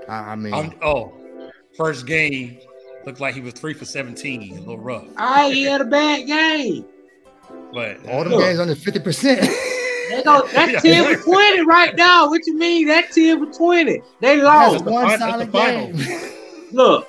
[0.08, 1.12] I mean, oh,
[1.76, 2.60] first game
[3.04, 5.08] looked like he was three for seventeen, a little rough.
[5.16, 6.84] I he had a bad game.
[7.72, 9.40] But all the games under fifty percent.
[10.22, 10.78] that's yeah.
[10.78, 12.28] 10 for 20 right now.
[12.28, 12.86] What you mean?
[12.86, 14.00] That's 10 for 20.
[14.20, 14.84] They lost.
[14.84, 15.96] one the, solid game.
[16.70, 17.08] Look,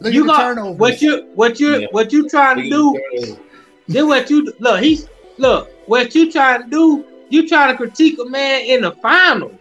[0.00, 1.86] look you got what you what you yeah.
[1.92, 3.38] what you trying to do.
[3.88, 5.08] Then what you look, he's
[5.38, 9.54] look, what you trying to do you try to critique a man in the finals.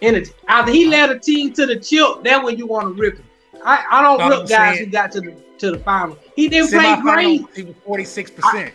[0.00, 3.00] In the, after he led a team to the chip, that's when you want to
[3.00, 3.24] rip him.
[3.64, 6.18] I, I don't rip guys saying, who got to the to to the final.
[6.36, 7.42] He didn't play great.
[7.54, 8.72] He was forty six percent.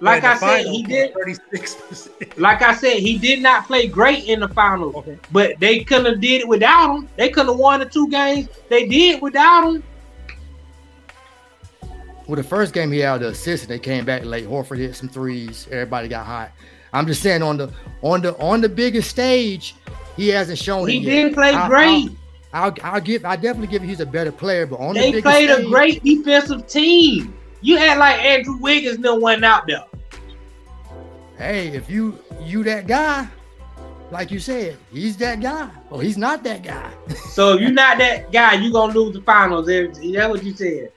[0.00, 1.14] Like I said, he did.
[1.14, 2.38] Thirty-six percent.
[2.38, 4.94] Like I said, he did not play great in the finals.
[4.96, 5.18] Okay.
[5.32, 7.08] But they couldn't have did it without him.
[7.16, 9.82] They couldn't have won the two games they did without him.
[12.26, 14.46] Well, the first game he had the assist, they came back late.
[14.46, 15.66] Horford hit some threes.
[15.70, 16.50] Everybody got hot.
[16.96, 17.70] I'm just saying on the
[18.00, 19.74] on the on the biggest stage,
[20.16, 20.88] he hasn't shown.
[20.88, 22.08] He didn't play I, great.
[22.54, 23.26] I'll, I'll, I'll, give.
[23.26, 23.82] I definitely give.
[23.82, 27.36] He's a better player, but on they the played stage, a great defensive team.
[27.60, 29.84] You had like Andrew Wiggins, no one out there.
[31.36, 33.28] Hey, if you you that guy,
[34.10, 35.68] like you said, he's that guy.
[35.90, 36.90] Or he's not that guy.
[37.28, 39.68] so if you're not that guy, you're gonna lose the finals.
[39.68, 40.92] Is that what you said?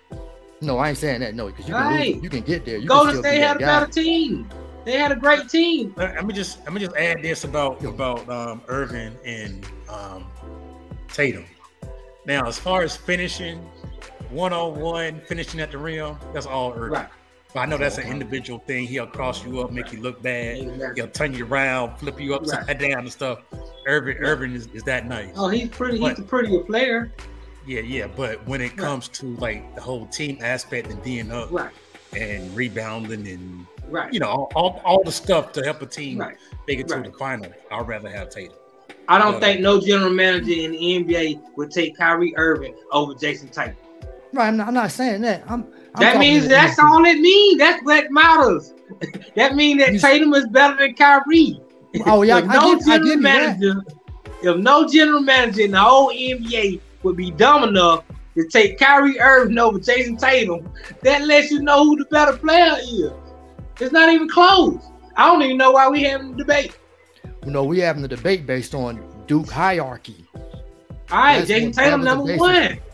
[0.62, 1.36] No, I ain't saying that.
[1.36, 2.78] No, because you can lose, you can get there.
[2.78, 4.50] You Golden State had a better team.
[4.90, 5.94] They had a great team.
[5.98, 10.26] Let me just let me just add this about about um, Irving and um,
[11.10, 11.46] Tatum.
[12.26, 13.60] Now, as far as finishing
[14.32, 16.94] one on one, finishing at the rim, that's all Irving.
[16.94, 17.10] Right.
[17.54, 18.88] But I know that's an individual thing.
[18.88, 20.58] He'll cross you up, make you look bad.
[20.58, 21.02] Exactly.
[21.02, 22.80] He'll turn you around, flip you upside right.
[22.80, 23.44] down and stuff.
[23.86, 24.28] Irving, right.
[24.28, 25.34] Irving is, is that nice.
[25.36, 26.00] Oh, he's pretty.
[26.00, 27.12] But, he's a prettier player.
[27.68, 29.14] Yeah, yeah, but when it comes right.
[29.14, 31.72] to like the whole team aspect and being up right.
[32.16, 34.14] and rebounding and right.
[34.14, 36.38] you know all, all, all, the stuff to help a team right.
[36.68, 38.56] make it to the final, I'd rather have Tatum.
[39.08, 43.14] I don't but, think no general manager in the NBA would take Kyrie Irving over
[43.14, 43.76] Jayson Tatum.
[44.32, 45.44] Right, I'm not, I'm not saying that.
[45.48, 45.66] I'm.
[45.96, 47.58] I'm that means that's all it means.
[47.58, 48.76] That's what matters.
[49.36, 51.60] that means that Tatum is better than Kyrie.
[52.06, 53.84] Oh yeah, if I, no I general manager,
[54.44, 58.04] if no general manager in the whole NBA would be dumb enough
[58.36, 62.76] to take Kyrie Irving over Jayson Tatum, that lets you know who the better player
[62.84, 63.12] is.
[63.80, 64.82] It's not even close.
[65.16, 66.78] I don't even know why we having a debate.
[67.46, 70.26] You know, we having the debate based on Duke hierarchy.
[71.12, 72.80] All right, Jayson Tatum number one.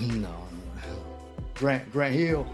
[0.00, 0.28] No,
[1.54, 2.46] Grant Grant Hill.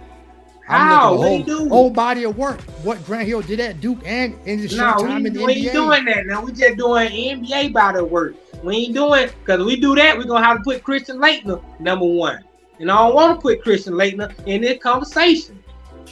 [0.66, 1.14] How?
[1.16, 1.68] What whole, do?
[1.68, 2.60] whole body of work.
[2.82, 5.44] What Grant Hill did at Duke and in his no, short time we, in the
[5.44, 5.64] we NBA.
[5.64, 6.42] Ain't doing that now.
[6.42, 8.34] We just doing NBA body of work.
[8.62, 12.06] We ain't doing because we do that, we're gonna have to put Christian Laettner number
[12.06, 12.42] one.
[12.78, 15.62] And I don't want to put Christian Laettner in this conversation.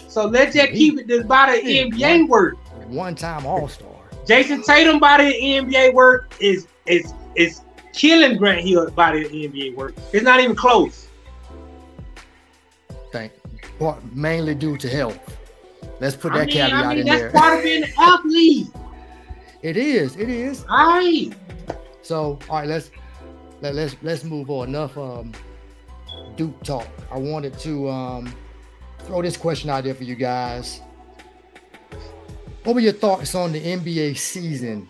[0.09, 2.56] So let's just keep it this by the NBA work.
[2.89, 3.89] One time all star.
[4.27, 7.62] Jayson Tatum by the NBA work is is is
[7.93, 9.94] killing Grant Hill by the NBA work.
[10.12, 11.09] It's not even close.
[13.12, 13.32] Thank
[14.12, 15.19] mainly due to health.
[16.01, 17.31] Let's put that I mean, caveat I mean, in that's there.
[17.31, 18.66] That's part of being an athlete.
[19.62, 20.16] It is.
[20.16, 20.64] It is.
[20.69, 21.31] All right.
[22.02, 22.90] So, all right, let's
[23.60, 24.69] let, let's let's move on.
[24.69, 25.32] Enough um,
[26.36, 26.89] Duke talk.
[27.10, 28.35] I wanted to um,
[29.06, 30.80] throw this question out there for you guys.
[32.64, 34.88] What were your thoughts on the NBA season?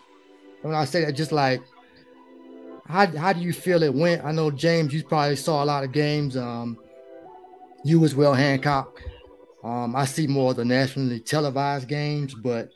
[0.60, 1.62] When I say that, just like
[2.86, 4.24] how how do you feel it went?
[4.24, 6.36] I know James, you probably saw a lot of games.
[6.36, 6.78] Um,
[7.84, 9.02] you as well, Hancock.
[9.64, 12.70] Um, I see more of the nationally televised games, but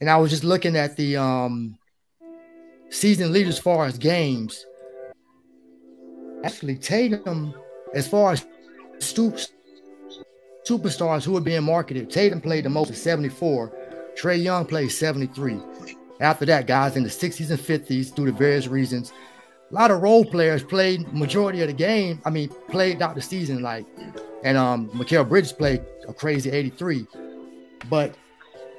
[0.00, 1.78] and I was just looking at the um
[2.90, 4.66] season leaders as far as games.
[6.42, 7.54] Actually, Tatum,
[7.94, 8.44] as far as
[8.98, 9.53] Stoops
[10.64, 13.72] superstars who are being marketed, Tatum played the most at 74.
[14.16, 15.60] Trae Young played 73.
[16.20, 19.12] After that, guys in the 60s and 50s, due to various reasons,
[19.70, 22.20] a lot of role players played majority of the game.
[22.24, 23.86] I mean, played out the season, like,
[24.44, 27.06] and um, Mikal Bridges played a crazy 83.
[27.90, 28.14] But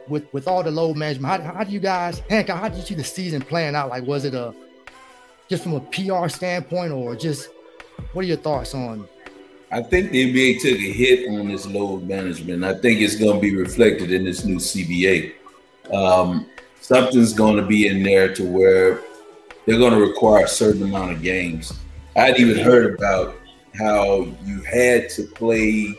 [0.08, 2.84] with with all the load management, how, how do you guys, Hank, how did you
[2.84, 3.90] see the season playing out?
[3.90, 4.54] Like, was it a
[5.50, 7.50] just from a PR standpoint, or just
[8.14, 9.08] what are your thoughts on?
[9.72, 12.64] I think the NBA took a hit on this load management.
[12.64, 15.34] I think it's going to be reflected in this new CBA.
[15.94, 16.48] Um,
[16.82, 19.02] something's going to be in there to where
[19.66, 21.74] they're going to require a certain amount of games.
[22.16, 23.36] I'd even heard about
[23.78, 25.98] how you had to play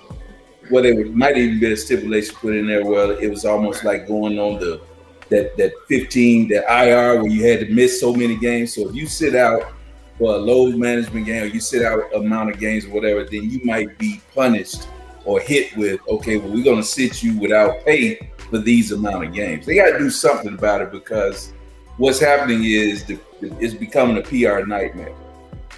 [0.70, 4.06] well, it might even be a stipulation put in there where it was almost like
[4.06, 4.80] going on the
[5.28, 8.74] that that 15 that IR where you had to miss so many games.
[8.74, 9.72] So if you sit out
[10.18, 13.50] for a load management game or you sit out amount of games or whatever, then
[13.50, 14.88] you might be punished
[15.24, 19.32] or hit with okay, well we're gonna sit you without pay for these amount of
[19.32, 19.66] games.
[19.66, 21.52] They got to do something about it because
[21.96, 25.14] what's happening is the, it's becoming a PR nightmare,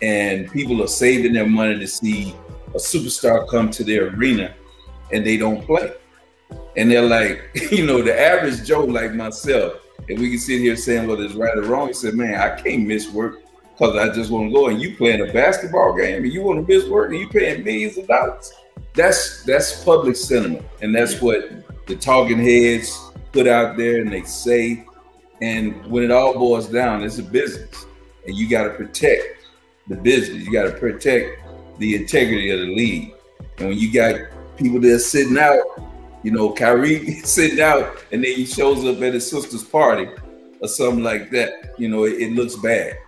[0.03, 2.35] and people are saving their money to see
[2.75, 4.55] a superstar come to their arena
[5.13, 5.93] and they don't play.
[6.77, 10.77] And they're like, you know, the average Joe like myself, and we can sit here
[10.77, 11.89] saying whether it's right or wrong.
[11.89, 13.43] He said, man, I can't miss work
[13.79, 14.69] because I just want to go.
[14.69, 17.65] And you playing a basketball game and you want to miss work and you paying
[17.65, 18.53] millions of dollars.
[18.95, 20.67] That's that's public sentiment.
[20.83, 21.51] And that's what
[21.87, 24.85] the talking heads put out there and they say.
[25.41, 27.87] And when it all boils down, it's a business.
[28.27, 29.23] And you got to protect
[29.87, 30.45] the business.
[30.45, 31.41] You got to protect
[31.79, 33.15] the integrity of the league.
[33.59, 34.21] And when you got
[34.57, 35.63] people that are sitting out,
[36.25, 40.09] you know, Kyrie sitting out, and then he shows up at his sister's party
[40.61, 42.99] or something like that, you know, it, it looks bad.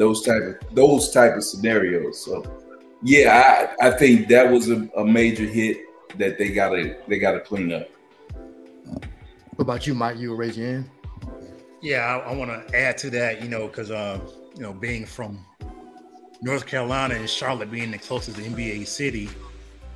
[0.00, 2.24] Those type of those type of scenarios.
[2.24, 2.42] So,
[3.02, 5.76] yeah, I, I think that was a, a major hit
[6.16, 7.86] that they gotta they gotta clean up.
[9.56, 10.16] What about you, Mike?
[10.16, 10.90] You were raising your hand.
[11.82, 14.18] Yeah, I, I want to add to that, you know, because uh,
[14.54, 15.44] you know, being from
[16.40, 19.28] North Carolina and Charlotte being the closest NBA city,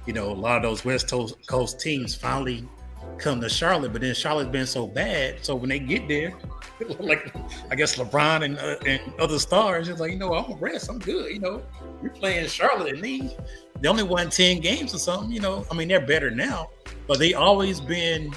[0.05, 1.09] you know, a lot of those West
[1.47, 2.69] Coast teams finally
[3.19, 5.45] come to Charlotte, but then Charlotte's been so bad.
[5.45, 6.33] So when they get there,
[6.99, 7.35] like
[7.71, 10.91] I guess LeBron and, uh, and other stars, it's like you know I'm a rest,
[10.91, 11.33] I'm good.
[11.33, 11.63] You know,
[12.03, 13.37] you're playing Charlotte and they
[13.81, 15.31] they only won ten games or something.
[15.31, 16.71] You know, I mean they're better now,
[17.07, 18.35] but they always been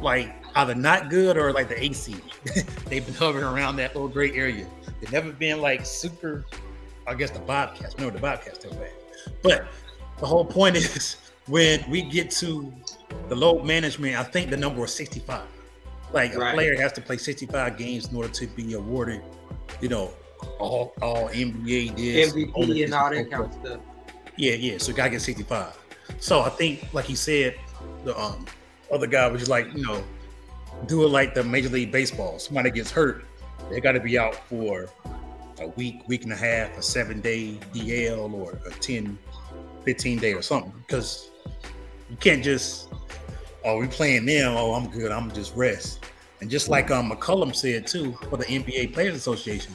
[0.00, 2.16] like either not good or like the AC.
[2.86, 4.66] They've been hovering around that little gray area.
[5.00, 6.44] They've never been like super.
[7.06, 7.94] I guess the Bobcats.
[7.96, 8.92] Remember the Bobcats still bad,
[9.42, 9.66] but
[10.18, 11.16] the whole point is
[11.46, 12.72] when we get to
[13.28, 15.42] the load management, I think the number was 65.
[16.12, 16.50] Like right.
[16.50, 19.22] a player has to play 65 games in order to be awarded,
[19.80, 20.12] you know,
[20.58, 23.80] all all NBA this, MVP and all that kind of stuff.
[24.36, 24.78] Yeah, yeah.
[24.78, 25.78] So gotta get 65.
[26.18, 27.56] So I think, like he said,
[28.04, 28.44] the um
[28.92, 30.02] other guy was like, you know,
[30.86, 32.38] do it like the Major League Baseball.
[32.38, 33.24] Somebody gets hurt,
[33.70, 34.88] they got to be out for
[35.60, 39.18] a week, week and a half, a seven day DL or a 10,
[39.84, 40.72] 15 day or something.
[40.86, 41.30] Because
[42.10, 42.88] you can't just,
[43.64, 44.54] oh, we playing them.
[44.56, 45.12] Oh, I'm good.
[45.12, 46.04] I'm just rest.
[46.40, 49.72] And just like um, McCollum said too for the NBA Players Association,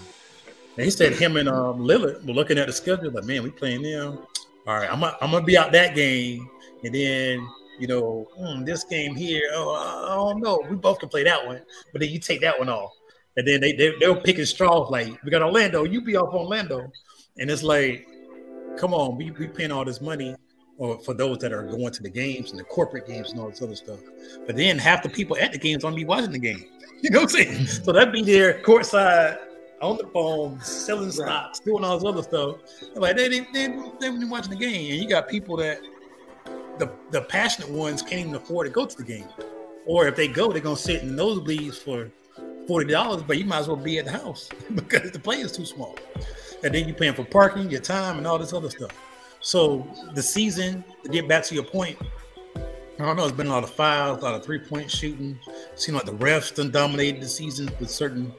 [0.76, 3.49] and he said him and um, Lillard were looking at the schedule like, man, we
[3.49, 4.19] playing them.
[4.68, 6.49] All right, I'm, I'm gonna be out that game,
[6.84, 7.47] and then
[7.80, 10.61] you know, mm, this game here, oh, I don't know.
[10.69, 11.61] We both can play that one,
[11.91, 12.91] but then you take that one off.
[13.35, 16.34] And then they, they, they were picking straws like, we got Orlando, you be off
[16.34, 16.91] Orlando.
[17.38, 18.07] And it's like,
[18.77, 20.35] come on, we, we paying all this money
[20.78, 23.49] or for those that are going to the games and the corporate games and all
[23.49, 23.99] this other stuff.
[24.45, 26.66] But then half the people at the games don't be watching the game.
[26.99, 27.66] You know what I'm saying?
[27.84, 29.38] so that'd be there courtside
[29.84, 32.56] on the phone, selling stocks, doing all this other stuff.
[32.95, 33.68] Like they they they
[33.99, 35.80] they been watching the game, and you got people that
[36.80, 39.28] the, the passionate ones can't even afford to go to the game.
[39.86, 42.12] Or if they go, they're gonna sit in nosebleeds for
[42.68, 45.52] forty dollars, but you might as well be at the house because the play is
[45.52, 45.95] too small.
[46.64, 48.90] And then you're paying for parking, your time, and all this other stuff.
[49.39, 51.97] So the season, to get back to your point,
[52.99, 55.39] I don't know, it's been a lot of fouls, a lot of three-point shooting.
[55.47, 58.34] It seems like the refs done dominated the season with certain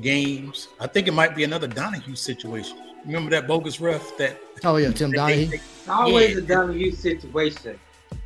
[0.00, 0.68] games.
[0.80, 2.78] I think it might be another Donaghy situation.
[3.04, 4.40] Remember that bogus ref that?
[4.64, 5.52] Oh yeah, Tim Donaghy.
[5.52, 6.38] It's always yeah.
[6.38, 7.78] a Donaghy situation.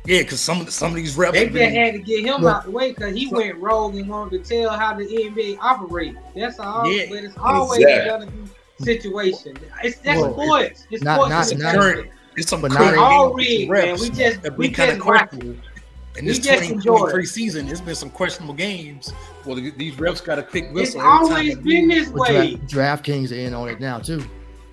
[0.05, 1.33] Yeah, because some some of these refs.
[1.33, 4.07] They just been, had to get him out the way because he went rogue and
[4.09, 6.15] wanted to tell how the NBA operate.
[6.35, 6.89] That's all.
[6.91, 8.27] Yeah, but it's always exactly.
[8.79, 9.57] A Donaghy situation.
[9.83, 10.87] It's that's well, sports.
[10.91, 11.53] It's not, sports.
[11.55, 12.05] Not, not,
[12.35, 13.97] it's some but not all rigged, man.
[13.99, 15.55] We just we just questionable.
[16.15, 19.11] In this 2023 season, it's been some questionable games.
[19.45, 20.99] Well, these refs got to pick whistle.
[21.01, 22.55] It's always been this way.
[22.67, 24.23] DraftKings are in on it now too.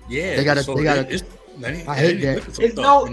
[0.07, 0.63] Yeah, they got to.
[0.63, 1.23] So they got to.
[1.89, 2.59] I hate that.
[2.59, 3.07] It's no.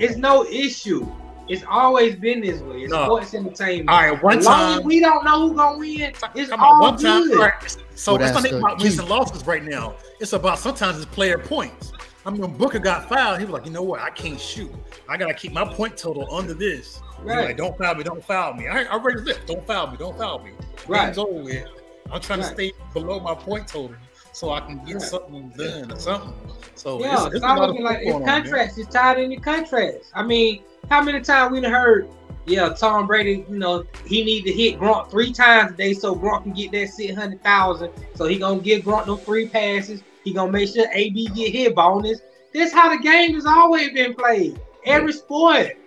[0.00, 1.10] It's no issue.
[1.46, 2.82] It's always been this way.
[2.82, 3.04] It's no.
[3.04, 3.90] sports entertainment.
[3.90, 6.14] All right, one time we don't know who's gonna win.
[6.34, 7.30] It's Come all on, one good.
[7.30, 7.76] Time, right.
[7.94, 9.94] So well, it's not about wins and losses right now.
[10.20, 11.92] It's about sometimes it's player points.
[12.26, 14.00] I mean, when Booker got fouled, he was like, you know what?
[14.00, 14.72] I can't shoot.
[15.08, 17.02] I gotta keep my point total under this.
[17.22, 17.46] Right.
[17.46, 18.02] Like, don't foul me.
[18.02, 18.66] Don't foul me.
[18.66, 19.46] I, I raised it.
[19.46, 19.96] Don't foul me.
[19.96, 20.52] Don't foul me.
[20.88, 21.06] Right.
[21.06, 21.68] Game's over with.
[22.10, 22.48] I'm trying right.
[22.48, 23.96] to stay below my point total
[24.32, 25.02] so I can get right.
[25.02, 26.34] something done or something.
[26.74, 28.78] So yeah, it's, it's, it's like it's contracts.
[28.78, 30.10] it's tied in your contracts.
[30.14, 32.08] I mean, how many times we have heard?
[32.46, 33.44] Yeah, Tom Brady.
[33.48, 36.72] You know, he need to hit Gronk three times a day so Gronk can get
[36.72, 37.90] that six hundred thousand.
[38.14, 40.02] So he gonna give Gronk no free passes.
[40.24, 42.20] He gonna make sure AB get hit bonus.
[42.52, 44.60] This how the game has always been played.
[44.84, 45.78] Every sport.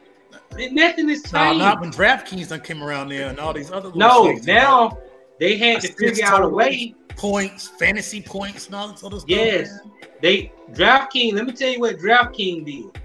[0.71, 1.33] Nothing is changed.
[1.33, 3.91] No, not when DraftKings done came around there and all these other.
[3.93, 4.97] No, now
[5.39, 9.29] they had to figure out a way points, fantasy points, and all this other stuff.
[9.29, 9.79] Yes,
[10.21, 11.33] they DraftKings.
[11.33, 13.01] Let me tell you what DraftKings did.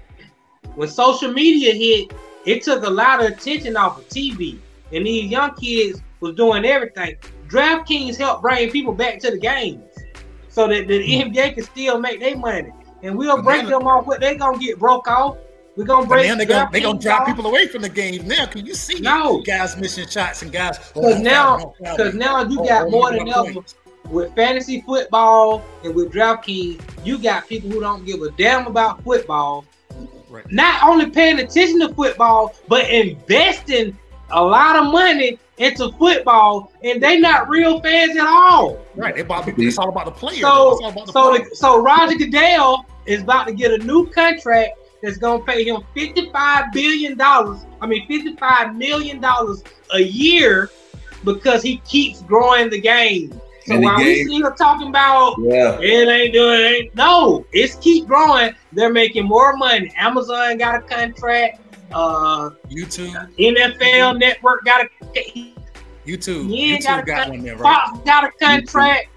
[0.75, 2.11] When social media hit,
[2.45, 4.59] it took a lot of attention off of TV,
[4.91, 7.15] and these young kids was doing everything.
[7.47, 9.83] DraftKings helped bring people back to the games,
[10.49, 11.55] so that the NBA mm-hmm.
[11.55, 12.71] can still make their money,
[13.01, 14.07] and we'll break them off.
[14.07, 15.37] What they gonna get broke off.
[15.75, 16.27] We're gonna break.
[16.27, 18.45] Now they're gonna, they gonna drive people away from the game now.
[18.45, 19.41] Can you see no.
[19.41, 20.77] guys missing shots and guys?
[20.77, 23.61] Because oh, now, because now you got oh, more than ever
[24.09, 29.03] with fantasy football and with DraftKings, you got people who don't give a damn about
[29.03, 29.65] football.
[30.33, 30.51] Right.
[30.51, 33.95] Not only paying attention to football, but investing
[34.31, 38.83] a lot of money into football, and they not real fans at all.
[38.95, 39.19] Right.
[39.19, 40.41] About, it's all about the players.
[40.41, 45.17] So, the so, the, so Roger Goodell is about to get a new contract that's
[45.17, 47.67] gonna pay him fifty-five billion dollars.
[47.79, 50.71] I mean, fifty-five million dollars a year
[51.23, 53.39] because he keeps growing the game.
[53.65, 54.27] So while game.
[54.27, 55.79] we still talking about yeah.
[55.79, 58.53] it ain't doing it ain't no, it's keep growing.
[58.73, 59.91] They're making more money.
[59.97, 61.59] Amazon got a contract.
[61.91, 65.53] Uh, YouTube, NFL Network got a
[66.05, 66.47] YouTube.
[66.49, 67.87] Yeah, YouTube got, got one there, right?
[67.87, 69.07] Fox got a contract.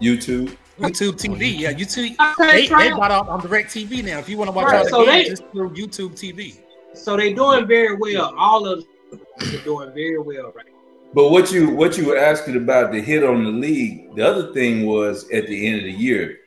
[0.00, 0.56] YouTube.
[0.78, 2.16] YouTube TV, yeah, YouTube.
[2.36, 4.18] They, they bought out on Direct TV now.
[4.18, 6.58] If you want to watch right, all the so games, they, just through YouTube TV.
[6.92, 8.34] So they doing very well.
[8.36, 10.66] All of them are doing very well right
[11.14, 14.52] but what you what you were asking about the hit on the league, the other
[14.52, 16.38] thing was at the end of the year,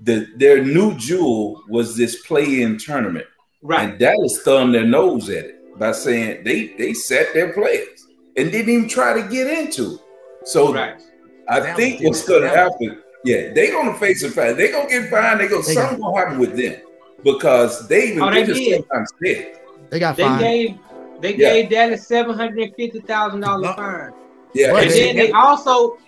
[0.00, 3.26] the their new jewel was this play-in tournament.
[3.62, 3.88] Right.
[3.88, 8.52] And Dallas thumbed their nose at it by saying they they set their players and
[8.52, 10.00] didn't even try to get into it.
[10.44, 11.00] So right.
[11.48, 14.56] I that think what's gonna happen, yeah, they're gonna face a fine.
[14.56, 16.80] they're gonna get fined, they gonna they something got, gonna happen with them
[17.24, 20.40] because they even oh, they, just sometimes said they got fined.
[20.40, 20.78] They gave
[21.20, 21.52] they yeah.
[21.52, 24.12] gave Dallas seven hundred and fifty thousand dollar fine.
[24.54, 25.98] Yeah, and then they also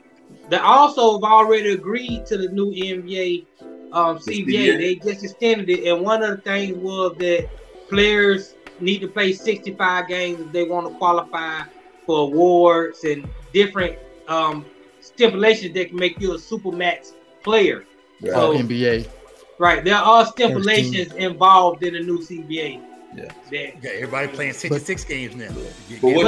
[0.48, 3.46] they also have already agreed to the new NBA
[3.92, 4.78] um, CBA.
[4.78, 7.48] They just extended it, and one of the things was that
[7.88, 11.62] players need to play 65 games if they want to qualify
[12.06, 14.64] for awards and different um,
[15.00, 17.84] stipulations that can make you a super max player.
[18.20, 18.34] Yeah.
[18.34, 19.08] So, NBA.
[19.58, 22.82] Right, there are stipulations involved in the new CBA.
[23.14, 23.24] Yeah.
[23.24, 25.48] That, yeah, everybody playing 66 but, games now.
[26.00, 26.24] But, what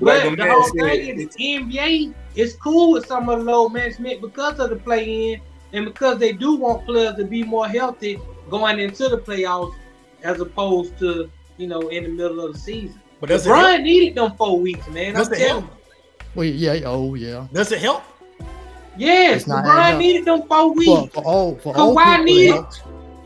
[0.00, 4.20] but the whole thing is the NBA is cool with some of the low management
[4.20, 5.40] because of the play in
[5.72, 8.18] and because they do want players to be more healthy
[8.50, 9.74] going into the playoffs
[10.22, 13.00] as opposed to, you know, in the middle of the season.
[13.20, 15.14] But does Brian needed them four weeks, man.
[15.14, 15.64] Does I'm it help?
[16.34, 17.46] Well, yeah, oh yeah.
[17.52, 18.02] Does it help?
[18.96, 21.14] Yes, Brian needed them four weeks.
[21.14, 22.64] For, for all, for all Kawhi needed.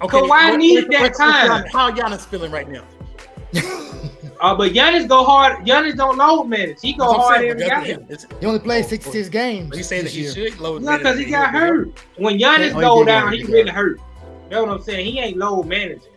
[0.02, 1.64] Okay, Kawhi what, needed what, that time.
[1.72, 2.84] How Giannis feeling right now?
[4.40, 5.64] Uh, but Giannis go hard.
[5.64, 6.82] Giannis don't load minutes.
[6.82, 8.06] He go hard every game.
[8.38, 9.74] He only played 66 games.
[9.74, 11.98] He's saying that he should load Yeah, because he got hurt.
[12.16, 13.98] When Giannis yeah, go down, he really hurt.
[14.44, 15.06] You know what I'm saying?
[15.06, 16.12] He ain't load managing.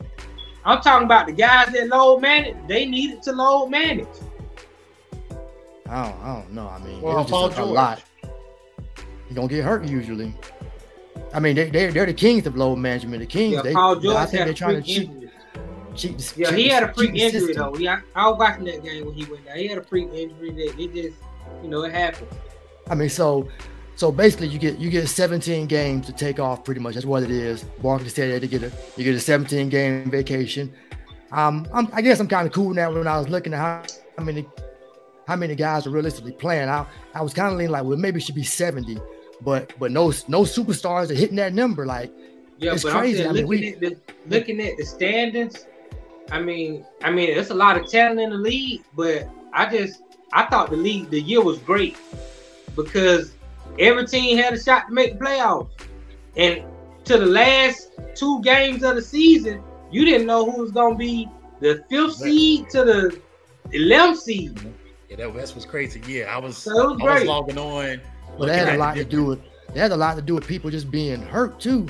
[0.65, 2.57] I'm talking about the guys that load manage.
[2.67, 4.07] They needed to load manage.
[5.87, 6.67] I don't, I don't know.
[6.67, 8.03] I mean, well, it's just a, a lot.
[9.27, 10.35] He gonna get hurt usually.
[11.33, 13.19] I mean, they, they're, they're the kings of load management.
[13.19, 13.55] The kings.
[13.55, 15.11] Yeah, they, Paul George I think they're trying to cheat.
[15.95, 17.75] Cheat, yeah, he had a freak injury though.
[17.75, 19.57] Yeah, I, I was watching that game when he went down.
[19.57, 21.17] He had a freak injury that it just,
[21.63, 22.27] you know, it happened.
[22.89, 23.49] I mean, so
[23.99, 26.63] so basically, you get you get 17 games to take off.
[26.63, 27.63] Pretty much, that's what it is.
[27.81, 30.73] Barkley said that to get a you get a 17 game vacation.
[31.33, 32.91] Um, I'm, i guess I'm kind of cool now.
[32.93, 33.83] When I was looking at how,
[34.17, 34.47] how many
[35.27, 38.19] how many guys are realistically playing, I I was kind of leaning like, well, maybe
[38.19, 38.99] it should be 70,
[39.41, 41.85] but but no no superstars are hitting that number.
[41.85, 42.11] Like,
[42.57, 43.19] yeah, it's crazy.
[43.19, 43.97] Saying, I mean, looking, we, at the,
[44.27, 45.65] looking at the standings,
[46.31, 50.01] I mean, I mean, it's a lot of talent in the league, but I just
[50.33, 51.97] I thought the league the year was great
[52.75, 53.33] because
[53.79, 55.69] every team had a shot to make the playoffs.
[56.35, 56.63] And
[57.05, 61.27] to the last two games of the season, you didn't know who was gonna be
[61.59, 63.21] the fifth seed to the
[63.71, 64.59] eleventh seed.
[65.09, 66.01] Yeah, that West was crazy.
[66.07, 68.01] Yeah, I was, so was I was logging on.
[68.39, 70.47] Well, that had a lot to do with that had a lot to do with
[70.47, 71.87] people just being hurt too.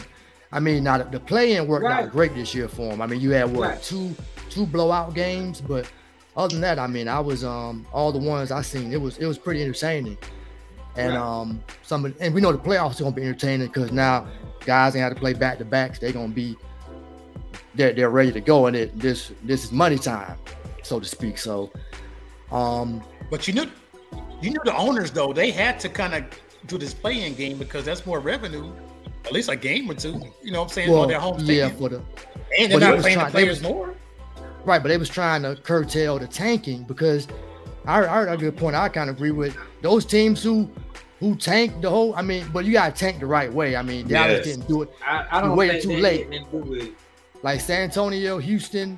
[0.51, 2.05] I mean, not the play-in worked right.
[2.05, 3.01] out great this year for him.
[3.01, 3.83] I mean, you had what right.
[3.83, 4.15] two
[4.49, 5.89] two blowout games, but
[6.35, 8.91] other than that, I mean, I was um all the ones I seen.
[8.91, 10.17] It was it was pretty entertaining,
[10.95, 11.21] and right.
[11.21, 14.27] um some of, and we know the playoffs are gonna be entertaining because now
[14.65, 15.99] guys ain't have to play back to backs.
[15.99, 16.57] They're gonna be
[17.75, 20.37] they're they're ready to go, and it this this is money time,
[20.83, 21.37] so to speak.
[21.37, 21.71] So,
[22.51, 23.69] um, but you knew
[24.41, 26.23] you knew the owners though they had to kind of
[26.67, 28.71] do this play-in game because that's more revenue
[29.25, 30.19] at least a game or two.
[30.43, 30.91] You know what I'm saying?
[30.91, 32.01] Well, on their home yeah, for the
[32.57, 33.95] and they're not paying trying, the players was, more.
[34.65, 37.27] Right, but they was trying to curtail the tanking because
[37.85, 38.75] I, I heard a good point.
[38.75, 40.69] I kind of agree with those teams who
[41.19, 42.15] who tank the whole.
[42.15, 43.75] I mean, but you gotta tank the right way.
[43.75, 44.45] I mean, Dallas yes.
[44.45, 44.89] didn't do it.
[45.05, 46.27] I, I don't waited too late.
[47.41, 48.97] Like San Antonio, Houston.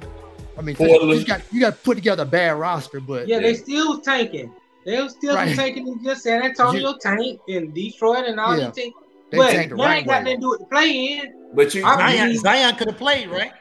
[0.57, 3.41] I mean, you got you got to put together a bad roster, but yeah, yeah.
[3.41, 4.53] they still tanking.
[4.85, 5.55] They were still right.
[5.55, 8.65] tanking in just San Antonio you, tank and Detroit and all yeah.
[8.65, 8.93] these teams.
[9.31, 11.33] They but you right ain't got nothing to do with the play in.
[11.53, 13.53] But you Zion, Zion could have played, right?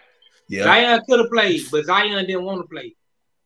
[0.48, 0.64] Yeah.
[0.64, 2.94] Zion could have played, but Zion didn't want to play.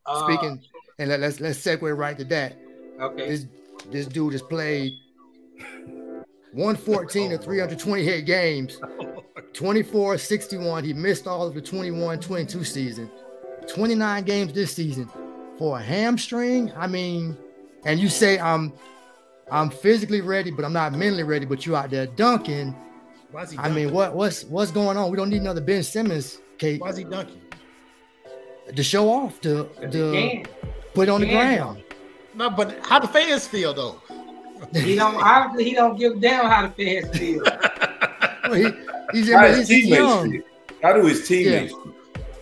[0.06, 0.62] Uh, Speaking,
[0.98, 2.56] and let, us let's segue right to that.
[3.00, 3.28] Okay.
[3.28, 3.46] This
[3.90, 4.92] this dude has played
[6.52, 8.80] 114 and 328 games,
[9.52, 10.84] 24 61.
[10.84, 13.10] He missed all of the 21 22 season,
[13.66, 15.10] 29 games this season
[15.58, 16.72] for a hamstring.
[16.76, 17.36] I mean,
[17.84, 18.72] and you say I'm
[19.50, 21.46] I'm physically ready, but I'm not mentally ready.
[21.46, 22.74] But you out there dunking.
[23.58, 25.10] I mean, what what's what's going on?
[25.10, 26.80] We don't need another Ben Simmons Kate.
[26.80, 27.40] Why is he dunking?
[28.74, 30.44] To show off, to, to
[30.94, 31.82] put on the ground.
[32.34, 34.00] No, but how the fans feel though?
[34.72, 37.42] He don't obviously he don't give down how the fans feel.
[38.44, 40.30] well, he, he's, how he's, he's young.
[40.30, 40.42] Feel?
[40.82, 41.92] How do his teammates yeah.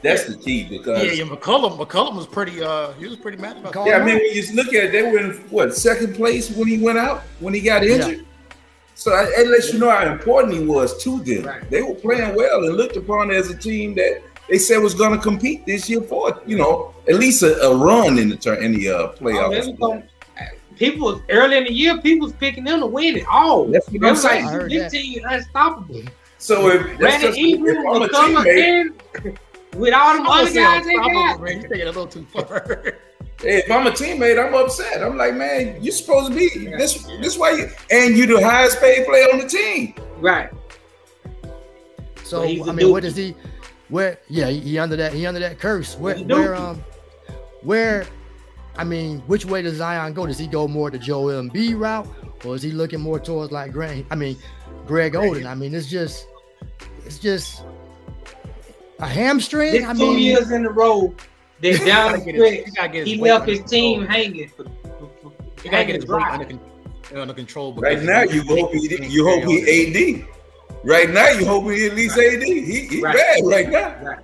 [0.03, 2.63] That's the key because yeah, yeah, McCollum, McCollum was pretty.
[2.63, 3.87] Uh, he was pretty mad about.
[3.87, 6.67] Yeah, I mean, when you look at it, they were in what second place when
[6.67, 8.19] he went out when he got injured.
[8.19, 8.57] Yeah.
[8.95, 11.45] So it lets you know how important he was to them.
[11.45, 11.71] Right.
[11.71, 15.17] They were playing well and looked upon as a team that they said was going
[15.17, 18.63] to compete this year for you know at least a, a run in the turn
[18.63, 19.77] in the uh, playoffs.
[19.81, 20.03] Oh,
[20.77, 23.67] people early in the year, people was picking them to win it all.
[23.67, 24.47] That's what I'm saying.
[24.47, 26.03] Like, this team unstoppable.
[26.39, 29.39] So if that's just, if I'm a teammate,
[29.77, 31.41] with all them other guys they got.
[31.41, 32.95] Man, you taking a little too far.
[33.43, 35.03] if I'm a teammate, I'm upset.
[35.03, 37.05] I'm like, man, you're supposed to be this.
[37.21, 39.95] This way, you, and you're the highest paid player on the team.
[40.19, 40.51] Right.
[42.25, 43.35] So I mean, what is he?
[43.89, 44.19] Where?
[44.29, 45.13] Yeah, he, he, under that.
[45.13, 45.97] He under that curse.
[45.97, 46.19] Where?
[46.19, 46.55] Where?
[46.55, 46.83] Um.
[47.63, 48.07] Where?
[48.77, 50.27] I mean, which way does Zion go?
[50.27, 52.09] Does he go more the Joe Embiid route,
[52.45, 54.07] or is he looking more towards like Grant?
[54.11, 54.37] I mean,
[54.87, 55.47] Greg Oden.
[55.47, 56.27] I mean, it's just,
[57.05, 57.63] it's just
[59.03, 59.73] a hamstring.
[59.73, 61.15] This I two years in a row,
[61.61, 63.07] they down the stretch.
[63.07, 64.49] He left his team hanging.
[64.49, 67.75] For, for, for, he gotta get his weight under, under control.
[67.75, 70.29] Right now, you hope he you hope he AD.
[70.85, 72.43] Right now, you hope he at least AD.
[72.43, 73.15] He, he right.
[73.15, 74.03] bad right now.
[74.03, 74.19] Right.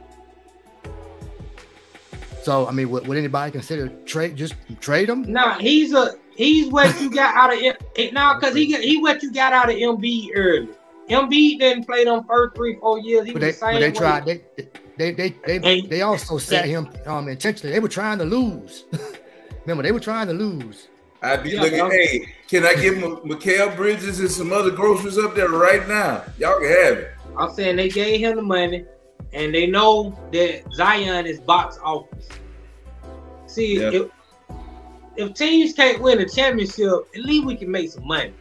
[2.42, 5.30] So I mean, would, would, anybody consider trade just trade him?
[5.30, 7.58] Nah, he's a he's what you got out of
[7.96, 10.68] it now because he he what you got out of Embiid early.
[11.08, 13.26] Embiid didn't play them first three, four years.
[13.26, 14.26] He but they, the same they tried.
[14.26, 14.42] They,
[14.96, 17.72] they, they, they, they also sat him um, intentionally.
[17.72, 18.84] They were trying to lose.
[19.64, 20.88] Remember, they were trying to lose.
[21.22, 21.90] I'd be yeah, looking.
[21.90, 26.24] Hey, can I give Mikal Bridges and some other groceries up there right now?
[26.38, 27.10] Y'all can have it.
[27.36, 28.84] I'm saying they gave him the money,
[29.32, 32.28] and they know that Zion is box office.
[33.46, 34.10] See, if,
[35.16, 38.32] if teams can't win a championship, at least we can make some money.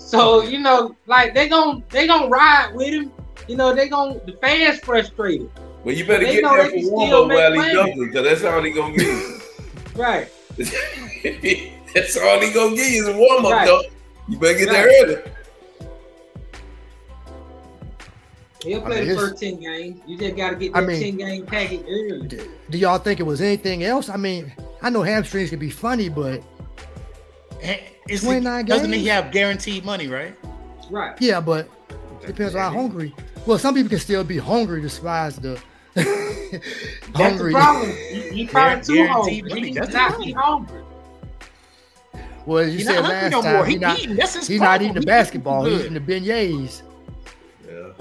[0.00, 3.12] So you know, like they gon' they gonna ride with him.
[3.46, 5.50] You know, they gon' the fans frustrated.
[5.84, 8.70] Well, you better get there for warm up while he dunking, because that's all he
[8.72, 9.42] gonna get.
[9.94, 10.28] right.
[10.56, 13.66] that's all he gonna get is a warm up, right.
[13.66, 13.82] though.
[14.28, 14.74] You better get right.
[14.74, 15.32] there early.
[18.64, 20.00] He'll play I mean, the first 10 games.
[20.06, 22.28] You just got to get that I mean, 10 game package early.
[22.28, 24.10] Do, do y'all think it was anything else?
[24.10, 24.52] I mean,
[24.82, 26.42] I know hamstrings can be funny, but
[28.08, 28.68] is 29 games?
[28.68, 30.36] Doesn't mean he have guaranteed money, right?
[30.90, 31.20] Right.
[31.20, 31.68] Yeah, but
[32.22, 33.14] it depends on how hungry.
[33.46, 35.60] Well, some people can still be hungry despite the
[35.94, 37.92] That's the problem.
[38.32, 39.70] He, probably too hungry.
[39.72, 40.82] He's not hungry.
[42.46, 45.64] Well, as you said last no time, he's not, he not eating the basketball.
[45.64, 46.82] He's eating the beignets.
[47.68, 47.92] Yeah.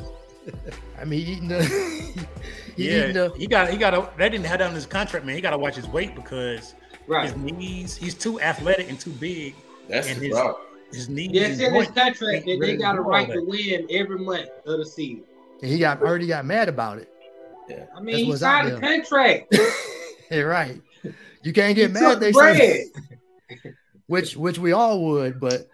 [1.02, 1.64] I mean, eating the.
[2.76, 4.10] he yeah, the, he got he got a.
[4.18, 5.36] That didn't have that on his contract, man.
[5.36, 6.73] He got to watch his weight because
[7.10, 7.31] right.
[7.31, 7.98] his knees.
[7.98, 9.56] He's too athletic and too big.
[9.88, 10.65] That's and the his, problem.
[10.91, 11.30] His knees.
[11.31, 14.80] Yeah, it's in his contract that they got a right to win every month of
[14.80, 15.23] the season.
[15.61, 17.11] And he got already got mad about it.
[17.68, 17.86] Yeah.
[17.95, 19.56] I mean, he signed a contract.
[20.31, 20.81] yeah, right.
[21.44, 22.19] You can't get he mad.
[22.19, 22.86] They say,
[24.07, 25.68] which which we all would, but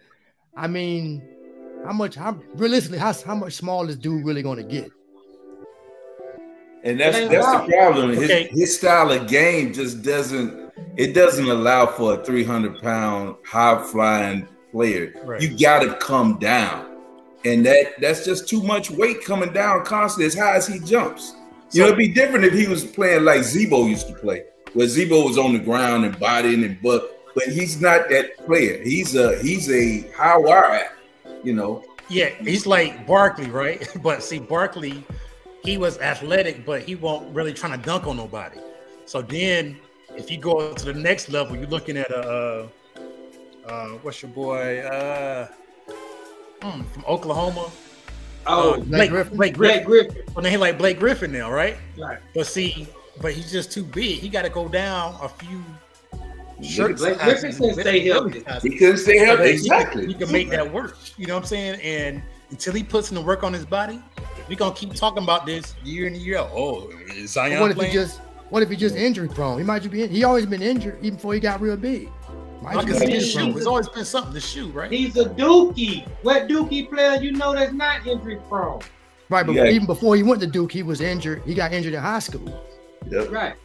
[0.56, 1.22] I mean,
[1.86, 2.16] how much?
[2.16, 4.92] How realistically, how how much small is dude really going to get?
[6.84, 8.10] And that's that's the problem.
[8.12, 8.50] His okay.
[8.52, 10.65] his style of game just doesn't
[10.98, 15.14] it doesn't allow for a 300 pound high flying player.
[15.24, 15.42] Right.
[15.42, 16.92] You got to come down.
[17.44, 21.36] And that that's just too much weight coming down constantly as high as he jumps.
[21.72, 24.88] You know, it'd be different if he was playing like Z-Bo used to play, where
[24.88, 28.82] Z-Bo was on the ground and bodying and but but he's not that player.
[28.82, 30.96] He's a he's a high wire
[31.46, 31.84] you know.
[32.10, 33.88] Yeah, he's like Barkley, right?
[34.02, 35.04] But see, Barkley,
[35.64, 38.60] he was athletic, but he won't really trying to dunk on nobody.
[39.06, 39.80] So then
[40.18, 42.68] if you go to the next level, you're looking at a uh,
[43.68, 45.48] uh, what's your boy uh,
[46.62, 47.72] hmm, from Oklahoma.
[48.48, 49.38] Oh, uh, Blake, Griffin.
[49.38, 49.86] Blake Griffin.
[49.86, 50.34] Blake Griffin.
[50.36, 51.78] Well, he like Blake Griffin now, right?
[51.98, 52.20] Right.
[52.36, 52.88] But see,
[53.22, 54.20] but he's just too big.
[54.20, 55.64] He got to go down a few.
[56.62, 58.44] Shirts Blake Griffin can stay healthy.
[58.62, 59.50] He couldn't stay healthy.
[59.50, 60.04] Exactly.
[60.04, 60.98] He, he can make that work.
[61.18, 61.82] You know what I'm saying?
[61.82, 62.22] And
[62.52, 64.02] until he puts in the work on his body,
[64.48, 66.52] we're gonna keep talking about this year in year out.
[66.54, 68.22] Oh, is Zion what if he just
[68.56, 69.58] what if he just injury prone?
[69.58, 70.08] He might just be.
[70.08, 72.10] He always been injured even before he got real big.
[72.62, 73.58] Might just be shoot.
[73.58, 74.90] It's always been something to shoot, right?
[74.90, 76.08] He's a dookie.
[76.22, 78.82] What dookie player you know that's not injury prone?
[79.28, 79.66] Right, but yeah.
[79.66, 81.42] even before he went to Duke, he was injured.
[81.46, 82.66] He got injured in high school.
[83.10, 83.30] Yep.
[83.30, 83.56] Right.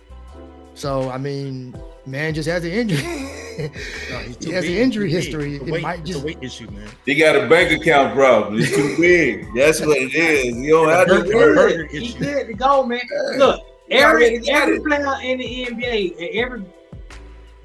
[0.75, 1.73] So I mean,
[2.05, 2.99] man just has an injury.
[4.41, 5.55] he has an injury history.
[5.55, 6.89] It weight, might just a weight issue, man.
[7.07, 8.59] He got a bank account problem.
[8.59, 9.47] It's too big.
[9.55, 10.57] That's what it is.
[10.57, 11.87] You don't have to worry.
[11.93, 13.03] He's good to go, man.
[13.37, 16.65] Look, every every player in the NBA and every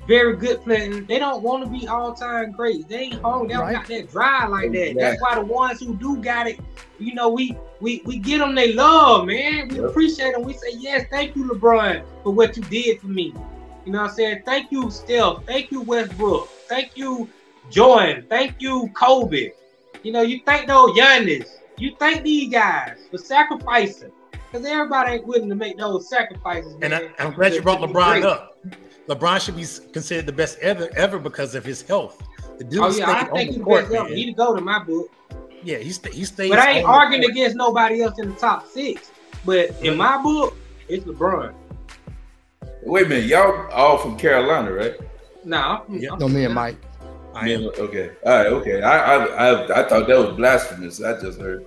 [0.08, 2.88] very good player, they don't want to be all time great.
[2.88, 3.48] They ain't home.
[3.48, 3.74] They don't right.
[3.74, 4.92] got that drive like that.
[4.92, 5.02] Exactly.
[5.02, 6.60] That's why the ones who do got it,
[7.00, 9.70] you know, we we we get them they love, man.
[9.70, 9.86] We yep.
[9.86, 10.44] appreciate them.
[10.44, 13.34] We say yes, thank you, LeBron, for what you did for me.
[13.86, 14.44] You know what I'm saying?
[14.46, 15.44] Thank you, Steph.
[15.46, 16.50] Thank you, Westbrook.
[16.68, 17.30] Thank you,
[17.70, 18.26] Jordan.
[18.30, 19.52] Thank you, Kobe.
[20.04, 21.50] You know, you thank those Giannis.
[21.78, 24.12] You thank these guys for sacrificing.
[24.56, 26.78] Because everybody ain't willing to make those sacrifices.
[26.82, 28.58] And I, am glad you brought LeBron up.
[29.10, 32.26] LeBron should be considered the best ever ever because of his health.
[32.58, 34.08] The dude oh yeah, I think he's the best ever.
[34.08, 35.12] He to go to my book.
[35.62, 36.50] Yeah, he's he stays.
[36.50, 39.12] But I ain't arguing against nobody else in the top six.
[39.44, 40.56] But in my book,
[40.88, 41.54] it's LeBron.
[42.84, 44.94] Wait a minute, y'all all from Carolina, right?
[45.44, 46.16] No, yeah.
[46.18, 46.78] no, me and Mike.
[47.34, 47.66] I am.
[47.78, 48.82] Okay, all right, okay.
[48.82, 51.04] I, I I I thought that was blasphemous.
[51.04, 51.66] I just heard.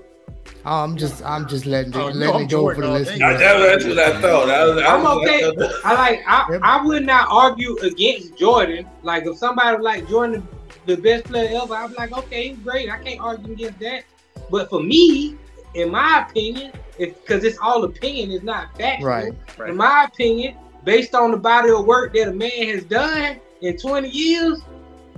[0.65, 3.39] I'm just I'm just letting oh, letting it go for the listeners.
[3.39, 4.51] That's what I thought.
[4.51, 5.45] I was, I am okay.
[5.85, 8.89] I, like I, I would not argue against Jordan.
[9.03, 10.47] Like if somebody like Jordan
[10.87, 12.91] the best player ever, I'm like, okay, he's great.
[12.91, 14.05] I can't argue against that.
[14.51, 15.37] But for me,
[15.75, 19.09] in my opinion, because it's all opinion, it's not factual.
[19.09, 19.71] Right, right.
[19.71, 23.77] In my opinion, based on the body of work that a man has done in
[23.77, 24.61] 20 years,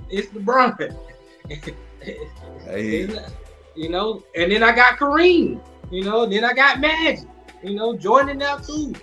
[0.09, 0.95] it's LeBron.
[2.65, 3.19] hey.
[3.75, 5.61] You know, and then I got Kareem.
[5.89, 7.27] You know, then I got Magic.
[7.63, 8.93] You know, Jordan now too.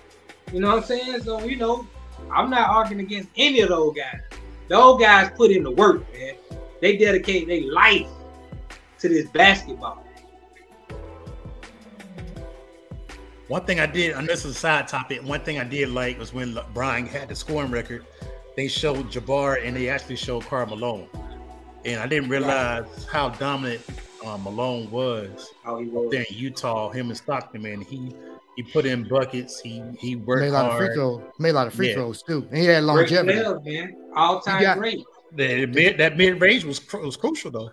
[0.51, 1.21] You know what I'm saying?
[1.23, 1.87] So you know,
[2.31, 4.21] I'm not arguing against any of those guys.
[4.67, 6.35] Those guys put in the work, man.
[6.81, 8.07] They dedicate their life
[8.99, 10.03] to this basketball.
[13.47, 16.19] One thing I did, and this is a side topic, one thing I did like
[16.19, 18.05] was when Brian had the scoring record,
[18.55, 21.09] they showed Jabbar and they actually showed Karl Malone.
[21.83, 23.81] And I didn't realize how dominant
[24.25, 26.89] um, Malone was, oh, he was there in Utah.
[26.89, 28.13] Him and Stockton, man, he
[28.55, 29.61] he put in buckets.
[29.61, 30.81] He he worked made a lot hard.
[30.81, 31.21] of free throws.
[31.39, 31.95] Made a lot of free yeah.
[31.95, 32.45] throws too.
[32.49, 33.41] And he had longevity.
[33.41, 33.95] Great man.
[34.15, 34.99] All time great.
[35.33, 37.71] The mid, that mid range was was crucial though.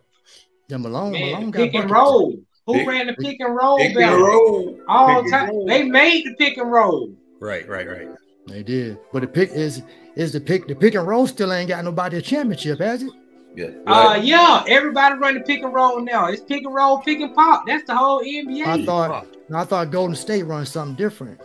[0.69, 2.37] Yeah, Malone, Man, Malone pick and roll.
[2.67, 3.79] Who pick, ran the pick and roll?
[3.79, 4.79] Pick and roll.
[4.89, 5.49] All pick time.
[5.51, 5.67] Roll.
[5.67, 7.13] They made the pick and roll.
[7.41, 8.09] Right, right, right.
[8.47, 9.83] They did, but the pick is
[10.15, 10.69] is the pick.
[10.69, 13.11] The pick and roll still ain't got nobody a championship, has it?
[13.57, 13.69] Yeah.
[13.87, 14.19] Right.
[14.19, 14.65] Uh, yeah.
[14.69, 16.27] Everybody running pick and roll now.
[16.27, 17.65] It's pick and roll, pick and pop.
[17.67, 18.67] That's the whole NBA.
[18.67, 19.27] I thought.
[19.53, 21.41] I thought Golden State runs something different.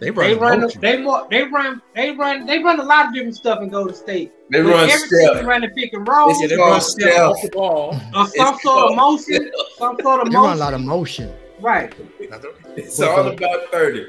[0.00, 0.28] They run.
[0.28, 0.70] They run.
[0.80, 1.26] they more.
[1.30, 1.80] They run.
[1.94, 2.46] They run.
[2.46, 4.32] They run a lot of different stuff in Golden State.
[4.50, 6.38] They but run everything running pick and roll.
[6.38, 7.98] They, they run step off the ball.
[8.14, 9.50] Or some sort of motion.
[9.78, 10.48] Some sort of they motion.
[10.48, 11.32] run a lot of motion.
[11.60, 11.94] Right.
[12.76, 14.06] It's all about thirty.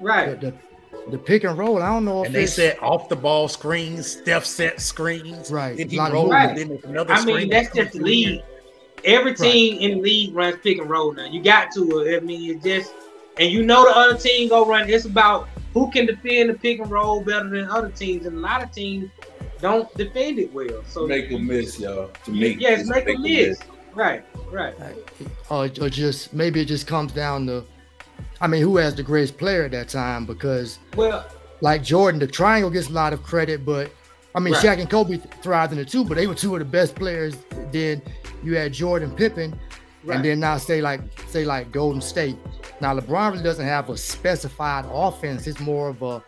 [0.00, 0.40] Right.
[0.40, 0.56] The, the,
[1.08, 1.82] the, pick and roll.
[1.82, 2.24] I don't know.
[2.24, 5.50] and they set off the ball screens, Steph set screens.
[5.50, 5.76] Right.
[5.76, 6.30] Then he rolled.
[6.30, 6.56] Right.
[6.56, 8.42] Then another I mean, that's just the league.
[9.04, 9.82] Every team right.
[9.82, 11.26] in the league runs pick and roll now.
[11.26, 12.16] You got to.
[12.16, 12.92] I mean, it's just,
[13.38, 14.88] and you know the other team go run.
[14.88, 18.40] It's about who can defend the pick and roll better than other teams, and a
[18.40, 19.10] lot of teams
[19.60, 20.82] don't defend it well.
[20.86, 22.10] So make a miss, y'all.
[22.24, 23.58] To make yes, make, make a miss.
[23.58, 23.60] miss.
[23.94, 24.74] Right, right.
[25.50, 27.64] Or, or just maybe it just comes down to,
[28.40, 30.24] I mean, who has the greatest player at that time?
[30.24, 31.26] Because well,
[31.60, 33.92] like Jordan, the triangle gets a lot of credit, but
[34.34, 34.64] I mean, right.
[34.64, 37.36] Shaq and Kobe thrived in it too, but they were two of the best players.
[37.72, 38.00] Then
[38.42, 39.58] you had Jordan, Pippen,
[40.04, 40.16] right.
[40.16, 42.36] and then now say like say like Golden State.
[42.80, 45.46] Now LeBron really doesn't have a specified offense.
[45.46, 46.22] It's more of a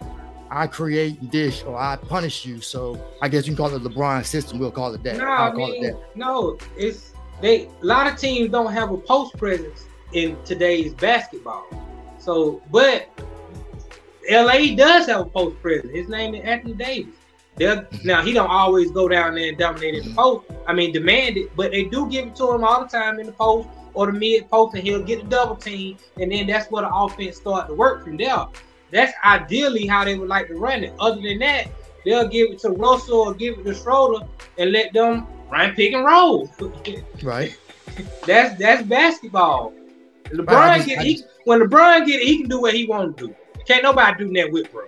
[0.51, 2.61] I create dish or I punish you.
[2.61, 4.59] So I guess you can call it LeBron system.
[4.59, 5.17] We'll call it that.
[5.17, 7.67] No, I'll I mean, it no, it's they.
[7.67, 11.67] A lot of teams don't have a post presence in today's basketball.
[12.23, 13.09] So, but
[14.31, 15.93] LA does have a post presence.
[15.93, 17.15] His name is Anthony Davis.
[17.57, 18.07] They're, mm-hmm.
[18.07, 20.47] now he don't always go down there and dominate in the post.
[20.69, 23.27] I mean, demand it, but they do give it to him all the time in
[23.27, 26.71] the post or the mid post, and he'll get the double team, and then that's
[26.71, 28.47] where the offense start to work from there.
[28.93, 30.95] That's ideally how they would like to run it.
[31.01, 31.67] Other than that,
[32.05, 34.25] they'll give it to Russell or give it to Schroeder
[34.59, 36.49] and let them run pick and roll.
[37.23, 37.59] right.
[38.25, 39.75] that's that's basketball.
[40.33, 43.29] LeBron just, get he, when LeBron get it, he can do what he want to
[43.29, 43.35] do.
[43.67, 44.85] Can't nobody do that with bro.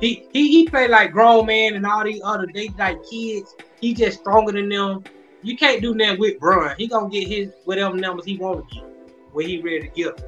[0.00, 3.54] He he he play like grown man and all these other they like kids.
[3.80, 5.04] He just stronger than them.
[5.42, 6.74] You can't do that with Bron.
[6.76, 8.84] He gonna get his whatever numbers he want to get,
[9.32, 10.24] when he ready to give.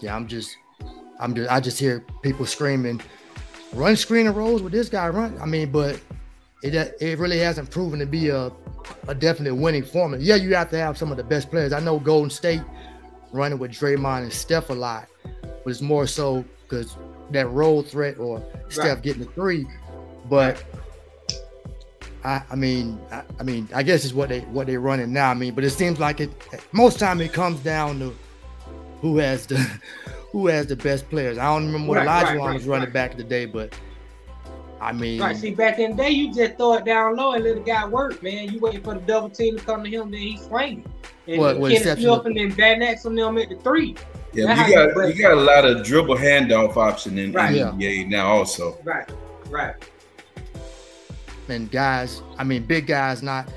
[0.00, 0.56] Yeah, I'm just,
[1.18, 3.00] I'm just, I just hear people screaming,
[3.72, 5.38] run screen and rolls with this guy run.
[5.40, 6.00] I mean, but
[6.62, 8.52] it it really hasn't proven to be a
[9.06, 10.22] a definite winning formula.
[10.22, 11.72] Yeah, you have to have some of the best players.
[11.72, 12.62] I know Golden State
[13.32, 16.96] running with Draymond and Steph a lot, but it's more so because
[17.30, 19.02] that roll threat or Steph right.
[19.02, 19.66] getting the three.
[20.28, 20.62] But
[22.24, 25.30] I, I mean, I, I, mean, I guess it's what they what they're running now.
[25.30, 26.30] I mean, but it seems like it.
[26.72, 28.16] Most time it comes down to
[29.00, 29.56] who has the
[30.32, 31.38] who has the best players.
[31.38, 33.72] I don't remember what right, Elijah right, was running back in the day, but
[34.80, 35.36] I mean, right.
[35.36, 37.86] See, back in the day, you just throw it down low and let the guy
[37.86, 38.52] work, man.
[38.52, 40.84] You waiting for the double team to come to him, then he's swinging.
[41.26, 43.96] And what, what Kenneth Smith and then Van Ness on them at the three.
[44.32, 47.54] Yeah, you got you got a lot of dribble handoff option in, right.
[47.54, 48.08] NBA yeah.
[48.08, 48.78] now also.
[48.84, 49.10] Right,
[49.48, 49.74] right.
[51.48, 53.50] And guys, I mean, big guys, not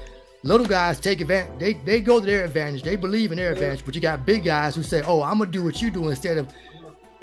[0.43, 1.59] little guys take advantage.
[1.59, 2.83] They they go to their advantage.
[2.83, 3.85] They believe in their advantage.
[3.85, 6.37] But you got big guys who say, "Oh, I'm gonna do what you do," instead
[6.37, 6.47] of,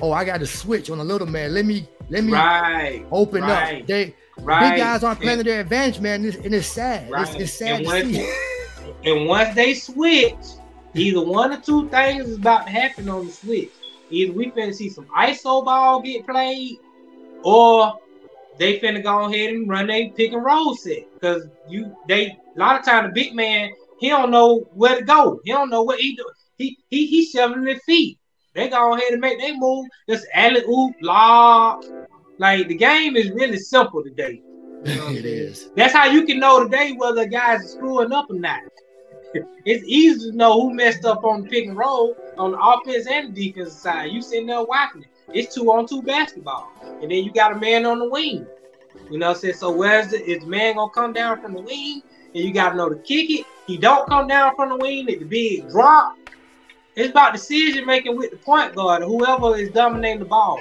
[0.01, 1.55] "Oh, I got to switch on a little man.
[1.55, 4.71] Let me let me right, open right, up." They right.
[4.71, 6.25] big guys aren't playing to their advantage, man.
[6.25, 7.11] And it's, and it's sad.
[7.11, 7.29] Right.
[7.29, 8.19] It's, it's sad and once,
[9.05, 10.35] and once they switch,
[10.95, 13.71] either one or two things is about to happen on the switch.
[14.11, 16.79] Either we finna see some ISO ball get played,
[17.43, 17.99] or
[18.59, 21.07] they finna go ahead and run a pick and roll set.
[21.21, 25.05] Cause you they a lot of time the big man he don't know where to
[25.05, 25.41] go.
[25.45, 26.25] He don't know what he do.
[26.57, 28.19] He he he's shoving their feet.
[28.59, 29.87] They go ahead and make they move.
[30.09, 31.85] Just alley oop, lob.
[32.39, 34.43] Like the game is really simple today.
[34.85, 35.71] You know it is.
[35.77, 38.63] That's how you can know today whether guys are screwing up or not.
[39.65, 43.07] it's easy to know who messed up on the pick and roll on the offense
[43.07, 44.11] and the defensive side.
[44.11, 45.09] You sitting there watching it.
[45.33, 46.73] It's two on two basketball.
[47.01, 48.45] And then you got a man on the wing.
[49.09, 49.55] You know what I'm saying?
[49.55, 52.03] So where's the is the man gonna come down from the wing?
[52.35, 53.47] And you gotta know to kick it.
[53.69, 56.17] He don't come down from the wing, let the big drop.
[56.99, 60.61] It's about decision making with the point guard, or whoever is dominating the ball.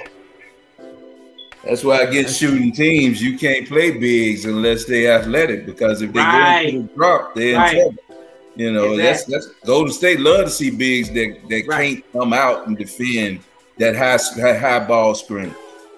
[1.64, 6.20] That's why against shooting teams, you can't play bigs unless they're athletic because if they
[6.20, 6.62] right.
[6.62, 7.76] go into the drop, they're right.
[7.76, 8.24] in trouble.
[8.54, 9.34] You know, exactly.
[9.34, 11.94] that's that's Golden State love to see bigs that, that right.
[11.94, 13.40] can't come out and defend
[13.78, 15.52] that high that high ball screen.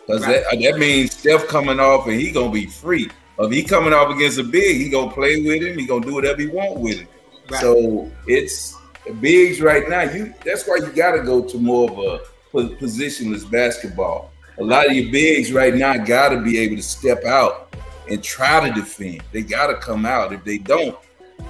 [0.06, 0.42] Because right.
[0.50, 3.10] that, that means Steph coming off and he gonna be free.
[3.38, 5.78] If he coming off against a big, he gonna play with him.
[5.78, 7.08] He gonna do whatever he want with him.
[7.50, 7.60] Right.
[7.60, 8.79] So it's
[9.20, 10.02] bigs right now.
[10.02, 14.32] You that's why you got to go to more of a positionless basketball.
[14.58, 17.74] A lot of your bigs right now got to be able to step out
[18.08, 19.22] and try to defend.
[19.32, 20.32] They got to come out.
[20.32, 20.98] If they don't,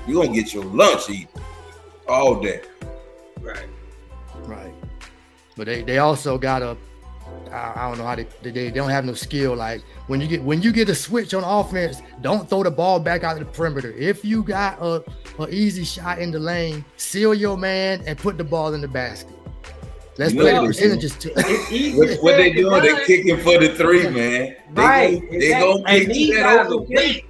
[0.07, 1.43] you're gonna get your lunch eaten
[2.09, 2.63] all day.
[3.41, 3.67] Right.
[4.43, 4.75] Right.
[5.57, 6.77] But they, they also gotta
[7.53, 9.55] I, I don't know how they, they they don't have no skill.
[9.55, 13.01] Like when you get when you get a switch on offense, don't throw the ball
[13.01, 13.93] back out of the perimeter.
[13.93, 15.05] If you got a,
[15.39, 18.89] a easy shot in the lane, seal your man and put the ball in the
[18.89, 19.35] basket.
[20.19, 21.31] Let's you play the percentages too.
[21.35, 22.83] what, what they doing?
[22.83, 24.57] They kicking for the three, man.
[24.75, 25.21] They right.
[25.21, 26.87] Go, they gonna kick that over.
[26.87, 27.25] They,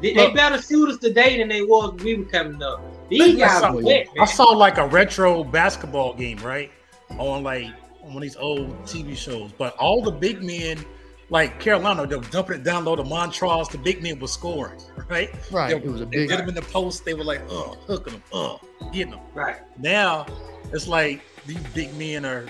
[0.00, 2.82] they better shoot us today than they was when we were coming up.
[3.08, 6.70] These guys I saw, wet, I saw like a retro basketball game, right?
[7.18, 7.74] On like on
[8.14, 9.52] one of these old TV shows.
[9.56, 10.84] But all the big men,
[11.28, 13.70] like Carolina, they were dumping it down low to Montross.
[13.70, 15.30] The big men were scoring, right?
[15.50, 15.70] Right.
[15.70, 16.28] They, it was a big.
[16.28, 17.04] They them in the post.
[17.04, 18.56] They were like, uh, hooking them, uh,
[18.92, 19.20] getting them.
[19.34, 19.56] Right.
[19.78, 20.26] Now
[20.72, 22.46] it's like these big men are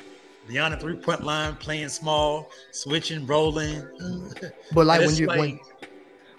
[0.48, 3.82] beyond the three point line, playing small, switching, rolling.
[4.72, 5.60] But like when you like, when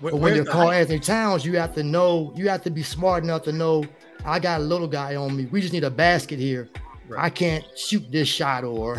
[0.02, 3.44] but when you're Karl-Anthony Towns, you have to know, you have to be smart enough
[3.44, 3.84] to know
[4.26, 5.46] I got a little guy on me.
[5.46, 6.70] We just need a basket here.
[7.12, 7.26] Right.
[7.26, 8.98] I can't shoot this shot, or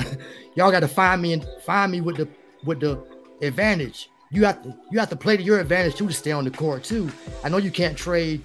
[0.54, 2.28] y'all got to find me and find me with the
[2.64, 3.02] with the
[3.40, 4.10] advantage.
[4.30, 6.50] You have to you have to play to your advantage too to stay on the
[6.50, 7.10] court too.
[7.42, 8.42] I know you can't trade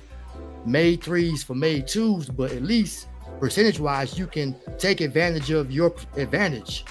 [0.66, 3.08] made threes for made twos, but at least
[3.42, 6.86] percentage wise, you can take advantage of your advantage.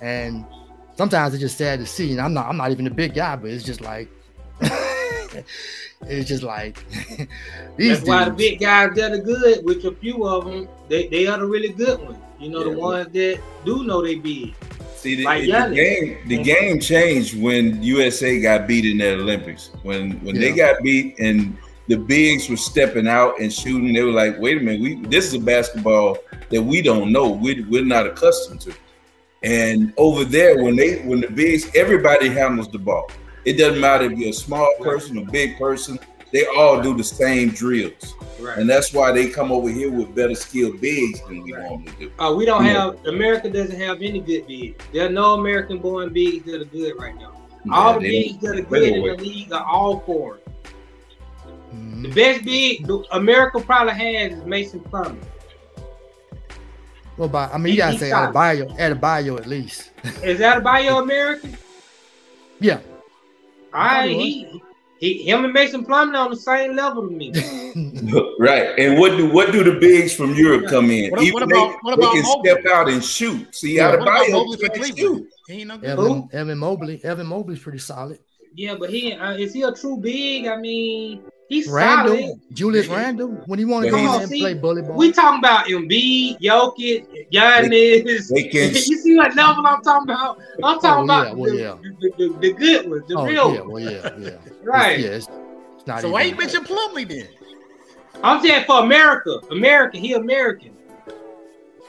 [0.00, 0.46] And
[0.96, 2.12] sometimes it's just sad to see.
[2.12, 4.08] And I'm not I'm not even a big guy, but it's just like
[6.08, 7.18] it's just like these.
[7.18, 7.28] That's
[7.76, 8.04] dudes.
[8.04, 11.38] why the big guys that are good, which a few of them, they, they are
[11.38, 12.18] the really good ones.
[12.38, 14.54] You know, yeah, the ones that do know they big.
[14.96, 19.70] See, the, like the game the game changed when USA got beat in the Olympics.
[19.82, 20.40] When when yeah.
[20.40, 21.56] they got beat and
[21.88, 25.26] the bigs were stepping out and shooting, they were like, "Wait a minute, we this
[25.26, 26.18] is a basketball
[26.50, 27.30] that we don't know.
[27.30, 28.74] We, we're not accustomed to."
[29.42, 33.10] And over there, when they when the bigs, everybody handles the ball.
[33.44, 35.98] It doesn't matter if you're a small person or big person,
[36.32, 38.14] they all do the same drills.
[38.40, 38.58] Right.
[38.58, 41.62] And that's why they come over here with better skilled bigs than we right.
[41.62, 42.10] normally do.
[42.18, 44.84] Uh, we don't have America doesn't have any good bigs.
[44.92, 47.32] There are no American born bigs that are good right now.
[47.64, 50.40] Yeah, all the bigs that are good in the league are all foreign.
[51.72, 52.02] Mm-hmm.
[52.02, 55.18] The best big America probably has is Mason Plumlee.
[57.16, 59.92] Well, by, I mean, you gotta say Adebayo, Adebayo at a bio at least.
[60.22, 61.56] Is Adebayo American?
[62.58, 62.80] Yeah.
[63.74, 64.62] All right, he,
[65.00, 67.32] he, him and Mason Plumlee on the same level to me.
[68.38, 71.10] right, and what do what do the bigs from Europe come in?
[71.10, 72.50] What, Even what about, they, what about they can Mobley?
[72.50, 73.54] step out and shoot.
[73.54, 75.28] See, yeah, Adebayo can shoot.
[75.48, 75.90] He ain't no good.
[75.90, 78.20] Evan, Evan Mobley, Evan Mobley's pretty solid.
[78.54, 80.46] Yeah, but he uh, is he a true big?
[80.46, 82.40] I mean, He's Randle, solid.
[82.54, 84.96] Julius Randle, when he want to come and play bully ball.
[84.96, 88.28] We talking about Embiid, Jokic, Giannis.
[88.34, 90.38] They, they you see what level I'm talking about?
[90.62, 91.76] I'm talking Oh, yeah, about well, the, yeah.
[92.00, 93.72] the, the, the good ones, the oh, real yeah, ones.
[93.72, 94.38] well, yeah, yeah.
[94.62, 94.98] Right.
[95.00, 95.28] Yeah, it's,
[95.76, 97.28] it's not So even why you mention Plumlee then?
[98.22, 100.74] I'm saying for America, America, he American.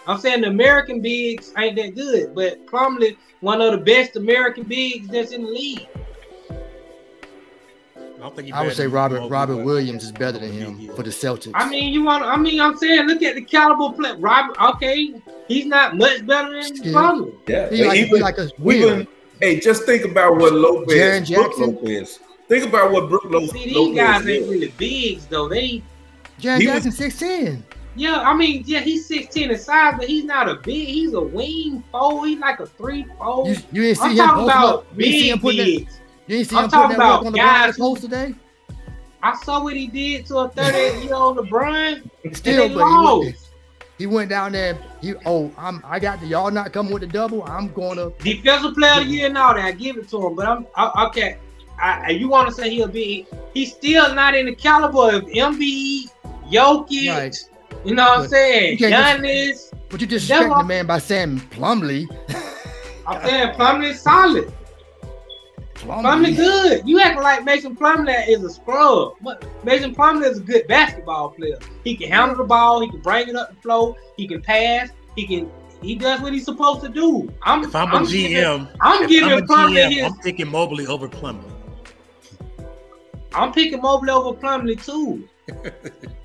[0.07, 4.63] I'm saying the American bigs ain't that good, but Plumlee, one of the best American
[4.63, 5.87] bigs that's in the league.
[8.25, 10.79] I don't think he I would say Robert Mobley, Robert Williams is better than him
[10.79, 10.93] Yeah.
[10.93, 11.51] for the Celtics.
[11.53, 12.23] I mean, you want?
[12.23, 14.13] I mean, I'm saying, look at the caliber play.
[14.17, 15.13] Robert, okay,
[15.47, 16.91] he's not much better than Still.
[16.95, 17.33] Plumlee.
[17.47, 19.07] Yeah, he like, he even, like a even
[19.41, 20.95] hey, just think about what Lopez,
[21.29, 21.75] Jaren Brook Jackson?
[21.75, 22.19] Lopez.
[22.47, 24.41] Think about what Brook Lo- See, these Lopez guys did.
[24.41, 25.47] ain't really bigs though.
[25.47, 25.83] They,
[26.41, 27.63] Jaren he was- Jackson six ten.
[27.95, 30.87] yeah, I mean, yeah, he's 16 in size, but he's not a big.
[30.87, 32.25] He's a wing four.
[32.25, 33.47] He's like a three four.
[33.47, 34.85] You, you didn't see I'm him talking about up.
[34.97, 35.99] You him big putting that.
[36.27, 38.33] You didn't see I'm him talking that work about on the guys post today.
[39.21, 42.09] I saw what he did to a 38 year old LeBron.
[42.35, 43.37] Still, but he went,
[43.97, 44.77] he went down there.
[45.01, 47.43] He oh, I'm I got the y'all not coming with the double.
[47.43, 49.65] I'm going to Defensive player of the year and all that.
[49.65, 51.37] I give it to him, but I'm I, okay.
[51.77, 53.27] I, you want to say he'll be?
[53.53, 56.09] He's still not in the caliber of Embiid,
[56.49, 57.09] Jokic.
[57.09, 57.37] Right.
[57.83, 58.77] You know what I'm saying?
[58.77, 59.73] Giannis.
[59.89, 62.07] But you just That's the man by saying Plumlee.
[63.07, 64.51] I'm saying Plumlee solid.
[65.75, 66.87] Plumlee good.
[66.87, 69.13] You acting like Mason Plumlee is a scrub.
[69.21, 71.57] But Mason Plumlee is a good basketball player.
[71.83, 72.81] He can handle the ball.
[72.81, 73.95] He can bring it up the flow.
[74.17, 74.89] He can pass.
[75.15, 75.51] He can.
[75.81, 77.31] He does what he's supposed to do.
[77.43, 77.63] I'm.
[77.63, 80.03] If I'm a giving- GM, I'm if giving I'm a Plumlee GM, his.
[80.05, 81.51] I'm picking Mobley over Plumlee.
[83.33, 85.27] I'm picking Mobley over Plumlee too.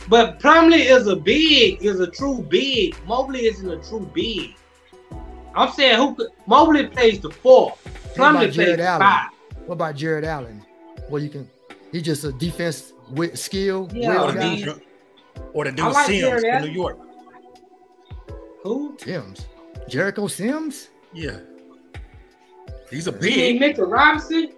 [0.09, 2.97] but Plumlee is a big, is a true big.
[3.07, 4.55] Mobley isn't a true big.
[5.55, 7.71] I'm saying who could Mobley plays the four.
[7.71, 9.01] What Plumlee plays Jarrett the Allen?
[9.03, 9.31] five.
[9.67, 10.65] What about Jarrett Allen?
[11.09, 11.49] Well, you can.
[11.93, 13.89] He's just a defense with skill.
[13.93, 14.49] Yeah, Or the guy.
[14.51, 14.83] mean- dude,
[15.53, 16.99] or the I dude like Sims Jared from New York.
[18.63, 18.97] Who?
[19.01, 19.47] Sims,
[19.89, 20.89] Jericho Sims.
[21.13, 21.39] Yeah.
[22.91, 23.37] He's a big.
[23.37, 24.53] mean Mitchell Robinson?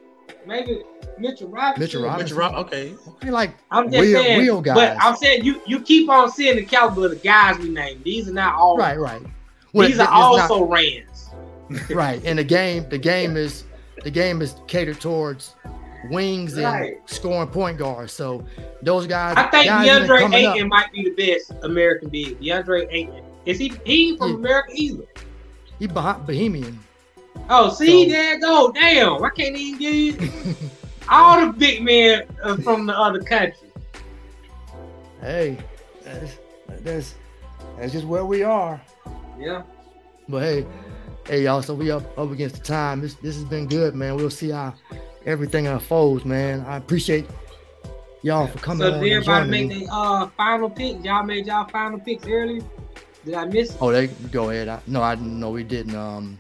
[0.47, 0.83] Maybe
[1.19, 1.81] Mitchell Robinson.
[1.81, 2.37] Mitchell Robinson.
[2.37, 2.95] Mitchell Rob- okay.
[3.23, 4.75] He like I'm just real, saying, real guys.
[4.75, 8.03] but I'm saying you you keep on seeing the caliber of the guys we named.
[8.05, 8.77] These are not all.
[8.77, 9.23] right, right.
[9.73, 11.31] Well, These it- are it's not- also Rands.
[11.91, 12.21] right.
[12.25, 13.65] And the game, the game is
[14.03, 15.55] the game is catered towards
[16.11, 16.95] wings Right.
[16.99, 18.13] and scoring point guards.
[18.13, 18.45] So
[18.83, 22.41] those guys, I think guys DeAndre coming up- Ayton might be the best American big.
[22.41, 23.23] DeAndre Ayton.
[23.47, 24.37] Is he he from Yeah.
[24.37, 25.05] America either?
[25.79, 25.87] he
[26.27, 26.77] Bahamian.
[27.49, 28.73] Oh, see, So- there go.
[28.73, 30.55] Damn, I can't even give you
[31.09, 32.25] all the big men
[32.63, 33.69] from the other country.
[35.21, 35.59] hey,
[36.05, 36.39] that's,
[36.81, 37.15] that's
[37.79, 38.81] that's just where we are.
[39.39, 39.63] Yeah.
[40.29, 40.67] But hey,
[41.27, 43.01] hey y'all, so we up up against the time.
[43.01, 44.17] This this has been good, man.
[44.17, 44.75] We'll see how
[45.27, 46.61] everything unfolds, man.
[46.67, 47.27] I appreciate
[48.23, 51.05] y'all for coming So did everybody make their uh final picks?
[51.05, 52.63] Y'all made y'all final picks early?
[53.25, 53.77] Did I miss?
[53.81, 54.69] Oh, they go ahead.
[54.69, 55.95] I, no, I no, we didn't.
[55.95, 56.39] Um,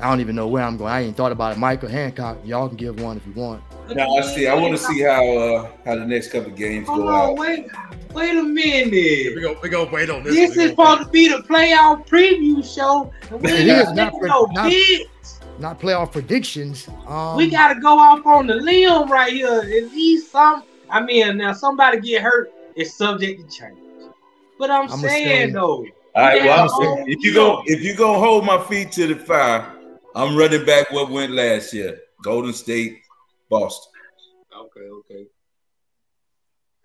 [0.00, 0.92] I don't even know where I'm going.
[0.92, 1.58] I ain't thought about it.
[1.58, 3.62] Michael Hancock, y'all can give one if you want.
[3.94, 4.46] Now I see.
[4.46, 7.30] I want to see how uh, how the next couple of games Hold go on,
[7.30, 7.36] out.
[7.38, 7.66] wait,
[8.14, 9.40] wait a We minute.
[9.42, 9.56] go.
[9.62, 9.84] We go.
[9.92, 10.34] Wait on this.
[10.34, 13.12] This is supposed to be the playoff preview show.
[13.30, 15.40] and we ain't not making no not- picks.
[15.58, 16.88] Not playoff predictions.
[17.06, 19.60] Um, we gotta go off on the limb right here.
[19.60, 20.64] At least some.
[20.88, 23.78] I mean, now somebody get hurt, it's subject to change.
[24.58, 25.84] But I'm I'ma saying say- though,
[26.14, 26.42] All right.
[26.42, 26.86] Well, Yeah.
[26.96, 29.70] I'm- if you go if you gonna hold my feet to the fire,
[30.14, 31.98] I'm running back what went last year.
[32.22, 32.98] Golden State,
[33.52, 33.92] Boston.
[34.56, 35.26] okay, okay.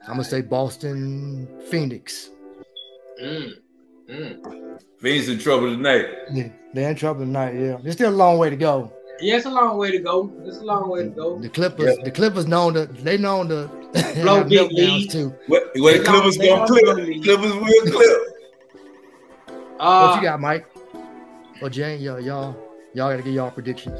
[0.03, 2.29] I'm gonna say Boston, Phoenix.
[3.23, 3.53] Mm,
[4.09, 4.79] mm.
[4.99, 6.07] Phoenix in trouble tonight.
[6.33, 7.53] Yeah, they're in trouble tonight.
[7.55, 8.91] Yeah, there's still a long way to go.
[9.21, 10.31] Yeah, it's a long way to go.
[10.45, 11.39] It's a long way to go.
[11.39, 12.03] The Clippers, Yeah.
[12.03, 13.67] the Clippers known to they known to
[14.21, 15.13] Blow have big meltdowns leads.
[15.13, 15.33] too.
[15.47, 17.23] What, what They Clippers don't- gonna clip?
[17.23, 18.17] Clippers will clip.
[19.79, 20.65] Uh, What you got, Mike?
[21.61, 22.55] Or Jane, y'all, y'all,
[22.93, 23.99] y'all gotta get y'all predictions.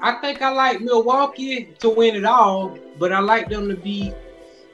[0.00, 4.12] I think I like Milwaukee to win it all, but I like them to be,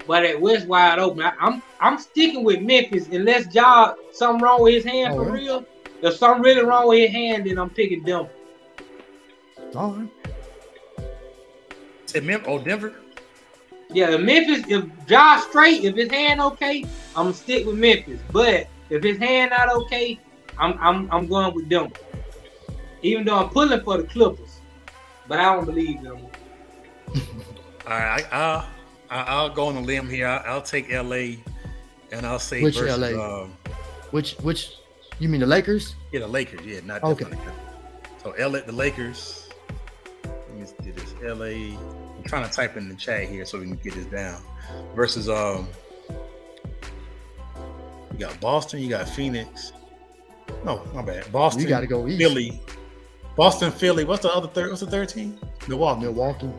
[0.06, 1.22] but at West wide open.
[1.22, 5.24] I, I'm I'm sticking with Memphis unless Ja something wrong with his hand Oh, for
[5.26, 5.44] really?
[5.44, 5.64] real.
[6.02, 8.30] If something really wrong with his hand, then I'm picking Denver.
[9.74, 10.08] All right.
[12.06, 12.92] Said Mem- Oh, Denver.
[13.92, 16.82] Yeah, if Memphis, if Ja straight, if his hand okay,
[17.14, 18.20] I'm gonna stick with Memphis.
[18.32, 20.18] But if his hand not okay,
[20.58, 21.94] I'm I'm I'm going with Denver.
[23.02, 24.51] Even though I'm pulling for the Clippers,
[25.28, 26.18] but I don't believe them.
[27.86, 28.24] All right.
[28.32, 28.66] I, I'll
[29.10, 30.26] I- I'll go on a limb here.
[30.26, 31.36] I'll, I'll take LA,
[32.12, 33.42] and I'll say Which versus, LA?
[33.42, 33.56] Um,
[34.10, 34.76] Which which
[35.18, 35.94] you mean the Lakers?
[36.12, 36.64] yeah, the Lakers.
[36.64, 37.24] Yeah, not Okay.
[37.24, 37.52] definitely.
[38.22, 39.48] So LA, the Lakers.
[40.24, 41.14] Let me do this.
[41.22, 41.76] LA
[42.16, 44.40] I'm trying to type in the chat here so we can get this down.
[44.94, 45.68] Versus um,
[48.12, 49.72] you got Boston, you got Phoenix.
[50.64, 51.30] No, my bad.
[51.32, 51.62] Boston.
[51.62, 52.18] You got to go east.
[52.18, 52.60] Philly.
[53.36, 54.04] Boston, Philly.
[54.04, 54.68] What's the other third?
[54.68, 55.38] What's the third team?
[55.68, 56.02] Milwaukee.
[56.02, 56.50] Milwaukee.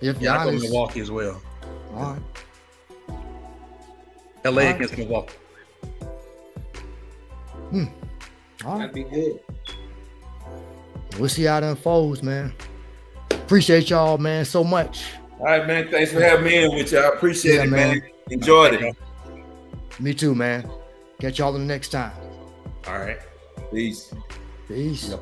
[0.00, 1.42] If yeah, Giannis, I go Milwaukee as well.
[1.94, 2.22] All right.
[4.44, 4.74] LA All right.
[4.76, 5.34] against Milwaukee.
[7.70, 7.84] Hmm.
[8.64, 8.92] All right.
[8.92, 9.40] That'd be good.
[11.18, 12.52] We'll see how it unfolds, man.
[13.30, 15.04] Appreciate y'all, man, so much.
[15.40, 15.90] All right, man.
[15.90, 17.12] Thanks for having me in with y'all.
[17.12, 17.98] Appreciate yeah, it, man.
[17.98, 18.10] man.
[18.30, 18.96] Enjoyed it.
[20.00, 20.70] Me too, man.
[21.20, 22.12] Catch y'all the next time.
[22.86, 23.18] All right.
[23.72, 24.14] Peace.
[24.68, 25.08] Peace.
[25.08, 25.20] Yep.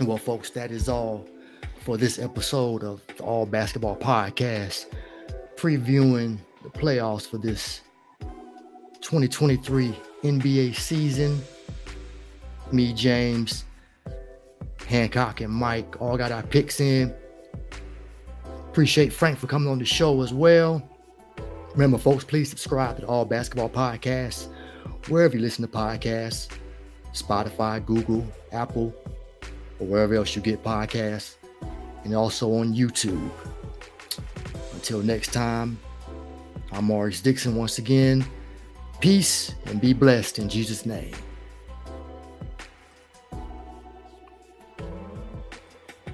[0.00, 1.26] Well, folks, that is all
[1.84, 4.86] for this episode of the All Basketball Podcast,
[5.56, 7.80] previewing the playoffs for this
[9.00, 9.92] 2023
[10.22, 11.42] NBA season.
[12.70, 13.64] Me, James,
[14.86, 17.12] Hancock, and Mike all got our picks in.
[18.68, 20.80] Appreciate Frank for coming on the show as well.
[21.72, 24.46] Remember, folks, please subscribe to the All Basketball Podcast
[25.08, 26.48] wherever you listen to podcasts
[27.12, 28.94] Spotify, Google, Apple,
[29.78, 31.36] or wherever else you get podcasts,
[32.04, 33.30] and also on YouTube.
[34.72, 35.78] Until next time,
[36.72, 38.24] I'm Maurice Dixon once again.
[39.00, 41.14] Peace and be blessed in Jesus' name.